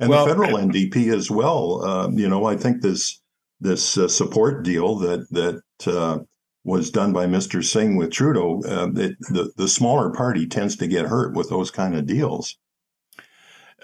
and 0.00 0.10
well, 0.10 0.24
the 0.24 0.32
federal 0.32 0.58
NDP 0.58 1.12
as 1.12 1.30
well. 1.30 1.84
Uh, 1.84 2.08
you 2.10 2.28
know, 2.28 2.44
I 2.46 2.56
think 2.56 2.82
this 2.82 3.20
this 3.60 3.98
uh, 3.98 4.08
support 4.08 4.64
deal 4.64 4.96
that 4.96 5.28
that 5.30 5.62
uh, 5.86 6.18
was 6.68 6.90
done 6.90 7.12
by 7.12 7.26
Mr. 7.26 7.64
Singh 7.64 7.96
with 7.96 8.12
Trudeau, 8.12 8.62
uh, 8.64 8.88
it, 8.94 9.18
the 9.20 9.52
the 9.56 9.68
smaller 9.68 10.10
party 10.10 10.46
tends 10.46 10.76
to 10.76 10.86
get 10.86 11.06
hurt 11.06 11.34
with 11.34 11.48
those 11.48 11.70
kind 11.70 11.96
of 11.96 12.06
deals. 12.06 12.56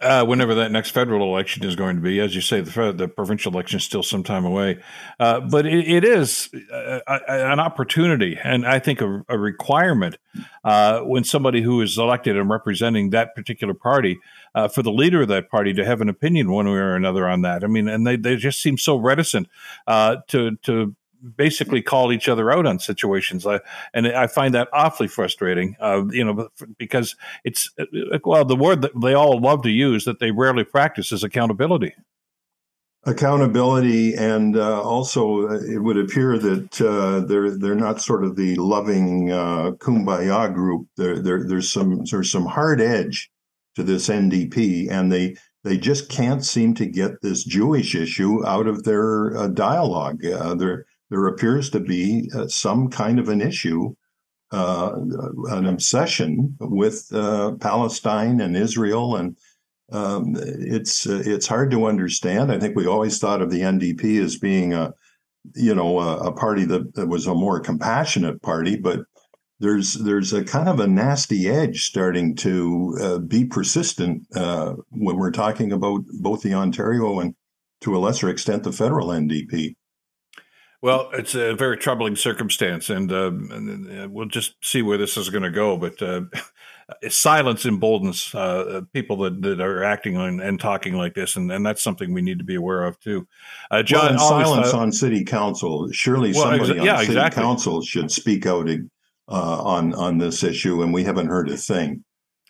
Uh, 0.03 0.25
whenever 0.25 0.57
that 0.57 0.73
next 0.73 0.91
federal 0.91 1.33
election 1.33 1.65
is 1.65 1.77
going 1.77 1.95
to 1.95 2.03
be, 2.03 2.19
as 2.19 2.35
you 2.35 2.41
say, 2.41 2.61
the, 2.61 2.93
the 2.93 3.07
provincial 3.07 3.53
election 3.53 3.77
is 3.77 3.85
still 3.85 4.03
some 4.03 4.25
time 4.25 4.45
away. 4.45 4.77
Uh, 5.21 5.39
but 5.39 5.67
it, 5.67 5.89
it 5.89 6.05
is 6.05 6.51
a, 6.73 7.01
a, 7.07 7.53
an 7.53 7.61
opportunity, 7.61 8.37
and 8.43 8.67
I 8.67 8.81
think 8.81 9.01
a, 9.01 9.25
a 9.29 9.39
requirement 9.39 10.19
uh, 10.65 11.01
when 11.03 11.23
somebody 11.23 11.63
who 11.63 11.81
is 11.81 11.97
elected 11.97 12.37
and 12.37 12.51
representing 12.51 13.11
that 13.11 13.37
particular 13.37 13.73
party 13.73 14.19
uh, 14.57 14.67
for 14.67 14.83
the 14.83 14.91
leader 14.91 15.23
of 15.23 15.29
that 15.29 15.49
party 15.49 15.73
to 15.73 15.85
have 15.85 16.01
an 16.01 16.09
opinion 16.09 16.51
one 16.51 16.67
way 16.67 16.73
or 16.73 16.97
another 16.97 17.29
on 17.29 17.43
that. 17.43 17.63
I 17.63 17.69
mean, 17.69 17.89
and 17.89 18.05
they, 18.05 18.17
they 18.17 18.35
just 18.35 18.61
seem 18.61 18.77
so 18.77 18.97
reticent 18.97 19.49
uh, 19.87 20.17
to 20.27 20.57
to 20.65 20.97
basically 21.37 21.83
call 21.83 22.13
each 22.13 22.29
other 22.29 22.51
out 22.51 22.67
on 22.67 22.79
situations, 22.79 23.47
uh, 23.47 23.59
and 23.93 24.07
I 24.09 24.27
find 24.27 24.55
that 24.55 24.69
awfully 24.73 25.09
frustrating. 25.09 25.77
Uh, 25.81 26.05
you 26.11 26.25
know, 26.25 26.49
because 26.79 27.17
it's 27.45 27.71
uh, 27.79 28.19
well, 28.25 28.45
the 28.45 28.57
word 28.57 28.83
that 28.83 28.93
they 29.01 29.15
all 29.15 29.41
love 29.41 29.63
to 29.63 29.71
use 29.71 30.05
that 30.05 30.19
they 30.19 30.31
rarely 30.31 30.65
practice 30.65 31.13
is 31.13 31.25
accountability. 31.25 31.95
Accountability, 33.07 34.15
and 34.15 34.57
uh, 34.57 34.83
also 34.83 35.49
uh, 35.49 35.61
it 35.61 35.83
would 35.83 35.99
appear 35.99 36.39
that 36.39 36.81
uh, 36.81 37.21
they're 37.27 37.57
they're 37.57 37.75
not 37.75 38.01
sort 38.01 38.25
of 38.25 38.37
the 38.37 38.57
loving 38.57 39.29
kumbaya 39.29 40.53
group. 40.53 40.87
There, 40.97 41.19
there, 41.19 41.45
there's 41.45 41.71
some 41.71 42.05
there's 42.11 42.33
some 42.33 42.47
hard 42.47 42.81
edge 42.81 43.31
to 43.77 43.83
this 43.83 44.09
NDP, 44.09 44.91
and 44.91 45.13
they 45.13 45.37
they 45.65 45.77
just 45.77 46.09
can't 46.09 46.45
seem 46.45 46.75
to 46.75 46.87
get 46.87 47.21
this 47.21 47.45
Jewish 47.45 47.95
issue 47.95 48.47
out 48.47 48.67
of 48.67 48.85
their 48.85 49.49
dialogue. 49.49 50.21
they're 50.23 50.87
there 51.11 51.27
appears 51.27 51.71
to 51.71 51.81
be 51.81 52.31
uh, 52.35 52.49
some 52.49 52.89
kind 52.89 53.19
of 53.19 53.29
an 53.29 53.41
issue, 53.41 53.95
uh, 54.53 54.93
an 55.51 55.67
obsession 55.67 56.57
with 56.61 57.09
uh, 57.13 57.53
Palestine 57.61 58.41
and 58.41 58.57
Israel, 58.57 59.17
and 59.17 59.37
um, 59.93 60.35
it's 60.37 61.07
uh, 61.07 61.23
it's 61.25 61.47
hard 61.47 61.71
to 61.71 61.87
understand. 61.87 62.51
I 62.51 62.59
think 62.59 62.75
we 62.75 62.87
always 62.87 63.19
thought 63.19 63.43
of 63.43 63.51
the 63.51 63.61
NDP 63.61 64.23
as 64.23 64.39
being 64.39 64.73
a 64.73 64.93
you 65.55 65.75
know 65.75 66.01
a, 66.01 66.29
a 66.29 66.33
party 66.33 66.65
that, 66.65 66.95
that 66.95 67.09
was 67.09 67.27
a 67.27 67.35
more 67.35 67.61
compassionate 67.61 68.43
party, 68.43 68.77
but 68.77 69.01
there's 69.61 69.95
there's 69.95 70.33
a 70.33 70.45
kind 70.45 70.69
of 70.69 70.81
a 70.81 70.87
nasty 70.87 71.49
edge 71.49 71.85
starting 71.85 72.35
to 72.37 72.97
uh, 73.01 73.19
be 73.19 73.45
persistent 73.45 74.27
uh, 74.35 74.75
when 74.91 75.17
we're 75.17 75.31
talking 75.31 75.73
about 75.73 76.03
both 76.21 76.43
the 76.43 76.55
Ontario 76.55 77.21
and 77.21 77.35
to 77.81 77.97
a 77.97 77.99
lesser 77.99 78.29
extent 78.29 78.63
the 78.63 78.73
federal 78.73 79.09
NDP. 79.09 79.75
Well, 80.85 81.09
it's 81.15 81.35
a 81.35 81.55
very 81.55 81.79
troubling 81.79 82.15
circumstance, 82.15 82.91
and, 82.91 83.11
uh, 83.11 83.29
and 83.29 84.01
uh, 84.01 84.09
we'll 84.11 84.27
just 84.27 84.63
see 84.63 84.83
where 84.83 84.99
this 84.99 85.17
is 85.17 85.31
going 85.31 85.43
to 85.43 85.51
go. 85.51 85.79
But 85.79 86.03
uh, 86.03 86.25
silence 87.09 87.65
emboldens 87.65 88.35
uh, 88.35 88.83
people 88.93 89.17
that, 89.23 89.41
that 89.41 89.63
are 89.63 89.83
acting 89.83 90.19
on, 90.19 90.41
and 90.41 90.61
talking 90.61 90.93
like 90.93 91.15
this, 91.15 91.37
and, 91.37 91.51
and 91.51 91.65
that's 91.65 91.83
something 91.83 92.13
we 92.13 92.21
need 92.21 92.37
to 92.37 92.45
be 92.45 92.57
aware 92.57 92.85
of 92.85 93.01
too. 93.01 93.27
Uh, 93.71 93.83
John, 93.83 94.17
well, 94.17 94.29
silence 94.29 94.75
uh, 94.75 94.79
on 94.79 94.93
city 94.93 95.25
council. 95.25 95.91
Surely 95.91 96.35
well, 96.35 96.51
somebody 96.51 96.79
exa- 96.79 96.85
yeah, 96.85 96.97
on 96.97 96.99
city 96.99 97.13
exactly. 97.13 97.43
council 97.43 97.81
should 97.81 98.11
speak 98.11 98.45
out 98.45 98.69
on 99.27 99.95
on 99.95 100.19
this 100.19 100.45
issue, 100.45 100.83
and 100.83 100.93
we 100.93 101.03
haven't 101.03 101.29
heard 101.29 101.49
a 101.49 101.57
thing 101.57 102.05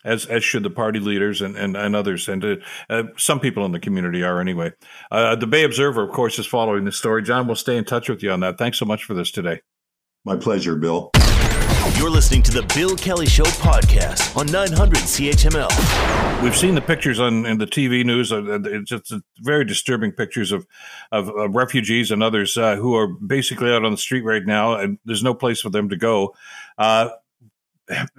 as 0.05 0.25
as 0.27 0.43
should 0.43 0.63
the 0.63 0.69
party 0.69 0.99
leaders 0.99 1.41
and 1.41 1.57
and, 1.57 1.75
and 1.75 1.95
others, 1.95 2.29
and 2.29 2.45
uh, 2.45 2.55
uh, 2.89 3.03
some 3.17 3.39
people 3.39 3.65
in 3.65 3.71
the 3.71 3.79
community 3.79 4.23
are 4.23 4.39
anyway. 4.39 4.71
Uh, 5.11 5.35
the 5.35 5.47
Bay 5.47 5.63
Observer, 5.63 6.03
of 6.03 6.11
course, 6.11 6.39
is 6.39 6.45
following 6.45 6.85
this 6.85 6.97
story. 6.97 7.23
John, 7.23 7.47
we'll 7.47 7.55
stay 7.55 7.75
in 7.75 7.83
touch 7.83 8.07
with 8.07 8.23
you 8.23 8.31
on 8.31 8.39
that. 8.41 8.57
Thanks 8.57 8.79
so 8.79 8.85
much 8.85 9.03
for 9.03 9.13
this 9.13 9.31
today. 9.31 9.61
My 10.23 10.37
pleasure, 10.37 10.75
Bill. 10.75 11.11
You're 11.97 12.09
listening 12.09 12.41
to 12.43 12.51
the 12.51 12.63
Bill 12.75 12.95
Kelly 12.95 13.27
Show 13.27 13.43
podcast 13.43 14.35
on 14.35 14.47
900 14.47 14.97
CHML. 14.97 16.43
We've 16.43 16.55
seen 16.55 16.75
the 16.75 16.81
pictures 16.81 17.19
on 17.19 17.45
in 17.45 17.57
the 17.57 17.67
TV 17.67 18.03
news. 18.03 18.31
Uh, 18.31 18.59
it's 18.63 18.89
just 18.89 19.13
very 19.39 19.63
disturbing 19.63 20.11
pictures 20.11 20.51
of 20.51 20.67
of, 21.11 21.29
of 21.29 21.55
refugees 21.55 22.11
and 22.11 22.21
others 22.21 22.57
uh, 22.57 22.75
who 22.75 22.95
are 22.95 23.07
basically 23.07 23.71
out 23.71 23.85
on 23.85 23.91
the 23.91 23.97
street 23.97 24.23
right 24.23 24.45
now, 24.45 24.75
and 24.75 24.97
there's 25.05 25.23
no 25.23 25.33
place 25.33 25.61
for 25.61 25.69
them 25.69 25.89
to 25.89 25.95
go. 25.95 26.35
Uh, 26.77 27.09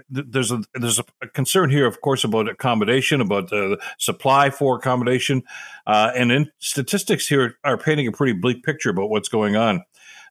there's 0.08 0.52
a 0.52 0.62
there's 0.74 0.98
a 0.98 1.28
concern 1.28 1.70
here, 1.70 1.86
of 1.86 2.00
course, 2.00 2.24
about 2.24 2.48
accommodation, 2.48 3.20
about 3.20 3.50
the 3.50 3.78
supply 3.98 4.50
for 4.50 4.76
accommodation, 4.76 5.42
uh, 5.86 6.12
and 6.14 6.30
in 6.30 6.50
statistics 6.58 7.26
here 7.26 7.58
are 7.64 7.78
painting 7.78 8.06
a 8.06 8.12
pretty 8.12 8.32
bleak 8.32 8.62
picture 8.62 8.90
about 8.90 9.10
what's 9.10 9.28
going 9.28 9.56
on, 9.56 9.84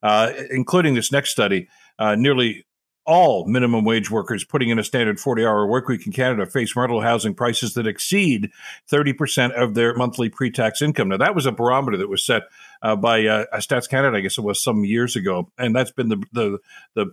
uh, 0.04 0.32
including 0.50 0.94
this 0.96 1.12
next 1.12 1.32
study. 1.32 1.68
Uh, 1.98 2.16
nearly 2.16 2.66
all 3.06 3.48
minimum 3.48 3.86
wage 3.86 4.10
workers 4.10 4.44
putting 4.44 4.70
in 4.70 4.80
a 4.80 4.84
standard 4.84 5.20
40 5.20 5.46
hour 5.46 5.68
work 5.68 5.88
week 5.88 6.06
in 6.06 6.12
Canada 6.12 6.46
face 6.46 6.76
rental 6.76 7.02
housing 7.02 7.36
prices 7.36 7.76
that 7.76 7.88
exceed 7.88 8.50
30% 8.92 9.52
of 9.52 9.76
their 9.76 9.96
monthly 9.96 10.30
pre 10.30 10.50
tax 10.50 10.82
income. 10.82 11.10
Now, 11.10 11.18
that 11.18 11.36
was 11.36 11.46
a 11.46 11.52
barometer 11.52 11.98
that 11.98 12.10
was 12.10 12.26
set 12.26 12.44
uh, 12.82 12.96
by 12.96 13.26
uh, 13.26 13.46
Stats 13.58 13.90
Canada, 13.90 14.18
I 14.18 14.22
guess 14.22 14.38
it 14.38 14.44
was 14.44 14.62
some 14.62 14.84
years 14.84 15.16
ago. 15.16 15.52
And 15.58 15.76
that's 15.76 15.92
been 15.92 16.10
the, 16.10 16.24
the, 16.34 16.58
the 16.96 17.06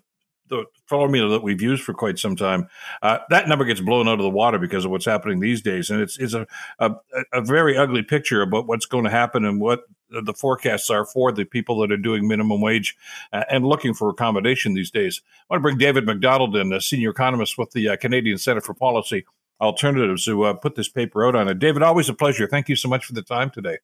the 0.52 0.64
formula 0.86 1.30
that 1.30 1.42
we've 1.42 1.62
used 1.62 1.82
for 1.82 1.94
quite 1.94 2.18
some 2.18 2.36
time, 2.36 2.68
uh, 3.00 3.18
that 3.30 3.48
number 3.48 3.64
gets 3.64 3.80
blown 3.80 4.06
out 4.06 4.20
of 4.20 4.22
the 4.22 4.30
water 4.30 4.58
because 4.58 4.84
of 4.84 4.90
what's 4.90 5.06
happening 5.06 5.40
these 5.40 5.62
days, 5.62 5.90
and 5.90 6.00
it's 6.00 6.18
it's 6.18 6.34
a 6.34 6.46
a, 6.78 6.94
a 7.32 7.40
very 7.40 7.76
ugly 7.76 8.02
picture 8.02 8.42
about 8.42 8.66
what's 8.66 8.86
going 8.86 9.04
to 9.04 9.10
happen 9.10 9.44
and 9.44 9.60
what 9.60 9.84
the 10.10 10.34
forecasts 10.34 10.90
are 10.90 11.06
for 11.06 11.32
the 11.32 11.44
people 11.44 11.80
that 11.80 11.90
are 11.90 11.96
doing 11.96 12.28
minimum 12.28 12.60
wage 12.60 12.94
uh, 13.32 13.44
and 13.50 13.66
looking 13.66 13.94
for 13.94 14.10
accommodation 14.10 14.74
these 14.74 14.90
days. 14.90 15.22
I 15.26 15.54
want 15.54 15.60
to 15.60 15.62
bring 15.62 15.78
David 15.78 16.04
Macdonald 16.04 16.54
in, 16.54 16.72
a 16.72 16.80
senior 16.80 17.10
economist 17.10 17.56
with 17.56 17.70
the 17.70 17.88
uh, 17.88 17.96
Canadian 17.96 18.36
Center 18.36 18.60
for 18.60 18.74
Policy 18.74 19.24
Alternatives, 19.60 20.26
to 20.26 20.42
uh, 20.42 20.52
put 20.52 20.74
this 20.74 20.88
paper 20.88 21.26
out 21.26 21.34
on 21.34 21.48
it. 21.48 21.58
David, 21.58 21.82
always 21.82 22.10
a 22.10 22.14
pleasure. 22.14 22.46
Thank 22.46 22.68
you 22.68 22.76
so 22.76 22.88
much 22.88 23.06
for 23.06 23.14
the 23.14 23.22
time 23.22 23.48
today. 23.50 23.78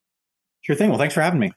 Sure 0.61 0.75
thing. 0.75 0.89
Well, 0.89 0.99
thanks 0.99 1.15
for 1.15 1.21
having 1.21 1.39
me 1.39 1.51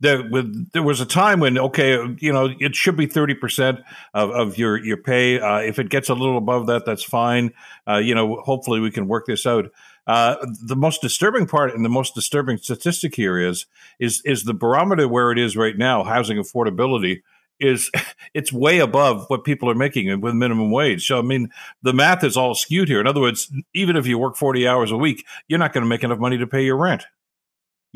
there 0.00 0.28
with 0.28 0.72
there 0.72 0.82
was 0.82 1.00
a 1.00 1.06
time 1.06 1.40
when 1.40 1.58
okay 1.58 1.98
you 2.18 2.32
know 2.32 2.50
it 2.60 2.74
should 2.74 2.96
be 2.96 3.06
30% 3.06 3.82
of, 4.14 4.30
of 4.30 4.58
your 4.58 4.82
your 4.84 4.98
pay. 4.98 5.40
Uh, 5.40 5.58
if 5.58 5.78
it 5.78 5.88
gets 5.88 6.08
a 6.08 6.14
little 6.14 6.38
above 6.38 6.66
that 6.66 6.84
that's 6.84 7.04
fine. 7.04 7.52
Uh, 7.88 7.96
you 7.96 8.14
know 8.14 8.36
hopefully 8.42 8.80
we 8.80 8.90
can 8.90 9.08
work 9.08 9.26
this 9.26 9.46
out. 9.46 9.66
Uh, 10.06 10.36
the 10.62 10.76
most 10.76 11.00
disturbing 11.00 11.46
part 11.46 11.74
and 11.74 11.84
the 11.84 11.88
most 11.88 12.14
disturbing 12.14 12.58
statistic 12.58 13.14
here 13.14 13.38
is 13.38 13.66
is 13.98 14.22
is 14.24 14.44
the 14.44 14.54
barometer 14.54 15.08
where 15.08 15.32
it 15.32 15.38
is 15.38 15.56
right 15.56 15.78
now 15.78 16.04
housing 16.04 16.36
affordability 16.36 17.22
is 17.58 17.90
it's 18.34 18.52
way 18.52 18.78
above 18.78 19.24
what 19.28 19.44
people 19.44 19.70
are 19.70 19.74
making 19.74 20.20
with 20.20 20.34
minimum 20.34 20.70
wage. 20.70 21.06
So 21.06 21.18
i 21.18 21.22
mean 21.22 21.48
the 21.82 21.94
math 21.94 22.22
is 22.22 22.36
all 22.36 22.54
skewed 22.54 22.88
here. 22.88 23.00
In 23.00 23.06
other 23.06 23.20
words 23.20 23.50
even 23.74 23.96
if 23.96 24.06
you 24.06 24.18
work 24.18 24.36
40 24.36 24.68
hours 24.68 24.90
a 24.90 24.96
week 24.96 25.24
you're 25.48 25.58
not 25.58 25.72
going 25.72 25.84
to 25.84 25.88
make 25.88 26.04
enough 26.04 26.18
money 26.18 26.36
to 26.36 26.46
pay 26.46 26.64
your 26.64 26.76
rent 26.76 27.06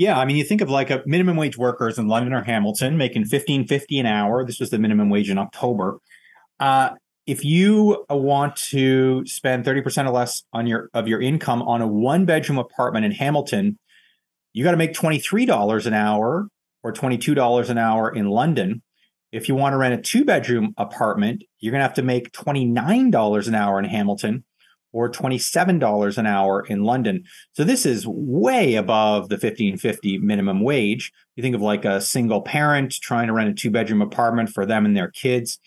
yeah, 0.01 0.19
I 0.19 0.25
mean, 0.25 0.39
you 0.39 0.45
think 0.45 0.63
of 0.63 0.71
like 0.71 0.89
a 0.89 1.03
minimum 1.05 1.37
wage 1.37 1.59
workers 1.59 1.99
in 1.99 2.09
London 2.09 2.33
or 2.33 2.43
Hamilton 2.43 2.97
making 2.97 3.27
fifteen 3.27 3.67
fifty 3.67 3.99
an 3.99 4.07
hour. 4.07 4.47
This 4.47 4.59
was 4.59 4.71
the 4.71 4.79
minimum 4.79 5.11
wage 5.11 5.29
in 5.29 5.37
October. 5.37 5.99
Uh, 6.59 6.93
if 7.27 7.45
you 7.45 8.07
want 8.09 8.57
to 8.71 9.27
spend 9.27 9.67
thirty 9.67 9.83
percent 9.83 10.09
or 10.09 10.13
less 10.13 10.43
on 10.55 10.67
your 10.67 10.89
of 10.95 11.07
your 11.07 11.21
income 11.21 11.61
on 11.61 11.83
a 11.83 11.87
one 11.87 12.25
bedroom 12.25 12.57
apartment 12.57 13.05
in 13.05 13.13
Hamilton, 13.13 13.79
you 14.55 14.65
got 14.65 14.71
to 14.71 14.79
make 14.79 14.95
twenty 14.95 15.19
three 15.19 15.45
dollars 15.45 15.87
an 15.87 15.93
hour 15.93 16.49
or 16.83 16.93
twenty 16.93 17.19
two 17.19 17.35
dollars 17.35 17.69
an 17.69 17.77
hour 17.77 18.11
in 18.11 18.25
London. 18.25 18.81
If 19.33 19.51
you 19.51 19.55
want 19.55 19.75
to 19.75 19.77
rent 19.77 19.93
a 19.93 19.99
two 19.99 20.25
bedroom 20.25 20.73
apartment, 20.79 21.45
you're 21.59 21.73
going 21.73 21.81
to 21.81 21.87
have 21.87 21.95
to 21.97 22.03
make 22.03 22.33
twenty 22.33 22.65
nine 22.65 23.11
dollars 23.11 23.49
an 23.49 23.55
hour 23.55 23.79
in 23.79 23.85
Hamilton 23.85 24.45
or 24.93 25.11
$27 25.11 26.19
an 26.19 26.27
hour 26.27 26.65
in 26.67 26.85
London. 26.85 27.25
So 27.53 27.65
this 27.65 27.87
is 27.87 28.07
way 28.07 28.75
above 28.75 29.29
the 29.29 29.35
1550 29.35 30.19
minimum 30.19 30.63
wage. 30.63 31.13
You 31.37 31.43
think 31.43 31.55
of 31.55 31.63
like 31.63 31.85
a 31.85 32.01
single 32.01 32.43
parent 32.43 32.93
trying 32.93 33.29
to 33.29 33.33
rent 33.33 33.51
a 33.51 33.55
two 33.55 33.71
bedroom 33.71 34.03
apartment 34.03 34.51
for 34.51 34.67
them 34.67 34.85
and 34.85 34.97
their 34.97 35.11
kids. 35.11 35.59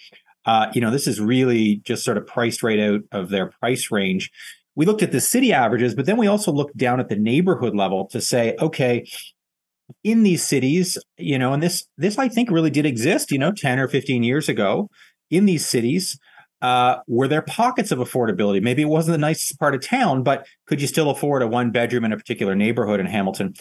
Uh, 0.45 0.67
you 0.73 0.81
know, 0.81 0.91
this 0.91 1.07
is 1.07 1.21
really 1.21 1.77
just 1.85 2.03
sort 2.03 2.17
of 2.17 2.27
priced 2.27 2.63
right 2.63 2.79
out 2.79 3.01
of 3.11 3.29
their 3.29 3.47
price 3.47 3.91
range. 3.91 4.29
We 4.75 4.85
looked 4.85 5.03
at 5.03 5.11
the 5.11 5.21
city 5.21 5.53
averages, 5.53 5.95
but 5.95 6.05
then 6.05 6.17
we 6.17 6.27
also 6.27 6.51
looked 6.51 6.75
down 6.75 6.99
at 6.99 7.07
the 7.07 7.15
neighborhood 7.15 7.75
level 7.75 8.07
to 8.07 8.19
say, 8.19 8.55
okay, 8.59 9.05
in 10.03 10.23
these 10.23 10.43
cities, 10.43 10.97
you 11.17 11.37
know, 11.37 11.53
and 11.53 11.61
this 11.61 11.85
this 11.97 12.17
I 12.17 12.27
think 12.27 12.49
really 12.51 12.69
did 12.69 12.85
exist, 12.85 13.31
you 13.31 13.37
know, 13.37 13.51
10 13.51 13.79
or 13.79 13.87
15 13.87 14.23
years 14.23 14.49
ago 14.49 14.89
in 15.29 15.45
these 15.45 15.65
cities, 15.65 16.19
uh, 16.63 17.01
were 17.07 17.27
there 17.27 17.41
pockets 17.41 17.91
of 17.91 17.99
affordability? 17.99 18.63
Maybe 18.63 18.81
it 18.81 18.85
wasn't 18.85 19.13
the 19.13 19.19
nicest 19.19 19.59
part 19.59 19.75
of 19.75 19.85
town, 19.85 20.23
but 20.23 20.47
could 20.65 20.81
you 20.81 20.87
still 20.87 21.09
afford 21.09 21.41
a 21.43 21.47
one 21.47 21.71
bedroom 21.71 22.05
in 22.05 22.13
a 22.13 22.17
particular 22.17 22.55
neighborhood 22.55 23.01
in 23.01 23.05
Hamilton? 23.05 23.53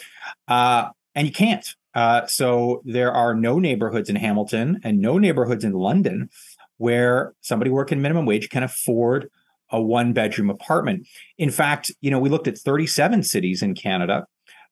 Uh, 0.47 0.89
and 1.13 1.27
you 1.27 1.33
can't. 1.33 1.75
Uh, 1.93 2.25
so 2.25 2.81
there 2.85 3.11
are 3.11 3.35
no 3.35 3.59
neighborhoods 3.59 4.09
in 4.09 4.15
Hamilton 4.15 4.79
and 4.83 4.99
no 4.99 5.17
neighborhoods 5.17 5.65
in 5.65 5.73
London 5.73 6.29
where 6.77 7.33
somebody 7.41 7.69
working 7.69 8.01
minimum 8.01 8.25
wage 8.25 8.49
can 8.49 8.63
afford 8.63 9.29
a 9.69 9.81
one 9.81 10.13
bedroom 10.13 10.49
apartment. 10.49 11.05
In 11.37 11.51
fact, 11.51 11.91
you 11.99 12.09
know, 12.09 12.19
we 12.19 12.29
looked 12.29 12.47
at 12.47 12.57
37 12.57 13.23
cities 13.23 13.61
in 13.61 13.75
Canada. 13.75 14.25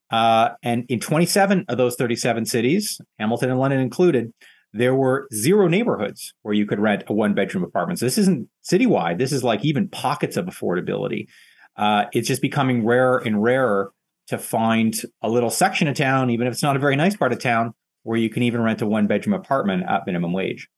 Uh, 0.09 0.51
and 0.63 0.85
in 0.89 0.99
27 0.99 1.65
of 1.67 1.77
those 1.77 1.95
37 1.95 2.45
cities, 2.45 2.99
Hamilton 3.19 3.49
and 3.49 3.59
London 3.59 3.79
included, 3.79 4.33
there 4.73 4.95
were 4.95 5.27
zero 5.33 5.67
neighborhoods 5.67 6.33
where 6.43 6.53
you 6.53 6.65
could 6.65 6.79
rent 6.79 7.03
a 7.07 7.13
one 7.13 7.33
bedroom 7.33 7.63
apartment. 7.63 7.99
So 7.99 8.05
this 8.05 8.17
isn't 8.17 8.47
citywide. 8.63 9.17
This 9.17 9.31
is 9.31 9.43
like 9.43 9.65
even 9.65 9.89
pockets 9.89 10.37
of 10.37 10.45
affordability. 10.45 11.27
Uh, 11.75 12.05
it's 12.13 12.27
just 12.27 12.41
becoming 12.41 12.85
rarer 12.85 13.17
and 13.19 13.41
rarer 13.41 13.91
to 14.27 14.37
find 14.37 15.01
a 15.21 15.29
little 15.29 15.49
section 15.49 15.87
of 15.87 15.95
town, 15.95 16.29
even 16.29 16.47
if 16.47 16.53
it's 16.53 16.63
not 16.63 16.75
a 16.75 16.79
very 16.79 16.95
nice 16.95 17.15
part 17.15 17.33
of 17.33 17.39
town, 17.39 17.73
where 18.03 18.17
you 18.17 18.29
can 18.29 18.43
even 18.43 18.61
rent 18.61 18.81
a 18.81 18.85
one 18.87 19.07
bedroom 19.07 19.33
apartment 19.33 19.83
at 19.87 20.05
minimum 20.05 20.31
wage. 20.31 20.69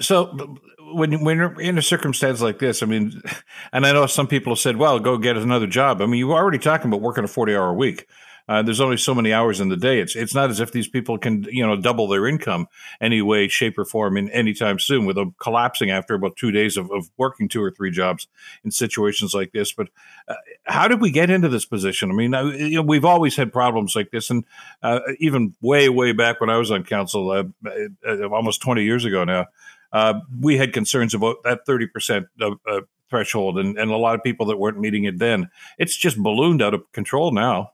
So 0.00 0.58
when 0.92 1.24
when 1.24 1.38
you're 1.38 1.60
in 1.60 1.78
a 1.78 1.82
circumstance 1.82 2.42
like 2.42 2.58
this, 2.58 2.82
I 2.82 2.86
mean, 2.86 3.20
and 3.72 3.86
I 3.86 3.92
know 3.92 4.06
some 4.06 4.26
people 4.26 4.52
have 4.52 4.60
said, 4.60 4.76
"Well, 4.76 5.00
go 5.00 5.16
get 5.16 5.36
another 5.36 5.66
job." 5.66 6.02
I 6.02 6.06
mean, 6.06 6.18
you're 6.18 6.32
already 6.32 6.58
talking 6.58 6.88
about 6.88 7.00
working 7.00 7.24
a 7.24 7.28
forty 7.28 7.54
hour 7.54 7.72
week. 7.72 8.06
Uh, 8.48 8.62
there's 8.62 8.80
only 8.80 8.96
so 8.96 9.14
many 9.14 9.32
hours 9.32 9.60
in 9.60 9.68
the 9.68 9.76
day. 9.76 10.00
It's 10.00 10.14
it's 10.14 10.34
not 10.34 10.50
as 10.50 10.60
if 10.60 10.70
these 10.70 10.88
people 10.88 11.18
can 11.18 11.44
you 11.50 11.66
know 11.66 11.76
double 11.76 12.06
their 12.06 12.26
income 12.26 12.68
any 13.00 13.20
way, 13.20 13.48
shape, 13.48 13.76
or 13.78 13.84
form 13.84 14.16
in 14.16 14.28
any 14.30 14.54
time 14.54 14.78
soon. 14.78 15.04
With 15.04 15.16
them 15.16 15.34
collapsing 15.40 15.90
after 15.90 16.14
about 16.14 16.36
two 16.36 16.52
days 16.52 16.76
of, 16.76 16.90
of 16.92 17.10
working 17.16 17.48
two 17.48 17.62
or 17.62 17.70
three 17.70 17.90
jobs 17.90 18.28
in 18.64 18.70
situations 18.70 19.34
like 19.34 19.52
this. 19.52 19.72
But 19.72 19.88
uh, 20.28 20.34
how 20.64 20.86
did 20.86 21.00
we 21.00 21.10
get 21.10 21.30
into 21.30 21.48
this 21.48 21.64
position? 21.64 22.10
I 22.10 22.14
mean, 22.14 22.34
uh, 22.34 22.44
you 22.44 22.76
know, 22.76 22.82
we've 22.82 23.04
always 23.04 23.36
had 23.36 23.52
problems 23.52 23.96
like 23.96 24.10
this, 24.12 24.30
and 24.30 24.44
uh, 24.82 25.00
even 25.18 25.54
way 25.60 25.88
way 25.88 26.12
back 26.12 26.40
when 26.40 26.50
I 26.50 26.56
was 26.56 26.70
on 26.70 26.84
council, 26.84 27.30
uh, 27.30 27.44
uh, 28.06 28.28
almost 28.28 28.62
20 28.62 28.84
years 28.84 29.04
ago 29.04 29.24
now. 29.24 29.46
we 30.40 30.56
had 30.56 30.72
concerns 30.72 31.14
about 31.14 31.42
that 31.42 31.66
30% 31.66 32.26
threshold 33.08 33.56
and, 33.58 33.78
and 33.78 33.90
a 33.90 33.96
lot 33.96 34.16
of 34.16 34.22
people 34.22 34.46
that 34.46 34.56
weren't 34.56 34.80
meeting 34.80 35.04
it 35.04 35.18
then. 35.18 35.48
It's 35.78 35.96
just 35.96 36.18
ballooned 36.18 36.60
out 36.60 36.74
of 36.74 36.90
control 36.92 37.32
now. 37.32 37.70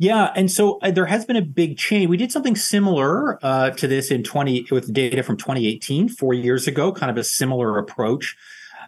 Yeah, 0.00 0.32
and 0.34 0.50
so 0.50 0.78
uh, 0.78 0.90
there 0.90 1.04
has 1.04 1.26
been 1.26 1.36
a 1.36 1.42
big 1.42 1.76
change. 1.76 2.08
We 2.08 2.16
did 2.16 2.32
something 2.32 2.56
similar 2.56 3.38
uh, 3.44 3.68
to 3.72 3.86
this 3.86 4.10
in 4.10 4.22
20 4.22 4.68
with 4.70 4.90
data 4.94 5.22
from 5.22 5.36
2018, 5.36 6.08
four 6.08 6.32
years 6.32 6.66
ago, 6.66 6.90
kind 6.90 7.10
of 7.10 7.18
a 7.18 7.22
similar 7.22 7.76
approach. 7.76 8.34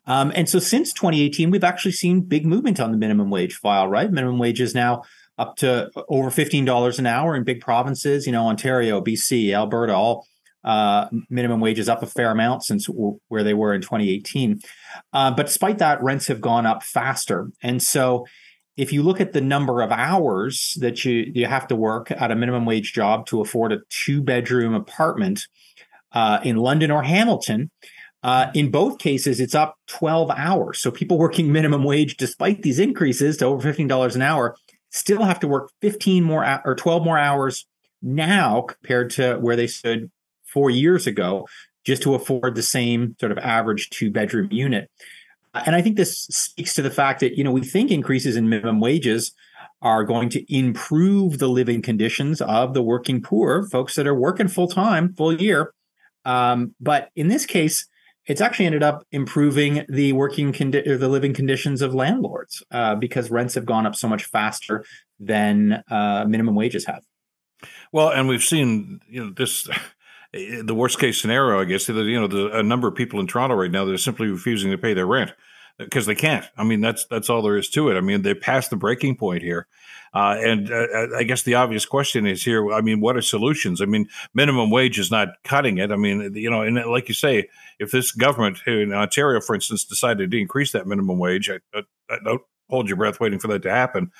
Um, 0.07 0.33
and 0.35 0.49
so 0.49 0.59
since 0.59 0.91
2018, 0.95 1.51
we've 1.51 1.65
actually 1.65 1.93
seen 1.93 2.23
big 2.23 2.47
movement 2.47 2.81
on 2.81 2.93
the 2.93 2.97
minimum 2.97 3.29
wage 3.29 3.57
file. 3.57 3.89
Right, 3.89 4.11
minimum 4.11 4.39
wage 4.39 4.59
is 4.59 4.75
now 4.75 5.03
up 5.37 5.57
to 5.57 5.91
over 6.09 6.31
$15 6.31 6.99
an 6.99 7.07
hour 7.07 7.37
in 7.37 7.45
big 7.45 7.61
provinces. 7.61 8.25
You 8.25 8.33
know, 8.33 8.47
Ontario, 8.47 9.03
BC, 9.03 9.55
Alberta, 9.55 9.95
all 9.95 10.27
uh, 10.65 11.09
minimum 11.29 11.61
wages 11.61 11.91
up 11.91 12.03
a 12.03 12.07
fair 12.07 12.31
amount 12.31 12.65
since 12.65 12.87
w- 12.87 13.21
where 13.29 13.45
they 13.45 13.53
were 13.53 13.75
in 13.75 13.83
2018. 13.83 14.61
Uh, 15.13 15.31
but 15.31 15.45
despite 15.45 15.77
that, 15.77 16.03
rents 16.03 16.29
have 16.29 16.41
gone 16.41 16.65
up 16.65 16.83
faster, 16.83 17.51
and 17.63 17.83
so 17.83 18.25
if 18.77 18.93
you 18.93 19.03
look 19.03 19.21
at 19.21 19.33
the 19.33 19.41
number 19.41 19.83
of 19.83 19.93
hours 19.93 20.77
that 20.81 21.05
you 21.05 21.31
you 21.35 21.47
have 21.47 21.67
to 21.69 21.77
work 21.77 22.11
at 22.11 22.31
a 22.31 22.37
minimum 22.37 22.65
wage 22.65 22.93
job 22.93 23.27
to 23.27 23.41
afford 23.41 23.73
a 23.73 23.81
two 23.91 24.23
bedroom 24.23 24.75
apartment 24.75 25.47
uh, 26.13 26.41
in 26.43 26.57
London 26.57 26.91
or 26.91 27.03
Hamilton, 27.03 27.71
uh, 28.23 28.47
in 28.55 28.71
both 28.71 28.99
cases 28.99 29.41
it's 29.41 29.55
up 29.55 29.77
12 29.89 30.31
hours. 30.31 30.79
So 30.79 30.91
people 30.91 31.19
working 31.19 31.53
minimum 31.53 31.85
wage, 31.85 32.17
despite 32.17 32.63
these 32.63 32.79
increases 32.79 33.37
to 33.39 33.47
over 33.47 33.73
$15 33.73 34.15
an 34.15 34.23
hour, 34.23 34.57
still 34.91 35.23
have 35.23 35.41
to 35.41 35.49
work 35.49 35.71
15 35.81 36.23
more 36.23 36.61
or 36.65 36.75
12 36.75 37.05
more 37.05 37.19
hours 37.19 37.67
now 38.01 38.63
compared 38.63 39.11
to 39.11 39.37
where 39.37 39.57
they 39.57 39.67
stood 39.67 40.11
four 40.45 40.71
years 40.71 41.07
ago, 41.07 41.47
just 41.85 42.03
to 42.03 42.15
afford 42.15 42.55
the 42.55 42.63
same 42.63 43.17
sort 43.19 43.33
of 43.33 43.39
average 43.39 43.91
two 43.91 44.11
bedroom 44.11 44.49
unit. 44.51 44.91
And 45.55 45.77
I 45.77 45.83
think 45.83 45.97
this 45.97 46.27
speaks 46.27 46.75
to 46.75 46.83
the 46.83 46.91
fact 46.91 47.21
that, 47.21 47.37
you 47.37 47.45
know, 47.45 47.53
we 47.53 47.63
think 47.63 47.91
increases 47.91 48.37
in 48.37 48.49
minimum 48.49 48.81
wages 48.81 49.33
are 49.83 50.05
going 50.05 50.29
to 50.31 50.55
improve 50.55 51.39
the 51.39 51.49
living 51.49 51.83
conditions 51.83 52.41
of 52.41 52.73
the 52.73 52.83
working 52.83 53.21
poor, 53.21 53.69
folks 53.69 53.97
that 53.97 54.07
are 54.07 54.15
working 54.15 54.49
full 54.49 54.69
time, 54.69 55.13
full 55.15 55.35
year. 55.35 55.75
Um, 56.25 56.75
but 56.81 57.11
in 57.17 57.29
this 57.29 57.45
case, 57.45 57.87
it's 58.27 58.41
actually 58.41 58.67
ended 58.67 58.85
up 58.85 59.05
improving 59.11 59.85
the 59.89 60.13
working 60.13 60.53
condi- 60.53 60.87
or 60.87 60.97
the 60.97 61.09
living 61.09 61.35
conditions 61.35 61.83
of 61.83 61.95
landlords 61.95 62.63
uh, 62.71 62.95
because 62.95 63.31
rents 63.31 63.55
have 63.55 63.67
gone 63.67 63.85
up 63.85 63.97
so 63.97 64.09
much 64.09 64.25
faster 64.25 64.85
than 65.19 65.83
uh, 65.91 66.25
minimum 66.29 66.55
wages 66.55 66.87
have. 66.87 67.03
Well, 67.93 68.11
and 68.11 68.29
we've 68.29 68.43
seen 68.43 69.01
you 69.09 69.25
know 69.25 69.33
this 69.33 69.69
Eh, 70.35 70.63
the 70.65 70.75
worst 70.75 70.99
case 70.99 71.21
scenario, 71.21 71.61
I 71.61 71.65
guess, 71.65 71.87
that 71.87 71.97
you 71.97 72.21
know, 72.21 72.27
the, 72.27 72.59
a 72.59 72.63
number 72.63 72.89
of 72.89 72.95
people 72.95 73.21
in 73.21 73.27
Toronto 73.27 73.55
right 73.55 73.71
now 73.71 73.85
that 73.85 73.93
are 73.93 73.99
simply 73.99 74.29
refusing 74.29 74.71
to 74.71 74.79
pay 74.79 74.95
their 74.95 75.07
rent 75.07 75.31
eh, 75.79 75.85
because 75.85 76.07
they 76.07 76.15
can't. 76.15 76.47
I 76.57 76.65
mean, 76.65 76.81
that's 76.81 77.07
that's 77.07 77.29
all 77.29 77.43
there 77.43 77.57
is 77.57 77.69
to 77.71 77.91
it. 77.91 77.97
I 77.97 78.01
mean, 78.01 78.23
they're 78.23 78.35
past 78.35 78.71
the 78.71 78.77
breaking 78.77 79.17
point 79.17 79.43
here, 79.43 79.67
uh, 80.15 80.37
and 80.41 80.71
uh, 80.71 80.87
uh, 80.95 81.07
I 81.17 81.25
guess 81.25 81.43
the 81.43 81.55
obvious 81.55 81.85
question 81.85 82.27
is 82.27 82.43
here. 82.43 82.73
I 82.73 82.81
mean, 82.81 83.01
what 83.01 83.17
are 83.17 83.23
solutions? 83.23 83.81
I 83.81 83.87
mean, 83.87 84.09
minimum 84.35 84.71
wage 84.71 84.99
is 84.99 85.11
not 85.11 85.29
cutting 85.45 85.79
it. 85.79 85.93
I 85.93 85.97
mean, 85.97 86.23
eh, 86.23 86.39
you 86.39 86.51
know, 86.51 86.63
and 86.63 86.77
like 86.87 87.09
you 87.09 87.15
say, 87.15 87.49
if 87.79 87.91
this 87.91 88.13
government 88.13 88.59
in 88.67 88.93
Ontario, 88.93 89.41
for 89.41 89.55
instance, 89.55 89.85
decided 89.85 90.31
to 90.31 90.41
increase 90.41 90.73
that 90.73 90.87
minimum 90.87 91.19
wage, 91.19 91.51
I, 91.51 91.59
I, 91.75 91.83
I 92.09 92.19
don't 92.25 92.43
hold 92.73 92.89
your 92.89 92.97
breath 92.97 93.21
waiting 93.21 93.39
for 93.39 93.49
that 93.49 93.63
to 93.63 93.71
happen. 93.71 94.11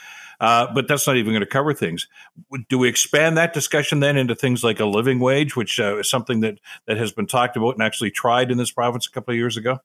Uh, 0.43 0.67
but 0.75 0.89
that's 0.89 1.07
not 1.07 1.17
even 1.17 1.33
going 1.33 1.41
to 1.41 1.47
cover 1.47 1.73
things. 1.73 2.09
Do 2.69 2.77
we 2.77 2.89
expand 2.89 3.39
that 3.39 3.53
discussion 3.53 4.01
then 4.01 4.17
into 4.17 4.35
things 4.35 4.65
like 4.65 4.81
a 4.81 4.85
living 4.85 5.21
wage, 5.21 5.55
which 5.55 5.79
uh, 5.79 5.99
is 5.99 6.11
something 6.11 6.41
that 6.41 6.59
that 6.87 6.97
has 6.97 7.13
been 7.13 7.29
talked 7.29 7.57
about 7.57 7.75
and 7.75 7.83
actually 7.83 8.11
tried 8.11 8.51
in 8.51 8.59
this 8.59 8.73
province 8.73 9.07
a 9.07 9.11
couple 9.13 9.31
of 9.31 9.39
years 9.39 9.57
ago? 9.57 9.79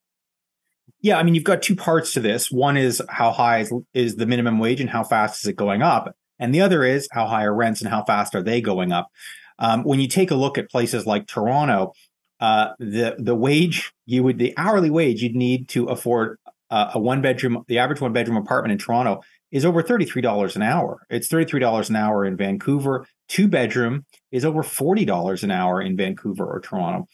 Yeah, 1.00 1.20
I 1.20 1.24
mean, 1.24 1.36
you've 1.36 1.44
got 1.44 1.62
two 1.62 1.76
parts 1.76 2.12
to 2.14 2.20
this. 2.20 2.52
One 2.52 2.76
is 2.76 3.04
how 3.08 3.32
high 3.32 3.60
is, 3.60 3.74
is 3.94 4.16
the 4.16 4.26
minimum 4.26 4.58
wage 4.58 4.82
and 4.82 4.90
how 4.90 5.04
fast 5.04 5.44
is 5.44 5.48
it 5.48 5.56
going 5.56 5.84
up, 5.84 6.16
and 6.40 6.56
the 6.56 6.62
other 6.62 6.84
is 6.84 7.08
how 7.12 7.28
high 7.28 7.44
are 7.44 7.54
rents 7.54 7.82
and 7.82 7.92
how 7.92 8.04
fast 8.04 8.34
are 8.34 8.42
they 8.42 8.60
going 8.60 8.92
up. 8.92 9.12
Um, 9.60 9.84
when 9.84 10.00
you 10.00 10.08
take 10.08 10.32
a 10.32 10.36
look 10.36 10.58
at 10.58 10.72
places 10.72 11.06
like 11.06 11.28
Toronto, 11.28 11.94
uh, 12.40 12.70
the 12.80 13.16
the 13.20 13.36
wage 13.36 13.94
you 14.08 14.24
would 14.24 14.40
the 14.40 14.56
hourly 14.58 14.90
wage 14.90 15.22
you'd 15.22 15.36
need 15.36 15.70
to 15.70 15.86
afford 15.86 16.40
uh, 16.72 16.92
a 16.96 17.00
one 17.00 17.22
bedroom 17.22 17.64
the 17.68 17.78
average 17.78 18.02
one 18.02 18.14
bedroom 18.14 18.38
apartment 18.38 18.72
in 18.72 18.78
Toronto 18.78 19.22
is 19.52 19.66
over 19.66 19.82
$33 19.82 20.56
an 20.56 20.62
hour. 20.62 21.06
It's 21.10 21.28
$33 21.28 21.90
an 21.90 21.96
hour 21.96 22.26
in 22.26 22.38
Vancouver. 22.38 23.06
Two 23.28 23.48
bedroom 23.48 24.06
is 24.32 24.46
over 24.46 24.62
$40 24.62 25.44
an 25.44 25.52
hour 25.52 25.82
in 25.82 25.96
Vancouver 25.96 26.46
or 26.46 26.60
Toronto. 26.60 27.08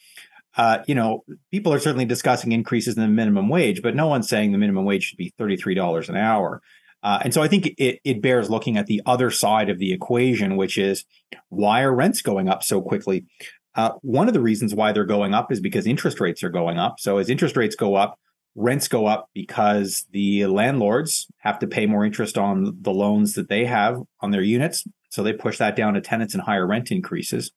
Uh, 0.56 0.78
you 0.86 0.94
know, 0.94 1.24
people 1.50 1.72
are 1.72 1.80
certainly 1.80 2.04
discussing 2.04 2.52
increases 2.52 2.96
in 2.96 3.02
the 3.02 3.08
minimum 3.08 3.48
wage, 3.48 3.82
but 3.82 3.96
no 3.96 4.06
one's 4.06 4.28
saying 4.28 4.52
the 4.52 4.58
minimum 4.58 4.84
wage 4.84 5.04
should 5.04 5.18
be 5.18 5.32
$33 5.38 6.08
an 6.08 6.16
hour. 6.16 6.62
Uh, 7.02 7.18
and 7.22 7.34
so 7.34 7.42
I 7.42 7.48
think 7.48 7.74
it, 7.76 8.00
it 8.04 8.22
bears 8.22 8.48
looking 8.48 8.78
at 8.78 8.86
the 8.86 9.02
other 9.04 9.30
side 9.30 9.68
of 9.68 9.78
the 9.78 9.92
equation, 9.92 10.56
which 10.56 10.78
is 10.78 11.04
why 11.48 11.82
are 11.82 11.94
rents 11.94 12.22
going 12.22 12.48
up 12.48 12.62
so 12.62 12.80
quickly? 12.80 13.26
Uh, 13.74 13.90
one 14.02 14.28
of 14.28 14.34
the 14.34 14.40
reasons 14.40 14.74
why 14.74 14.92
they're 14.92 15.04
going 15.04 15.34
up 15.34 15.50
is 15.50 15.60
because 15.60 15.86
interest 15.86 16.20
rates 16.20 16.42
are 16.42 16.50
going 16.50 16.78
up. 16.78 17.00
So 17.00 17.18
as 17.18 17.28
interest 17.28 17.56
rates 17.56 17.74
go 17.74 17.96
up, 17.96 18.18
rents 18.54 18.88
go 18.88 19.06
up 19.06 19.28
because 19.34 20.06
the 20.12 20.46
landlords 20.46 21.26
have 21.38 21.58
to 21.58 21.66
pay 21.66 21.86
more 21.86 22.04
interest 22.04 22.38
on 22.38 22.76
the 22.80 22.92
loans 22.92 23.34
that 23.34 23.48
they 23.48 23.64
have 23.64 24.00
on 24.20 24.30
their 24.30 24.42
units. 24.42 24.84
So 25.10 25.22
they 25.22 25.32
push 25.32 25.58
that 25.58 25.76
down 25.76 25.94
to 25.94 26.00
tenants 26.00 26.34
and 26.34 26.42
higher 26.42 26.66
rent 26.66 26.90
increases. 26.90 27.52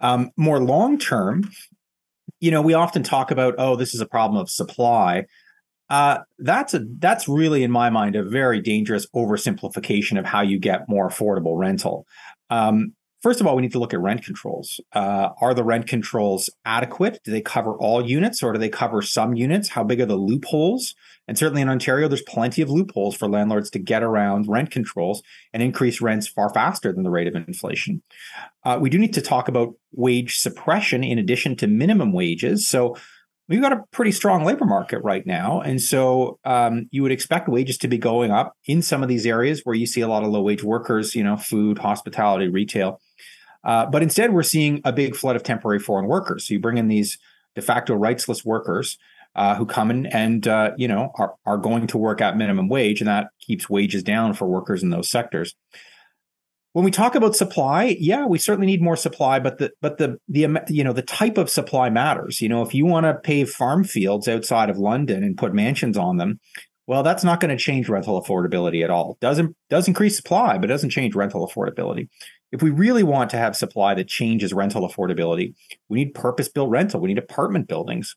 Um, 0.00 0.30
more 0.36 0.60
long 0.60 0.98
term, 0.98 1.44
you 2.40 2.50
know, 2.50 2.62
we 2.62 2.74
often 2.74 3.02
talk 3.02 3.30
about, 3.30 3.54
oh, 3.58 3.76
this 3.76 3.94
is 3.94 4.00
a 4.00 4.06
problem 4.06 4.40
of 4.40 4.50
supply. 4.50 5.24
Uh, 5.90 6.18
that's 6.38 6.74
a 6.74 6.84
that's 6.98 7.28
really, 7.28 7.62
in 7.62 7.70
my 7.70 7.90
mind, 7.90 8.16
a 8.16 8.22
very 8.22 8.60
dangerous 8.60 9.06
oversimplification 9.14 10.18
of 10.18 10.24
how 10.24 10.40
you 10.40 10.58
get 10.58 10.88
more 10.88 11.08
affordable 11.08 11.58
rental. 11.58 12.06
Um, 12.50 12.94
First 13.24 13.40
of 13.40 13.46
all, 13.46 13.56
we 13.56 13.62
need 13.62 13.72
to 13.72 13.78
look 13.78 13.94
at 13.94 14.00
rent 14.00 14.22
controls. 14.22 14.82
Uh, 14.92 15.30
are 15.40 15.54
the 15.54 15.64
rent 15.64 15.86
controls 15.86 16.50
adequate? 16.66 17.20
Do 17.24 17.30
they 17.30 17.40
cover 17.40 17.72
all 17.72 18.06
units 18.06 18.42
or 18.42 18.52
do 18.52 18.58
they 18.58 18.68
cover 18.68 19.00
some 19.00 19.34
units? 19.34 19.70
How 19.70 19.82
big 19.82 20.02
are 20.02 20.04
the 20.04 20.14
loopholes? 20.14 20.94
And 21.26 21.38
certainly 21.38 21.62
in 21.62 21.70
Ontario, 21.70 22.06
there's 22.06 22.20
plenty 22.20 22.60
of 22.60 22.68
loopholes 22.68 23.16
for 23.16 23.26
landlords 23.26 23.70
to 23.70 23.78
get 23.78 24.02
around 24.02 24.46
rent 24.46 24.70
controls 24.70 25.22
and 25.54 25.62
increase 25.62 26.02
rents 26.02 26.28
far 26.28 26.52
faster 26.52 26.92
than 26.92 27.02
the 27.02 27.10
rate 27.10 27.26
of 27.26 27.34
inflation. 27.34 28.02
Uh, 28.62 28.76
we 28.78 28.90
do 28.90 28.98
need 28.98 29.14
to 29.14 29.22
talk 29.22 29.48
about 29.48 29.72
wage 29.92 30.36
suppression 30.36 31.02
in 31.02 31.18
addition 31.18 31.56
to 31.56 31.66
minimum 31.66 32.12
wages. 32.12 32.68
So 32.68 32.94
we've 33.48 33.60
got 33.60 33.72
a 33.72 33.84
pretty 33.90 34.12
strong 34.12 34.44
labor 34.44 34.64
market 34.64 35.00
right 35.00 35.26
now. 35.26 35.60
And 35.60 35.80
so 35.80 36.38
um, 36.44 36.88
you 36.90 37.02
would 37.02 37.12
expect 37.12 37.48
wages 37.48 37.78
to 37.78 37.88
be 37.88 37.98
going 37.98 38.30
up 38.30 38.56
in 38.66 38.82
some 38.82 39.02
of 39.02 39.08
these 39.08 39.26
areas 39.26 39.60
where 39.64 39.74
you 39.74 39.86
see 39.86 40.00
a 40.00 40.08
lot 40.08 40.24
of 40.24 40.30
low 40.30 40.42
wage 40.42 40.64
workers, 40.64 41.14
you 41.14 41.22
know, 41.22 41.36
food, 41.36 41.78
hospitality, 41.78 42.48
retail. 42.48 43.00
Uh, 43.62 43.86
but 43.86 44.02
instead, 44.02 44.32
we're 44.32 44.42
seeing 44.42 44.80
a 44.84 44.92
big 44.92 45.16
flood 45.16 45.36
of 45.36 45.42
temporary 45.42 45.78
foreign 45.78 46.06
workers. 46.06 46.46
So 46.46 46.54
you 46.54 46.60
bring 46.60 46.78
in 46.78 46.88
these 46.88 47.18
de 47.54 47.62
facto 47.62 47.96
rightsless 47.96 48.44
workers 48.44 48.98
uh, 49.34 49.54
who 49.56 49.66
come 49.66 49.90
in 49.90 50.06
and 50.06 50.46
uh, 50.46 50.72
you 50.76 50.86
know 50.86 51.10
are 51.16 51.34
are 51.44 51.56
going 51.56 51.86
to 51.88 51.98
work 51.98 52.20
at 52.20 52.36
minimum 52.36 52.68
wage, 52.68 53.00
and 53.00 53.08
that 53.08 53.28
keeps 53.40 53.68
wages 53.68 54.02
down 54.02 54.34
for 54.34 54.46
workers 54.46 54.82
in 54.82 54.90
those 54.90 55.10
sectors. 55.10 55.54
When 56.74 56.84
we 56.84 56.90
talk 56.90 57.14
about 57.14 57.34
supply, 57.34 57.96
yeah, 57.98 58.26
we 58.26 58.38
certainly 58.38 58.66
need 58.66 58.82
more 58.82 58.96
supply, 58.96 59.38
but 59.38 59.58
the 59.58 59.72
but 59.80 59.96
the 59.98 60.18
the 60.28 60.62
you 60.68 60.84
know 60.84 60.92
the 60.92 61.02
type 61.02 61.38
of 61.38 61.48
supply 61.48 61.88
matters. 61.88 62.42
You 62.42 62.48
know, 62.48 62.62
if 62.62 62.74
you 62.74 62.84
want 62.84 63.06
to 63.06 63.14
pave 63.14 63.50
farm 63.50 63.84
fields 63.84 64.28
outside 64.28 64.68
of 64.68 64.76
London 64.76 65.24
and 65.24 65.38
put 65.38 65.54
mansions 65.54 65.96
on 65.96 66.18
them, 66.18 66.40
well, 66.86 67.02
that's 67.02 67.24
not 67.24 67.40
going 67.40 67.56
to 67.56 67.62
change 67.62 67.88
rental 67.88 68.22
affordability 68.22 68.84
at 68.84 68.90
all. 68.90 69.16
Doesn't 69.20 69.56
does 69.70 69.88
increase 69.88 70.16
supply, 70.16 70.58
but 70.58 70.66
doesn't 70.66 70.90
change 70.90 71.14
rental 71.14 71.48
affordability 71.48 72.08
if 72.54 72.62
we 72.62 72.70
really 72.70 73.02
want 73.02 73.30
to 73.30 73.36
have 73.36 73.56
supply 73.56 73.94
that 73.94 74.06
changes 74.06 74.52
rental 74.52 74.88
affordability, 74.88 75.54
we 75.88 75.98
need 75.98 76.14
purpose 76.14 76.48
built 76.48 76.70
rental. 76.70 77.00
We 77.00 77.08
need 77.08 77.18
apartment 77.18 77.66
buildings, 77.66 78.14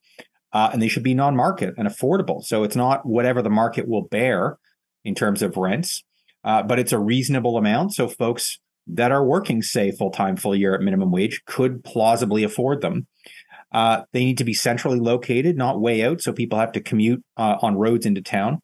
uh, 0.53 0.69
and 0.71 0.79
they 0.79 0.87
should 0.87 1.01
be 1.01 1.15
non 1.15 1.35
market 1.35 1.73
and 1.75 1.87
affordable. 1.87 2.43
So 2.43 2.61
it's 2.61 2.75
not 2.75 3.03
whatever 3.03 3.41
the 3.41 3.49
market 3.49 3.87
will 3.87 4.03
bear 4.03 4.59
in 5.03 5.15
terms 5.15 5.41
of 5.41 5.57
rents, 5.57 6.03
uh, 6.47 6.63
but 6.63 6.79
it's 6.79 6.93
a 6.93 6.97
reasonable 6.97 7.57
amount. 7.57 7.93
So 7.93 8.07
folks 8.07 8.57
that 8.87 9.11
are 9.11 9.23
working, 9.23 9.61
say, 9.61 9.91
full 9.91 10.11
time, 10.11 10.37
full 10.37 10.55
year 10.55 10.73
at 10.73 10.81
minimum 10.81 11.11
wage 11.11 11.43
could 11.45 11.83
plausibly 11.83 12.43
afford 12.43 12.79
them. 12.81 13.05
Uh, 13.73 14.03
they 14.13 14.23
need 14.23 14.37
to 14.37 14.45
be 14.45 14.53
centrally 14.53 14.97
located, 14.97 15.57
not 15.57 15.81
way 15.81 16.05
out, 16.05 16.21
so 16.21 16.31
people 16.31 16.57
have 16.57 16.71
to 16.71 16.79
commute 16.79 17.21
uh, 17.35 17.57
on 17.61 17.75
roads 17.75 18.05
into 18.05 18.21
town. 18.21 18.61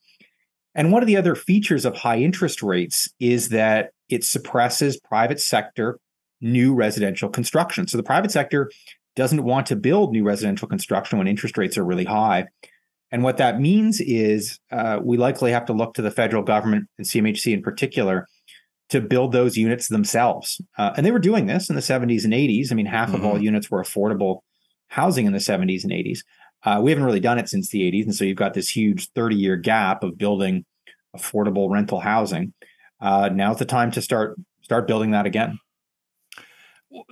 And 0.74 0.94
one 0.94 1.04
of 1.04 1.08
the 1.08 1.18
other 1.18 1.36
features 1.36 1.84
of 1.84 1.98
high 1.98 2.20
interest 2.20 2.64
rates 2.64 3.10
is 3.20 3.50
that 3.50 3.92
it 4.08 4.24
suppresses 4.24 4.98
private 4.98 5.42
sector 5.42 6.00
new 6.40 6.74
residential 6.74 7.28
construction. 7.28 7.88
So 7.88 7.98
the 7.98 8.04
private 8.04 8.32
sector 8.32 8.72
doesn't 9.18 9.44
want 9.44 9.68
to 9.68 9.76
build 9.76 10.14
new 10.14 10.24
residential 10.24 10.70
construction 10.70 11.18
when 11.18 11.28
interest 11.28 11.58
rates 11.58 11.78
are 11.78 11.86
really 11.86 12.06
high. 12.06 12.48
And 13.14 13.24
what 13.24 13.38
that 13.38 13.62
means 13.62 14.02
is 14.02 14.60
uh, 14.72 15.00
we 15.02 15.16
likely 15.16 15.52
have 15.52 15.66
to 15.68 15.74
look 15.74 15.94
to 15.94 16.02
the 16.02 16.12
federal 16.12 16.44
government 16.44 16.90
and 16.98 17.08
CMHC 17.08 17.54
in 17.54 17.62
particular 17.62 18.28
to 18.90 19.00
build 19.00 19.32
those 19.32 19.56
units 19.56 19.88
themselves. 19.88 20.60
Uh, 20.78 20.92
and 20.98 21.06
they 21.06 21.12
were 21.12 21.20
doing 21.20 21.46
this 21.46 21.70
in 21.70 21.76
the 21.76 21.82
70s 21.82 22.26
and 22.26 22.34
80s. 22.34 22.72
I 22.72 22.76
mean, 22.76 22.86
half 22.86 23.08
mm-hmm. 23.08 23.18
of 23.18 23.26
all 23.26 23.36
mm-hmm. 23.36 23.44
units 23.44 23.72
were 23.72 23.82
affordable 23.82 24.40
housing 24.88 25.26
in 25.26 25.32
the 25.32 25.40
70s 25.40 25.84
and 25.84 25.94
80s. 25.94 26.20
Uh, 26.64 26.82
we 26.82 26.92
haven't 26.92 27.06
really 27.06 27.22
done 27.22 27.40
it 27.40 27.48
since 27.48 27.70
the 27.70 27.82
80s. 27.82 28.04
And 28.04 28.16
so 28.16 28.26
you've 28.26 28.36
got 28.36 28.54
this 28.54 28.70
huge 28.70 29.10
30 29.12 29.36
year 29.38 29.56
gap 29.56 30.04
of 30.04 30.18
building 30.18 30.66
affordable 31.16 31.70
rental 31.70 32.02
housing 32.02 32.54
uh, 33.04 33.30
now's 33.32 33.60
the 33.60 33.66
time 33.66 33.92
to 33.92 34.02
start 34.02 34.40
start 34.62 34.88
building 34.88 35.12
that 35.12 35.26
again. 35.26 35.60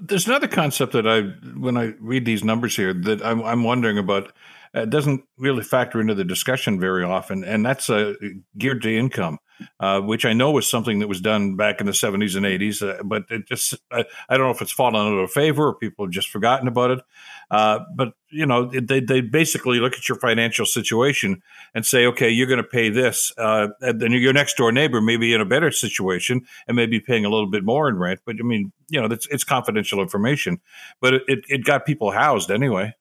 There's 0.02 0.28
another 0.28 0.48
concept 0.48 0.94
that 0.94 1.08
I, 1.08 1.22
when 1.58 1.76
I 1.76 1.94
read 2.00 2.24
these 2.24 2.44
numbers 2.44 2.76
here, 2.76 2.94
that 2.94 3.24
I'm, 3.24 3.44
I'm 3.44 3.64
wondering 3.64 3.98
about. 3.98 4.32
It 4.74 4.90
doesn't 4.90 5.24
really 5.38 5.64
factor 5.64 6.00
into 6.00 6.16
the 6.16 6.24
discussion 6.24 6.80
very 6.80 7.04
often, 7.04 7.44
and 7.44 7.66
that's 7.66 7.90
uh, 7.90 8.14
geared 8.58 8.82
to 8.84 8.98
income 8.98 9.40
uh, 9.80 10.02
which 10.02 10.26
I 10.26 10.34
know 10.34 10.52
was 10.52 10.70
something 10.70 11.00
that 11.00 11.08
was 11.08 11.22
done 11.22 11.56
back 11.56 11.80
in 11.80 11.86
the 11.86 11.92
70s 11.92 12.36
and 12.36 12.46
80s, 12.46 12.82
uh, 12.82 13.04
but 13.04 13.24
it 13.30 13.48
just, 13.48 13.76
I, 13.92 14.06
I, 14.30 14.38
don't 14.38 14.48
know 14.48 14.54
if 14.54 14.62
it's 14.62 14.72
fallen 14.72 14.96
out 14.96 15.18
of 15.18 15.32
favor 15.32 15.68
or 15.68 15.76
people 15.76 16.06
have 16.06 16.12
just 16.12 16.30
forgotten 16.30 16.68
about 16.68 16.92
it. 16.92 17.00
Uh, 17.50 17.80
but, 17.96 18.14
you 18.30 18.46
know, 18.46 18.66
they, 18.66 19.00
they 19.00 19.22
basically 19.22 19.80
look 19.80 19.94
at 19.94 20.08
your 20.08 20.18
financial 20.18 20.66
situation 20.66 21.42
and 21.74 21.86
say, 21.86 22.06
okay, 22.06 22.30
you're 22.30 22.48
going 22.48 22.58
to 22.58 22.64
pay 22.64 22.90
this. 22.90 23.34
Uh, 23.38 23.68
and 23.82 24.00
then 24.00 24.12
your 24.12 24.34
next 24.34 24.56
door 24.58 24.72
neighbor 24.72 25.02
may 25.02 25.18
be 25.18 25.34
in 25.34 25.42
a 25.42 25.46
better 25.46 25.72
situation 25.72 26.42
and 26.68 26.76
may 26.76 26.86
be 26.86 27.00
paying 27.00 27.26
a 27.26 27.30
little 27.30 27.50
bit 27.50 27.64
more 27.64 27.90
in 27.90 27.98
rent. 27.98 28.22
But 28.26 28.38
I 28.40 28.44
mean, 28.44 28.72
you 28.90 29.00
know, 29.02 29.08
it's, 29.08 29.28
it's 29.28 29.44
confidential 29.44 30.02
information, 30.02 30.60
but 31.02 31.14
it, 31.14 31.44
it 31.48 31.66
got 31.66 31.86
people 31.86 32.12
housed 32.12 32.52
anyway. 32.52 32.94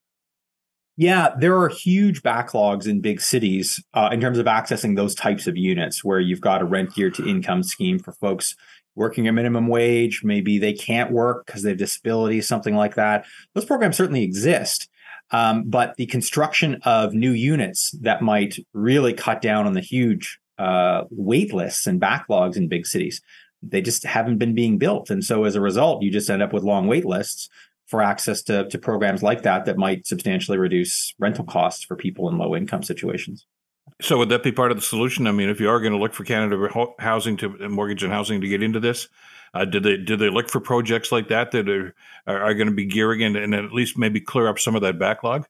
Yeah, 1.00 1.30
there 1.38 1.56
are 1.56 1.70
huge 1.70 2.22
backlogs 2.22 2.86
in 2.86 3.00
big 3.00 3.22
cities 3.22 3.82
uh, 3.94 4.10
in 4.12 4.20
terms 4.20 4.36
of 4.36 4.44
accessing 4.44 4.96
those 4.96 5.14
types 5.14 5.46
of 5.46 5.56
units 5.56 6.04
where 6.04 6.20
you've 6.20 6.42
got 6.42 6.60
a 6.60 6.66
rent 6.66 6.94
geared 6.94 7.14
to 7.14 7.26
income 7.26 7.62
scheme 7.62 7.98
for 7.98 8.12
folks 8.12 8.54
working 8.96 9.26
a 9.26 9.32
minimum 9.32 9.68
wage. 9.68 10.20
Maybe 10.22 10.58
they 10.58 10.74
can't 10.74 11.10
work 11.10 11.46
because 11.46 11.62
they 11.62 11.70
have 11.70 11.78
disabilities, 11.78 12.46
something 12.46 12.76
like 12.76 12.96
that. 12.96 13.24
Those 13.54 13.64
programs 13.64 13.96
certainly 13.96 14.22
exist. 14.22 14.90
Um, 15.30 15.62
but 15.70 15.96
the 15.96 16.04
construction 16.04 16.78
of 16.84 17.14
new 17.14 17.32
units 17.32 17.92
that 18.02 18.20
might 18.20 18.58
really 18.74 19.14
cut 19.14 19.40
down 19.40 19.66
on 19.66 19.72
the 19.72 19.80
huge 19.80 20.38
uh, 20.58 21.04
wait 21.10 21.54
lists 21.54 21.86
and 21.86 21.98
backlogs 21.98 22.58
in 22.58 22.68
big 22.68 22.86
cities, 22.86 23.22
they 23.62 23.80
just 23.80 24.04
haven't 24.04 24.36
been 24.36 24.54
being 24.54 24.76
built. 24.76 25.08
And 25.08 25.24
so 25.24 25.44
as 25.44 25.56
a 25.56 25.62
result, 25.62 26.02
you 26.02 26.10
just 26.10 26.28
end 26.28 26.42
up 26.42 26.52
with 26.52 26.62
long 26.62 26.88
wait 26.88 27.06
lists 27.06 27.48
for 27.90 28.00
access 28.02 28.42
to, 28.44 28.68
to 28.68 28.78
programs 28.78 29.22
like 29.22 29.42
that 29.42 29.64
that 29.64 29.76
might 29.76 30.06
substantially 30.06 30.56
reduce 30.56 31.12
rental 31.18 31.44
costs 31.44 31.84
for 31.84 31.96
people 31.96 32.28
in 32.28 32.38
low 32.38 32.54
income 32.54 32.84
situations. 32.84 33.46
So 34.00 34.16
would 34.18 34.28
that 34.28 34.44
be 34.44 34.52
part 34.52 34.70
of 34.70 34.78
the 34.78 34.82
solution? 34.82 35.26
I 35.26 35.32
mean, 35.32 35.48
if 35.48 35.60
you 35.60 35.68
are 35.68 35.80
going 35.80 35.92
to 35.92 35.98
look 35.98 36.14
for 36.14 36.24
Canada 36.24 36.68
housing 37.00 37.36
to 37.38 37.68
mortgage 37.68 38.04
and 38.04 38.12
housing 38.12 38.40
to 38.40 38.48
get 38.48 38.62
into 38.62 38.78
this, 38.78 39.08
uh, 39.52 39.64
did 39.64 39.82
they 39.82 39.96
do 39.96 40.16
they 40.16 40.30
look 40.30 40.48
for 40.48 40.60
projects 40.60 41.10
like 41.10 41.28
that 41.28 41.50
that 41.50 41.68
are 41.68 41.92
are, 42.26 42.40
are 42.40 42.54
going 42.54 42.68
to 42.68 42.74
be 42.74 42.86
gearing 42.86 43.22
and, 43.24 43.36
and 43.36 43.52
at 43.52 43.72
least 43.72 43.98
maybe 43.98 44.20
clear 44.20 44.46
up 44.46 44.60
some 44.60 44.76
of 44.76 44.82
that 44.82 44.98
backlog? 44.98 45.44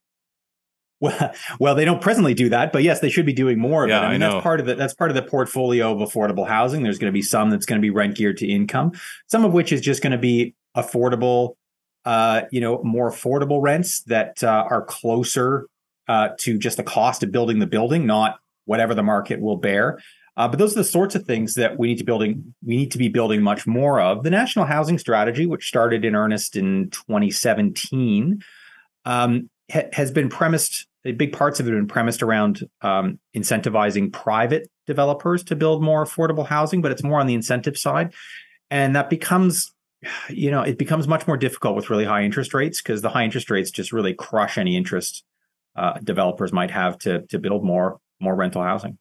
Well, 1.00 1.32
well, 1.58 1.74
they 1.74 1.84
don't 1.84 2.02
presently 2.02 2.34
do 2.34 2.48
that, 2.50 2.72
but 2.72 2.82
yes, 2.82 3.00
they 3.00 3.08
should 3.08 3.26
be 3.26 3.32
doing 3.32 3.58
more 3.58 3.84
of 3.84 3.90
yeah, 3.90 4.02
it. 4.02 4.06
I 4.06 4.12
mean, 4.12 4.22
I 4.22 4.30
that's 4.30 4.42
part 4.42 4.60
of 4.60 4.66
the 4.66 4.74
that's 4.74 4.94
part 4.94 5.10
of 5.10 5.14
the 5.14 5.22
portfolio 5.22 5.92
of 5.92 6.08
affordable 6.08 6.48
housing. 6.48 6.82
There's 6.82 6.98
going 6.98 7.12
to 7.12 7.16
be 7.16 7.22
some 7.22 7.50
that's 7.50 7.66
going 7.66 7.80
to 7.80 7.82
be 7.82 7.90
rent 7.90 8.16
geared 8.16 8.38
to 8.38 8.46
income, 8.46 8.92
some 9.26 9.44
of 9.44 9.52
which 9.52 9.72
is 9.72 9.80
just 9.80 10.02
going 10.02 10.12
to 10.12 10.18
be 10.18 10.54
affordable 10.76 11.56
uh, 12.04 12.42
you 12.50 12.60
know, 12.60 12.82
more 12.82 13.10
affordable 13.10 13.62
rents 13.62 14.02
that 14.04 14.42
uh, 14.42 14.66
are 14.70 14.82
closer 14.82 15.66
uh, 16.08 16.30
to 16.38 16.58
just 16.58 16.76
the 16.76 16.82
cost 16.82 17.22
of 17.22 17.30
building 17.30 17.58
the 17.58 17.66
building, 17.66 18.06
not 18.06 18.38
whatever 18.64 18.94
the 18.94 19.02
market 19.02 19.40
will 19.40 19.56
bear. 19.56 19.98
Uh, 20.36 20.48
but 20.48 20.58
those 20.58 20.72
are 20.72 20.80
the 20.80 20.84
sorts 20.84 21.14
of 21.14 21.24
things 21.24 21.54
that 21.54 21.78
we 21.78 21.88
need 21.88 21.98
to 21.98 22.04
building 22.04 22.54
we 22.64 22.76
need 22.76 22.90
to 22.90 22.98
be 22.98 23.08
building 23.08 23.42
much 23.42 23.66
more 23.66 24.00
of. 24.00 24.22
The 24.22 24.30
national 24.30 24.64
housing 24.64 24.98
strategy, 24.98 25.44
which 25.44 25.66
started 25.66 26.04
in 26.04 26.14
earnest 26.14 26.56
in 26.56 26.88
2017, 26.90 28.40
um, 29.04 29.50
ha- 29.70 29.88
has 29.92 30.10
been 30.10 30.28
premised. 30.28 30.86
Big 31.02 31.32
parts 31.32 31.60
of 31.60 31.66
it 31.66 31.70
have 31.70 31.78
been 31.78 31.88
premised 31.88 32.22
around 32.22 32.68
um, 32.82 33.18
incentivizing 33.34 34.12
private 34.12 34.70
developers 34.86 35.42
to 35.44 35.56
build 35.56 35.82
more 35.82 36.04
affordable 36.04 36.46
housing, 36.46 36.82
but 36.82 36.92
it's 36.92 37.02
more 37.02 37.20
on 37.20 37.26
the 37.26 37.34
incentive 37.34 37.76
side, 37.76 38.12
and 38.70 38.94
that 38.96 39.10
becomes 39.10 39.72
you 40.28 40.50
know 40.50 40.62
it 40.62 40.78
becomes 40.78 41.06
much 41.06 41.26
more 41.26 41.36
difficult 41.36 41.76
with 41.76 41.90
really 41.90 42.04
high 42.04 42.22
interest 42.22 42.54
rates 42.54 42.80
because 42.80 43.02
the 43.02 43.10
high 43.10 43.24
interest 43.24 43.50
rates 43.50 43.70
just 43.70 43.92
really 43.92 44.14
crush 44.14 44.56
any 44.56 44.76
interest 44.76 45.24
uh, 45.76 45.98
developers 46.02 46.52
might 46.52 46.70
have 46.70 46.98
to 46.98 47.26
to 47.26 47.38
build 47.38 47.64
more 47.64 48.00
more 48.18 48.34
rental 48.34 48.62
housing 48.62 48.98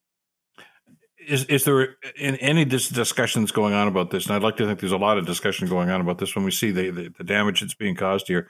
is 1.29 1.45
is 1.45 1.63
there 1.63 1.95
in 2.17 2.35
any 2.37 2.65
dis- 2.65 2.89
discussions 2.89 3.51
going 3.51 3.73
on 3.73 3.87
about 3.87 4.09
this? 4.09 4.25
And 4.25 4.35
I'd 4.35 4.41
like 4.41 4.57
to 4.57 4.65
think 4.65 4.79
there's 4.79 4.91
a 4.91 4.97
lot 4.97 5.17
of 5.17 5.25
discussion 5.25 5.67
going 5.67 5.89
on 5.89 6.01
about 6.01 6.17
this 6.17 6.35
when 6.35 6.43
we 6.43 6.51
see 6.51 6.71
the 6.71 6.89
the, 6.89 7.13
the 7.17 7.23
damage 7.23 7.61
that's 7.61 7.75
being 7.75 7.95
caused 7.95 8.27
here. 8.27 8.49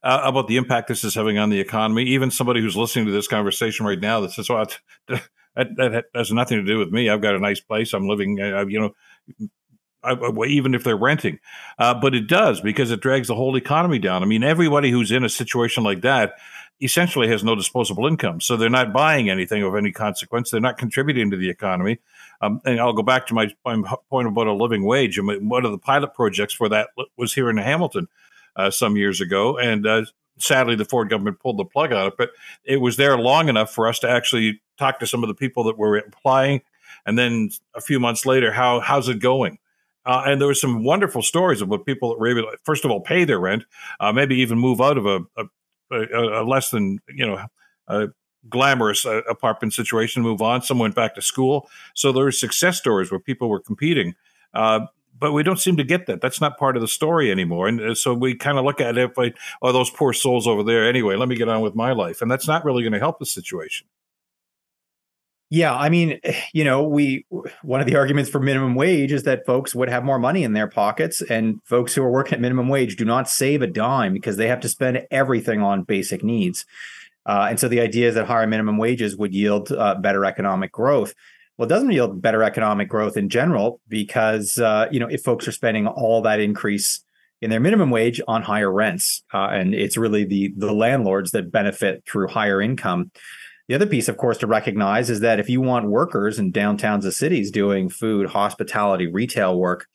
Uh, 0.00 0.20
about 0.22 0.46
the 0.46 0.56
impact 0.56 0.86
this 0.86 1.02
is 1.02 1.16
having 1.16 1.38
on 1.38 1.50
the 1.50 1.58
economy. 1.58 2.04
Even 2.04 2.30
somebody 2.30 2.60
who's 2.60 2.76
listening 2.76 3.06
to 3.06 3.10
this 3.10 3.26
conversation 3.26 3.84
right 3.84 3.98
now 3.98 4.20
that 4.20 4.30
says, 4.30 4.48
"Well, 4.48 4.64
that, 5.08 5.26
that 5.56 6.04
has 6.14 6.30
nothing 6.30 6.58
to 6.58 6.64
do 6.64 6.78
with 6.78 6.90
me. 6.90 7.08
I've 7.08 7.22
got 7.22 7.34
a 7.34 7.40
nice 7.40 7.60
place. 7.60 7.92
I'm 7.92 8.06
living. 8.06 8.40
Uh, 8.40 8.66
you 8.66 8.80
know." 8.80 9.50
Even 10.46 10.74
if 10.74 10.84
they're 10.84 10.96
renting, 10.96 11.40
uh, 11.78 11.94
but 11.94 12.14
it 12.14 12.28
does 12.28 12.60
because 12.60 12.90
it 12.90 13.00
drags 13.00 13.28
the 13.28 13.34
whole 13.34 13.56
economy 13.56 13.98
down. 13.98 14.22
I 14.22 14.26
mean, 14.26 14.44
everybody 14.44 14.90
who's 14.90 15.10
in 15.10 15.24
a 15.24 15.28
situation 15.28 15.82
like 15.82 16.02
that 16.02 16.34
essentially 16.80 17.28
has 17.28 17.42
no 17.42 17.54
disposable 17.54 18.06
income, 18.06 18.40
so 18.40 18.56
they're 18.56 18.70
not 18.70 18.92
buying 18.92 19.28
anything 19.28 19.62
of 19.62 19.74
any 19.74 19.90
consequence. 19.90 20.50
They're 20.50 20.60
not 20.60 20.78
contributing 20.78 21.30
to 21.30 21.36
the 21.36 21.50
economy, 21.50 21.98
um, 22.40 22.60
and 22.64 22.78
I'll 22.78 22.92
go 22.92 23.02
back 23.02 23.26
to 23.28 23.34
my, 23.34 23.52
my, 23.64 23.82
point 24.08 24.28
about 24.28 24.46
a 24.46 24.52
living 24.52 24.84
wage. 24.84 25.18
I 25.18 25.22
mean, 25.22 25.48
one 25.48 25.64
of 25.64 25.72
the 25.72 25.78
pilot 25.78 26.14
projects 26.14 26.54
for 26.54 26.68
that 26.68 26.90
was 27.16 27.34
here 27.34 27.50
in 27.50 27.56
Hamilton 27.56 28.08
uh, 28.54 28.70
some 28.70 28.96
years 28.96 29.20
ago, 29.20 29.58
and 29.58 29.86
uh, 29.86 30.04
sadly, 30.38 30.76
the 30.76 30.84
Ford 30.84 31.08
government 31.08 31.40
pulled 31.40 31.58
the 31.58 31.64
plug 31.64 31.92
on 31.92 32.06
it. 32.08 32.14
But 32.16 32.30
it 32.64 32.76
was 32.76 32.96
there 32.96 33.18
long 33.18 33.48
enough 33.48 33.72
for 33.72 33.88
us 33.88 33.98
to 34.00 34.10
actually 34.10 34.60
talk 34.78 35.00
to 35.00 35.06
some 35.06 35.24
of 35.24 35.28
the 35.28 35.34
people 35.34 35.64
that 35.64 35.78
were 35.78 35.96
applying, 35.96 36.62
and 37.04 37.18
then 37.18 37.50
a 37.74 37.80
few 37.80 37.98
months 37.98 38.24
later, 38.24 38.52
how 38.52 38.80
how's 38.80 39.08
it 39.08 39.18
going? 39.18 39.58
Uh, 40.06 40.22
and 40.26 40.40
there 40.40 40.48
were 40.48 40.54
some 40.54 40.84
wonderful 40.84 41.22
stories 41.22 41.60
about 41.60 41.84
people 41.84 42.10
that 42.10 42.18
were 42.18 42.28
able 42.28 42.42
to, 42.42 42.56
first 42.64 42.84
of 42.84 42.90
all, 42.90 43.00
pay 43.00 43.24
their 43.24 43.38
rent, 43.40 43.64
uh, 44.00 44.12
maybe 44.12 44.36
even 44.36 44.58
move 44.58 44.80
out 44.80 44.96
of 44.96 45.06
a, 45.06 45.20
a, 45.36 45.44
a, 45.90 46.42
a 46.42 46.44
less 46.44 46.70
than 46.70 46.98
you 47.08 47.26
know 47.26 48.08
glamorous 48.48 49.04
uh, 49.04 49.22
apartment 49.28 49.72
situation, 49.72 50.22
move 50.22 50.42
on. 50.42 50.62
Some 50.62 50.78
went 50.78 50.94
back 50.94 51.14
to 51.14 51.22
school. 51.22 51.68
So 51.94 52.12
there 52.12 52.24
were 52.24 52.32
success 52.32 52.78
stories 52.78 53.10
where 53.10 53.20
people 53.20 53.48
were 53.48 53.60
competing. 53.60 54.14
Uh, 54.54 54.86
but 55.18 55.32
we 55.32 55.42
don't 55.42 55.58
seem 55.58 55.76
to 55.76 55.84
get 55.84 56.06
that. 56.06 56.20
That's 56.20 56.40
not 56.40 56.58
part 56.58 56.76
of 56.76 56.82
the 56.82 56.88
story 56.88 57.30
anymore. 57.30 57.66
And 57.66 57.80
uh, 57.80 57.94
so 57.94 58.14
we 58.14 58.34
kind 58.34 58.56
of 58.56 58.64
look 58.64 58.80
at 58.80 58.96
it 58.96 59.16
like, 59.16 59.36
oh, 59.62 59.72
those 59.72 59.90
poor 59.90 60.12
souls 60.12 60.46
over 60.46 60.62
there. 60.62 60.88
Anyway, 60.88 61.16
let 61.16 61.28
me 61.28 61.36
get 61.36 61.48
on 61.48 61.60
with 61.60 61.74
my 61.74 61.92
life. 61.92 62.22
And 62.22 62.30
that's 62.30 62.46
not 62.46 62.64
really 62.64 62.82
going 62.82 62.92
to 62.92 62.98
help 63.00 63.18
the 63.18 63.26
situation. 63.26 63.88
Yeah, 65.50 65.74
I 65.74 65.88
mean, 65.88 66.20
you 66.52 66.64
know, 66.64 66.82
we 66.82 67.24
one 67.62 67.80
of 67.80 67.86
the 67.86 67.96
arguments 67.96 68.30
for 68.30 68.40
minimum 68.40 68.74
wage 68.74 69.12
is 69.12 69.22
that 69.24 69.46
folks 69.46 69.74
would 69.74 69.88
have 69.88 70.04
more 70.04 70.18
money 70.18 70.44
in 70.44 70.52
their 70.52 70.68
pockets, 70.68 71.22
and 71.22 71.60
folks 71.64 71.94
who 71.94 72.02
are 72.02 72.10
working 72.10 72.34
at 72.34 72.40
minimum 72.40 72.68
wage 72.68 72.96
do 72.96 73.04
not 73.04 73.28
save 73.28 73.62
a 73.62 73.66
dime 73.66 74.12
because 74.12 74.36
they 74.36 74.48
have 74.48 74.60
to 74.60 74.68
spend 74.68 75.06
everything 75.10 75.62
on 75.62 75.82
basic 75.82 76.22
needs. 76.22 76.66
Uh, 77.26 77.46
and 77.50 77.60
so 77.60 77.68
the 77.68 77.80
idea 77.80 78.08
is 78.08 78.14
that 78.14 78.26
higher 78.26 78.46
minimum 78.46 78.78
wages 78.78 79.16
would 79.16 79.34
yield 79.34 79.70
uh, 79.70 79.94
better 79.96 80.24
economic 80.24 80.72
growth. 80.72 81.14
Well, 81.56 81.66
it 81.66 81.68
doesn't 81.68 81.90
yield 81.90 82.22
better 82.22 82.42
economic 82.42 82.88
growth 82.88 83.16
in 83.16 83.28
general 83.28 83.80
because 83.88 84.58
uh, 84.58 84.86
you 84.90 85.00
know 85.00 85.08
if 85.08 85.22
folks 85.22 85.46
are 85.48 85.52
spending 85.52 85.86
all 85.86 86.22
that 86.22 86.40
increase 86.40 87.04
in 87.40 87.50
their 87.50 87.60
minimum 87.60 87.90
wage 87.90 88.20
on 88.26 88.42
higher 88.42 88.72
rents, 88.72 89.22
uh, 89.32 89.48
and 89.48 89.74
it's 89.74 89.96
really 89.96 90.24
the 90.24 90.52
the 90.56 90.72
landlords 90.72 91.32
that 91.32 91.50
benefit 91.52 92.04
through 92.06 92.28
higher 92.28 92.62
income. 92.62 93.10
The 93.68 93.74
other 93.74 93.86
piece, 93.86 94.08
of 94.08 94.16
course, 94.16 94.38
to 94.38 94.46
recognize 94.46 95.10
is 95.10 95.20
that 95.20 95.38
if 95.38 95.48
you 95.48 95.60
want 95.60 95.90
workers 95.90 96.38
in 96.38 96.52
downtowns 96.52 97.04
of 97.04 97.14
cities 97.14 97.50
doing 97.50 97.88
food, 97.88 98.30
hospitality, 98.30 99.06
retail 99.06 99.58
work, 99.58 99.86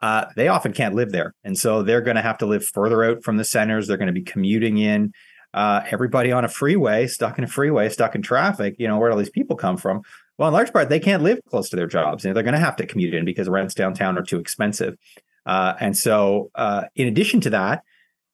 uh, 0.00 0.26
they 0.36 0.48
often 0.48 0.72
can't 0.72 0.94
live 0.94 1.10
there, 1.12 1.34
and 1.44 1.58
so 1.58 1.82
they're 1.82 2.00
going 2.00 2.16
to 2.16 2.22
have 2.22 2.38
to 2.38 2.46
live 2.46 2.64
further 2.64 3.04
out 3.04 3.22
from 3.22 3.36
the 3.36 3.44
centers. 3.44 3.86
They're 3.86 3.98
going 3.98 4.06
to 4.06 4.12
be 4.12 4.22
commuting 4.22 4.78
in 4.78 5.12
uh, 5.52 5.82
everybody 5.90 6.32
on 6.32 6.44
a 6.44 6.48
freeway, 6.48 7.06
stuck 7.06 7.38
in 7.38 7.44
a 7.44 7.48
freeway, 7.48 7.88
stuck 7.88 8.14
in 8.14 8.22
traffic, 8.22 8.76
you 8.78 8.86
know, 8.86 8.98
where 8.98 9.10
all 9.10 9.18
these 9.18 9.30
people 9.30 9.56
come 9.56 9.76
from? 9.76 10.02
Well, 10.38 10.48
in 10.48 10.54
large 10.54 10.72
part, 10.72 10.88
they 10.88 11.00
can't 11.00 11.22
live 11.22 11.40
close 11.48 11.68
to 11.70 11.76
their 11.76 11.86
jobs. 11.86 12.24
You 12.24 12.30
know, 12.30 12.34
they're 12.34 12.42
going 12.42 12.54
to 12.54 12.60
have 12.60 12.76
to 12.76 12.86
commute 12.86 13.14
in 13.14 13.24
because 13.24 13.48
rents 13.48 13.74
downtown 13.74 14.16
are 14.16 14.22
too 14.22 14.38
expensive. 14.38 14.96
Uh, 15.44 15.74
and 15.80 15.96
so, 15.96 16.50
uh, 16.54 16.84
in 16.94 17.08
addition 17.08 17.40
to 17.42 17.50
that, 17.50 17.82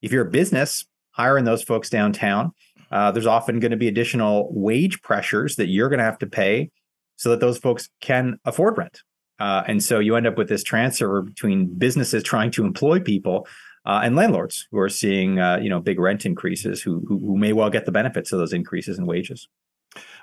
if 0.02 0.12
you're 0.12 0.26
a 0.26 0.30
business 0.30 0.86
hiring 1.12 1.44
those 1.44 1.62
folks 1.62 1.88
downtown, 1.88 2.52
uh, 2.90 3.10
there's 3.10 3.26
often 3.26 3.60
going 3.60 3.70
to 3.70 3.76
be 3.76 3.88
additional 3.88 4.48
wage 4.52 5.02
pressures 5.02 5.56
that 5.56 5.68
you're 5.68 5.88
going 5.88 5.98
to 5.98 6.04
have 6.04 6.18
to 6.18 6.26
pay 6.26 6.70
so 7.16 7.30
that 7.30 7.40
those 7.40 7.58
folks 7.58 7.88
can 8.00 8.38
afford 8.44 8.78
rent. 8.78 9.02
Uh, 9.38 9.62
and 9.66 9.82
so 9.82 9.98
you 9.98 10.16
end 10.16 10.26
up 10.26 10.38
with 10.38 10.48
this 10.48 10.62
transfer 10.62 11.22
between 11.22 11.66
businesses 11.66 12.22
trying 12.22 12.50
to 12.50 12.64
employ 12.64 13.00
people 13.00 13.46
uh, 13.84 14.00
and 14.02 14.16
landlords 14.16 14.66
who 14.70 14.78
are 14.78 14.88
seeing 14.88 15.38
uh, 15.38 15.58
you 15.60 15.68
know 15.68 15.80
big 15.80 15.98
rent 15.98 16.26
increases 16.26 16.82
who, 16.82 17.04
who, 17.06 17.18
who 17.18 17.36
may 17.36 17.52
well 17.52 17.70
get 17.70 17.86
the 17.86 17.92
benefits 17.92 18.32
of 18.32 18.38
those 18.38 18.52
increases 18.52 18.98
in 18.98 19.06
wages. 19.06 19.48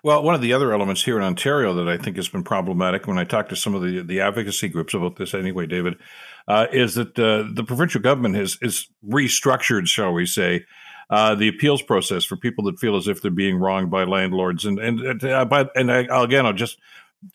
Well, 0.04 0.22
one 0.22 0.36
of 0.36 0.42
the 0.42 0.54
other 0.54 0.74
elements 0.74 1.04
here 1.04 1.18
in 1.18 1.24
Ontario 1.24 1.74
that 1.76 1.88
I 1.88 1.98
think 1.98 2.18
has 2.18 2.28
been 2.28 2.44
problematic 2.44 3.08
when 3.08 3.18
I 3.18 3.24
talk 3.24 3.50
to 3.50 3.56
some 3.56 3.74
of 3.74 3.82
the, 3.82 4.02
the 4.02 4.22
advocacy 4.22 4.68
groups 4.68 4.94
about 4.94 5.16
this 5.16 5.34
anyway, 5.34 5.66
David, 5.66 5.96
uh, 6.48 6.68
is 6.72 6.96
that 6.96 7.18
uh, 7.18 7.50
the 7.52 7.64
provincial 7.64 8.02
government 8.02 8.36
has 8.36 8.58
is 8.62 8.88
restructured, 9.08 9.88
shall 9.88 10.12
we 10.14 10.26
say, 10.26 10.66
uh, 11.14 11.36
the 11.36 11.48
appeals 11.48 11.84
process 11.84 12.26
for 12.26 12.36
people 12.36 12.64
that 12.64 12.80
feel 12.80 12.96
as 12.96 13.08
if 13.08 13.22
they're 13.22 13.30
being 13.30 13.58
wronged 13.58 13.92
by 13.92 14.04
landlords. 14.04 14.66
And 14.66 14.80
and 14.80 15.24
uh, 15.24 15.46
but, 15.46 15.70
and 15.76 15.92
I, 15.92 16.08
again, 16.24 16.48
I'll 16.48 16.54
just 16.54 16.80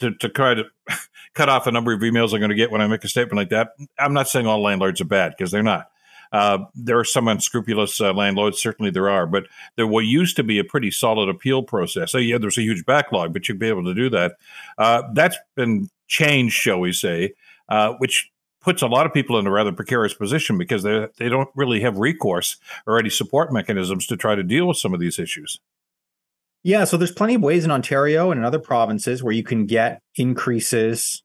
to, 0.00 0.12
to 0.16 0.28
try 0.28 0.54
to 0.54 0.64
cut 1.34 1.48
off 1.48 1.68
a 1.68 1.70
number 1.70 1.92
of 1.92 2.00
emails 2.00 2.34
I'm 2.34 2.40
going 2.40 2.48
to 2.48 2.56
get 2.56 2.72
when 2.72 2.80
I 2.80 2.88
make 2.88 3.04
a 3.04 3.08
statement 3.08 3.36
like 3.36 3.50
that. 3.50 3.74
I'm 3.96 4.12
not 4.12 4.26
saying 4.26 4.48
all 4.48 4.60
landlords 4.60 5.00
are 5.00 5.04
bad 5.04 5.34
because 5.38 5.52
they're 5.52 5.62
not. 5.62 5.92
Uh, 6.32 6.64
there 6.74 6.98
are 6.98 7.04
some 7.04 7.28
unscrupulous 7.28 8.00
uh, 8.00 8.12
landlords, 8.12 8.60
certainly 8.60 8.90
there 8.90 9.08
are, 9.08 9.28
but 9.28 9.44
there 9.76 9.86
what 9.86 10.06
used 10.06 10.34
to 10.34 10.42
be 10.42 10.58
a 10.58 10.64
pretty 10.64 10.90
solid 10.90 11.28
appeal 11.28 11.62
process. 11.62 12.10
So 12.10 12.18
yeah, 12.18 12.38
there's 12.38 12.58
a 12.58 12.62
huge 12.62 12.84
backlog, 12.84 13.32
but 13.32 13.48
you'd 13.48 13.60
be 13.60 13.68
able 13.68 13.84
to 13.84 13.94
do 13.94 14.10
that. 14.10 14.38
Uh, 14.76 15.04
that's 15.14 15.36
been 15.54 15.88
changed, 16.08 16.56
shall 16.56 16.80
we 16.80 16.92
say, 16.92 17.34
uh, 17.68 17.92
which 17.98 18.28
puts 18.68 18.82
a 18.82 18.86
lot 18.86 19.06
of 19.06 19.14
people 19.14 19.38
in 19.38 19.46
a 19.46 19.50
rather 19.50 19.72
precarious 19.72 20.12
position 20.12 20.58
because 20.58 20.82
they 20.82 21.06
they 21.16 21.30
don't 21.30 21.48
really 21.54 21.80
have 21.80 21.96
recourse 21.96 22.58
or 22.86 22.98
any 22.98 23.08
support 23.08 23.50
mechanisms 23.50 24.06
to 24.06 24.14
try 24.14 24.34
to 24.34 24.42
deal 24.42 24.68
with 24.68 24.76
some 24.76 24.92
of 24.92 25.00
these 25.00 25.18
issues. 25.18 25.58
Yeah, 26.62 26.84
so 26.84 26.98
there's 26.98 27.10
plenty 27.10 27.36
of 27.36 27.40
ways 27.40 27.64
in 27.64 27.70
Ontario 27.70 28.30
and 28.30 28.38
in 28.38 28.44
other 28.44 28.58
provinces 28.58 29.22
where 29.22 29.32
you 29.32 29.42
can 29.42 29.64
get 29.64 30.02
increases 30.16 31.22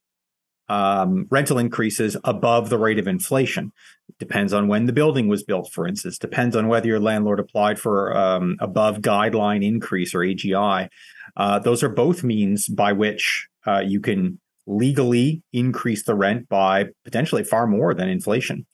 um, 0.70 1.28
rental 1.30 1.58
increases 1.58 2.16
above 2.24 2.70
the 2.70 2.78
rate 2.78 2.98
of 2.98 3.10
inflation. 3.10 3.74
Depends 4.20 4.54
on 4.54 4.70
when 4.70 4.86
the 4.86 4.94
building 4.94 5.28
was 5.28 5.44
built, 5.44 5.70
for 5.70 5.86
instance. 5.86 6.18
Depends 6.18 6.56
on 6.56 6.70
whether 6.70 6.88
your 6.88 7.02
landlord 7.02 7.42
applied 7.42 7.78
for 7.78 8.16
um, 8.16 8.56
above 8.62 9.00
guideline 9.00 9.66
increase 9.66 10.16
or 10.16 10.20
AGI. 10.20 10.88
Uh, 11.36 11.60
those 11.60 11.84
are 11.84 11.90
both 11.90 12.24
means 12.24 12.70
by 12.70 12.94
which 12.94 13.50
uh, 13.68 13.84
you 13.86 14.00
can 14.00 14.40
legally 14.66 15.42
increase 15.52 16.04
the 16.04 16.16
rent 16.16 16.48
by 16.50 16.86
potentially 17.04 17.44
far 17.44 17.68
more 17.68 17.94
than 17.94 18.10
inflation. 18.10 18.66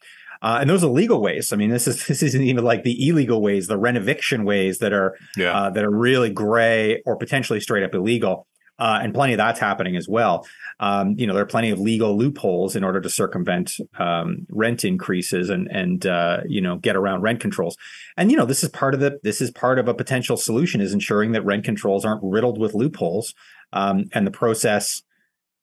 Uh, 0.42 0.60
and 0.62 0.70
those 0.70 0.84
are 0.84 0.90
legal 0.90 1.22
ways. 1.22 1.52
I 1.52 1.58
mean, 1.58 1.70
this 1.70 1.88
is 1.88 2.06
this 2.08 2.24
isn't 2.24 2.42
even 2.42 2.64
like 2.64 2.84
the 2.84 3.08
illegal 3.08 3.42
ways, 3.42 3.68
the 3.68 3.78
rent 3.78 3.98
eviction 3.98 4.46
ways 4.46 4.80
that 4.80 4.94
are 4.94 5.18
yeah. 5.36 5.58
uh, 5.58 5.70
that 5.72 5.84
are 5.84 5.92
really 5.92 6.30
gray 6.30 7.02
or 7.06 7.18
potentially 7.18 7.60
straight 7.60 7.84
up 7.84 7.94
illegal. 7.94 8.46
Uh, 8.78 8.98
and 9.04 9.14
plenty 9.14 9.34
of 9.34 9.38
that's 9.38 9.60
happening 9.60 9.98
as 9.98 10.08
well. 10.08 10.48
Um, 10.80 11.16
you 11.18 11.28
know, 11.28 11.34
there 11.34 11.44
are 11.44 11.48
plenty 11.48 11.70
of 11.70 11.80
legal 11.80 12.18
loopholes 12.18 12.78
in 12.78 12.84
order 12.86 13.02
to 13.02 13.10
circumvent 13.10 13.74
um, 13.98 14.48
rent 14.50 14.86
increases 14.86 15.50
and 15.50 15.68
and 15.70 16.06
uh, 16.06 16.40
you 16.48 16.62
know 16.62 16.78
get 16.78 16.96
around 16.96 17.22
rent 17.22 17.42
controls. 17.42 17.76
And 18.16 18.32
you 18.32 18.38
know, 18.38 18.46
this 18.46 18.64
is 18.64 18.70
part 18.70 18.94
of 18.94 19.02
the 19.02 19.20
this 19.22 19.42
is 19.42 19.52
part 19.52 19.80
of 19.80 19.90
a 19.90 19.94
potential 19.94 20.38
solution 20.38 20.80
is 20.80 20.94
ensuring 20.94 21.34
that 21.34 21.44
rent 21.44 21.66
controls 21.66 22.06
aren't 22.06 22.24
riddled 22.24 22.58
with 22.58 22.74
loopholes, 22.74 23.34
um, 23.74 24.06
and 24.14 24.26
the 24.26 24.32
process 24.32 25.04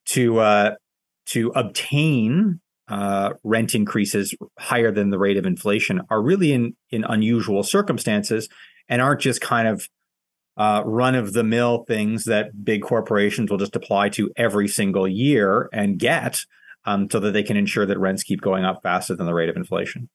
to 0.06 0.38
uh, 0.38 0.74
to 1.26 1.52
obtain 1.54 2.60
uh, 2.88 3.30
rent 3.42 3.74
increases 3.74 4.34
higher 4.58 4.92
than 4.92 5.10
the 5.10 5.18
rate 5.18 5.36
of 5.36 5.46
inflation 5.46 6.00
are 6.10 6.22
really 6.22 6.52
in 6.52 6.76
in 6.90 7.04
unusual 7.04 7.62
circumstances 7.62 8.48
and 8.88 9.02
aren't 9.02 9.20
just 9.20 9.40
kind 9.40 9.68
of 9.68 9.88
uh, 10.56 10.82
run 10.86 11.14
of 11.14 11.32
the 11.32 11.44
mill 11.44 11.84
things 11.84 12.24
that 12.24 12.64
big 12.64 12.82
corporations 12.82 13.50
will 13.50 13.58
just 13.58 13.76
apply 13.76 14.08
to 14.08 14.30
every 14.36 14.68
single 14.68 15.06
year 15.06 15.68
and 15.72 15.98
get 15.98 16.40
um, 16.86 17.10
so 17.10 17.20
that 17.20 17.32
they 17.32 17.42
can 17.42 17.56
ensure 17.56 17.84
that 17.84 17.98
rents 17.98 18.22
keep 18.22 18.40
going 18.40 18.64
up 18.64 18.82
faster 18.82 19.14
than 19.14 19.26
the 19.26 19.34
rate 19.34 19.48
of 19.48 19.56
inflation. 19.56 20.08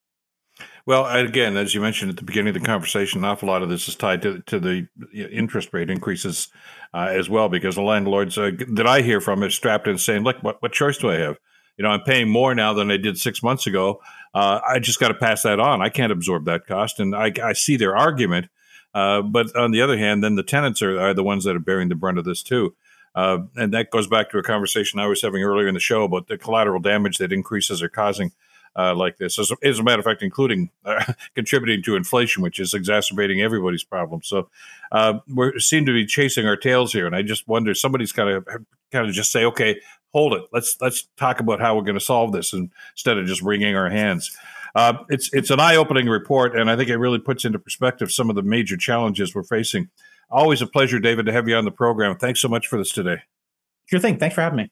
Well, 0.86 1.06
again, 1.06 1.58
as 1.58 1.76
you 1.76 1.82
mentioned 1.82 2.12
at 2.12 2.18
the 2.18 2.24
beginning 2.24 2.56
of 2.56 2.62
the 2.62 2.68
conversation, 2.68 3.20
an 3.20 3.26
awful 3.26 3.48
lot 3.48 3.62
of 3.62 3.70
this 3.70 3.88
is 3.88 3.96
tied 3.96 4.22
to 4.24 4.42
to 4.48 4.60
the 4.60 4.88
interest 5.14 5.70
rate 5.74 5.90
increases 5.90 6.50
uh, 6.94 7.08
as 7.12 7.30
well, 7.30 7.50
because 7.50 7.76
the 7.76 7.82
landlords 7.82 8.38
uh, 8.38 8.52
that 8.70 8.88
I 8.88 9.02
hear 9.02 9.22
from 9.22 9.44
are 9.44 9.50
strapped 9.50 9.88
in 9.88 9.98
saying, 9.98 10.24
"Look, 10.24 10.42
what, 10.42 10.62
what 10.62 10.72
choice 10.72 10.98
do 10.98 11.12
I 11.12 11.18
have? 11.18 11.38
You 11.78 11.84
know, 11.84 11.90
I'm 11.90 12.04
paying 12.04 12.30
more 12.30 12.54
now 12.56 12.74
than 12.74 12.92
I 12.92 12.98
did 12.98 13.18
six 13.18 13.44
months 13.44 13.68
ago. 13.68 14.02
Uh, 14.34 14.60
I 14.68 14.80
just 14.80 15.00
got 15.00 15.10
to 15.10 15.14
pass 15.14 15.44
that 15.44 15.60
on. 15.60 15.82
I 15.82 15.90
can't 15.90 16.12
absorb 16.12 16.46
that 16.46 16.66
cost." 16.66 17.00
And 17.00 17.16
I, 17.16 17.32
I 17.44 17.54
see 17.54 17.78
their 17.78 17.96
argument, 17.96 18.48
uh, 18.94 19.22
but 19.22 19.56
on 19.56 19.72
the 19.72 19.82
other 19.82 19.98
hand, 19.98 20.24
then 20.24 20.36
the 20.36 20.44
tenants 20.44 20.82
are, 20.82 21.00
are 21.00 21.14
the 21.14 21.24
ones 21.24 21.44
that 21.44 21.56
are 21.56 21.60
bearing 21.60 21.90
the 21.90 21.96
brunt 21.96 22.18
of 22.18 22.26
this 22.26 22.42
too. 22.42 22.76
Uh, 23.14 23.40
and 23.56 23.74
that 23.74 23.92
goes 23.92 24.08
back 24.08 24.30
to 24.32 24.38
a 24.38 24.44
conversation 24.44 25.00
I 25.00 25.08
was 25.08 25.22
having 25.22 25.44
earlier 25.44 25.68
in 25.68 25.74
the 25.74 25.82
show 25.82 26.04
about 26.04 26.28
the 26.28 26.38
collateral 26.38 26.80
damage 26.80 27.18
that 27.18 27.34
increases 27.34 27.84
are 27.84 27.90
causing 27.90 28.32
uh, 28.76 28.96
like 28.96 29.18
this. 29.18 29.38
As, 29.40 29.52
as, 29.64 29.80
a 29.80 29.84
matter 29.84 30.00
of 30.00 30.06
fact, 30.06 30.24
including 30.24 30.70
uh, 30.86 31.14
contributing 31.36 31.84
to 31.84 31.96
inflation, 31.96 32.44
which 32.44 32.60
is 32.60 32.74
exacerbating 32.74 33.42
everybody's 33.42 33.84
problems. 33.84 34.28
So 34.28 34.50
uh, 34.92 35.20
we 35.28 35.60
seem 35.60 35.86
to 35.86 35.94
be 35.94 36.06
chasing 36.06 36.48
our 36.48 36.58
tails 36.58 36.94
here, 36.94 37.06
and 37.06 37.16
I 37.16 37.22
just 37.22 37.48
wonder 37.48 37.74
somebody's 37.74 38.12
kind 38.12 38.30
of 38.30 38.48
kind 38.92 39.08
of 39.08 39.14
just 39.14 39.32
say, 39.32 39.46
okay, 39.46 39.80
hold 40.14 40.34
it, 40.34 40.44
let's 40.52 40.78
let's 40.82 41.08
talk 41.18 41.40
about 41.40 41.60
how 41.60 41.76
we're 41.76 41.84
going 41.84 42.00
to 42.00 42.04
solve 42.04 42.32
this 42.32 42.54
instead 42.54 43.18
of 43.18 43.26
just 43.26 43.42
wringing 43.42 43.76
our 43.76 43.90
hands. 43.90 44.36
Uh, 44.74 44.94
it's 45.10 45.34
it's 45.34 45.50
an 45.50 45.60
eye 45.60 45.76
opening 45.76 46.08
report, 46.08 46.58
and 46.58 46.70
I 46.70 46.76
think 46.76 46.90
it 46.90 46.98
really 46.98 47.20
puts 47.20 47.46
into 47.46 47.60
perspective 47.60 48.12
some 48.12 48.30
of 48.30 48.36
the 48.36 48.42
major 48.42 48.78
challenges 48.78 49.36
we're 49.36 49.44
facing. 49.44 49.90
Always 50.30 50.62
a 50.62 50.68
pleasure, 50.68 51.00
David, 51.00 51.26
to 51.26 51.34
have 51.34 51.48
you 51.48 51.56
on 51.56 51.66
the 51.66 51.72
program. 51.72 52.16
Thanks 52.16 52.42
so 52.42 52.48
much 52.48 52.68
for 52.68 52.78
this 52.78 52.92
today. 52.92 53.18
Sure 53.88 54.00
thing. 54.00 54.18
Thanks 54.18 54.36
for 54.36 54.42
having 54.42 54.58
me. 54.58 54.72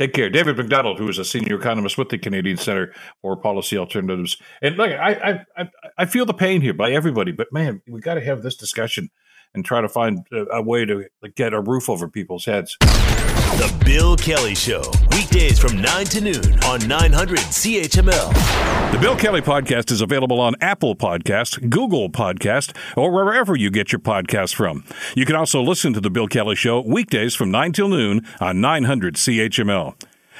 Take 0.00 0.14
care. 0.14 0.30
David 0.30 0.56
Macdonald, 0.56 0.98
who 0.98 1.10
is 1.10 1.18
a 1.18 1.26
senior 1.26 1.56
economist 1.56 1.98
with 1.98 2.08
the 2.08 2.16
Canadian 2.16 2.56
Center 2.56 2.94
for 3.20 3.36
Policy 3.36 3.76
Alternatives. 3.76 4.38
And 4.62 4.78
look, 4.78 4.90
I, 4.90 5.44
I, 5.58 5.68
I 5.98 6.06
feel 6.06 6.24
the 6.24 6.32
pain 6.32 6.62
here 6.62 6.72
by 6.72 6.90
everybody, 6.90 7.32
but 7.32 7.52
man, 7.52 7.82
we 7.86 8.00
got 8.00 8.14
to 8.14 8.22
have 8.22 8.40
this 8.42 8.56
discussion 8.56 9.10
and 9.54 9.64
try 9.64 9.80
to 9.80 9.88
find 9.88 10.26
a, 10.52 10.62
way 10.62 10.84
to 10.84 11.06
get 11.34 11.52
a 11.52 11.60
roof 11.60 11.88
over 11.88 12.08
people's 12.08 12.44
heads. 12.44 12.76
The 12.80 13.82
Bill 13.84 14.16
Kelly 14.16 14.54
Show, 14.54 14.82
weekdays 15.10 15.58
from 15.58 15.82
9 15.82 16.04
to 16.06 16.20
noon 16.20 16.64
on 16.64 16.86
900 16.86 17.38
CHML. 17.38 18.92
The 18.92 18.98
Bill 18.98 19.16
Kelly 19.16 19.40
Podcast 19.40 19.90
is 19.90 20.00
available 20.00 20.40
on 20.40 20.54
Apple 20.60 20.94
Podcast, 20.94 21.68
Google 21.68 22.08
Podcast, 22.10 22.76
or 22.96 23.10
wherever 23.10 23.56
you 23.56 23.70
get 23.70 23.92
your 23.92 23.98
podcasts 23.98 24.54
from. 24.54 24.84
You 25.14 25.26
can 25.26 25.36
also 25.36 25.60
listen 25.60 25.92
to 25.94 26.00
The 26.00 26.10
Bill 26.10 26.28
Kelly 26.28 26.54
Show 26.54 26.80
weekdays 26.80 27.34
from 27.34 27.50
9 27.50 27.72
till 27.72 27.88
noon 27.88 28.26
on 28.40 28.60
900 28.60 29.16
CHML. 29.16 29.94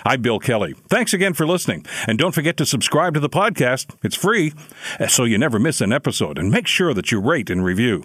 I'm 0.04 0.22
Bill 0.22 0.38
Kelly. 0.38 0.74
Thanks 0.88 1.12
again 1.12 1.34
for 1.34 1.46
listening. 1.46 1.84
And 2.06 2.18
don't 2.18 2.34
forget 2.34 2.56
to 2.56 2.64
subscribe 2.64 3.14
to 3.14 3.20
the 3.20 3.28
podcast. 3.28 3.94
It's 4.02 4.16
free, 4.16 4.54
so 5.08 5.24
you 5.24 5.36
never 5.36 5.58
miss 5.58 5.80
an 5.80 5.92
episode. 5.92 6.38
And 6.38 6.50
make 6.50 6.66
sure 6.66 6.94
that 6.94 7.12
you 7.12 7.20
rate 7.20 7.50
and 7.50 7.64
review. 7.64 8.04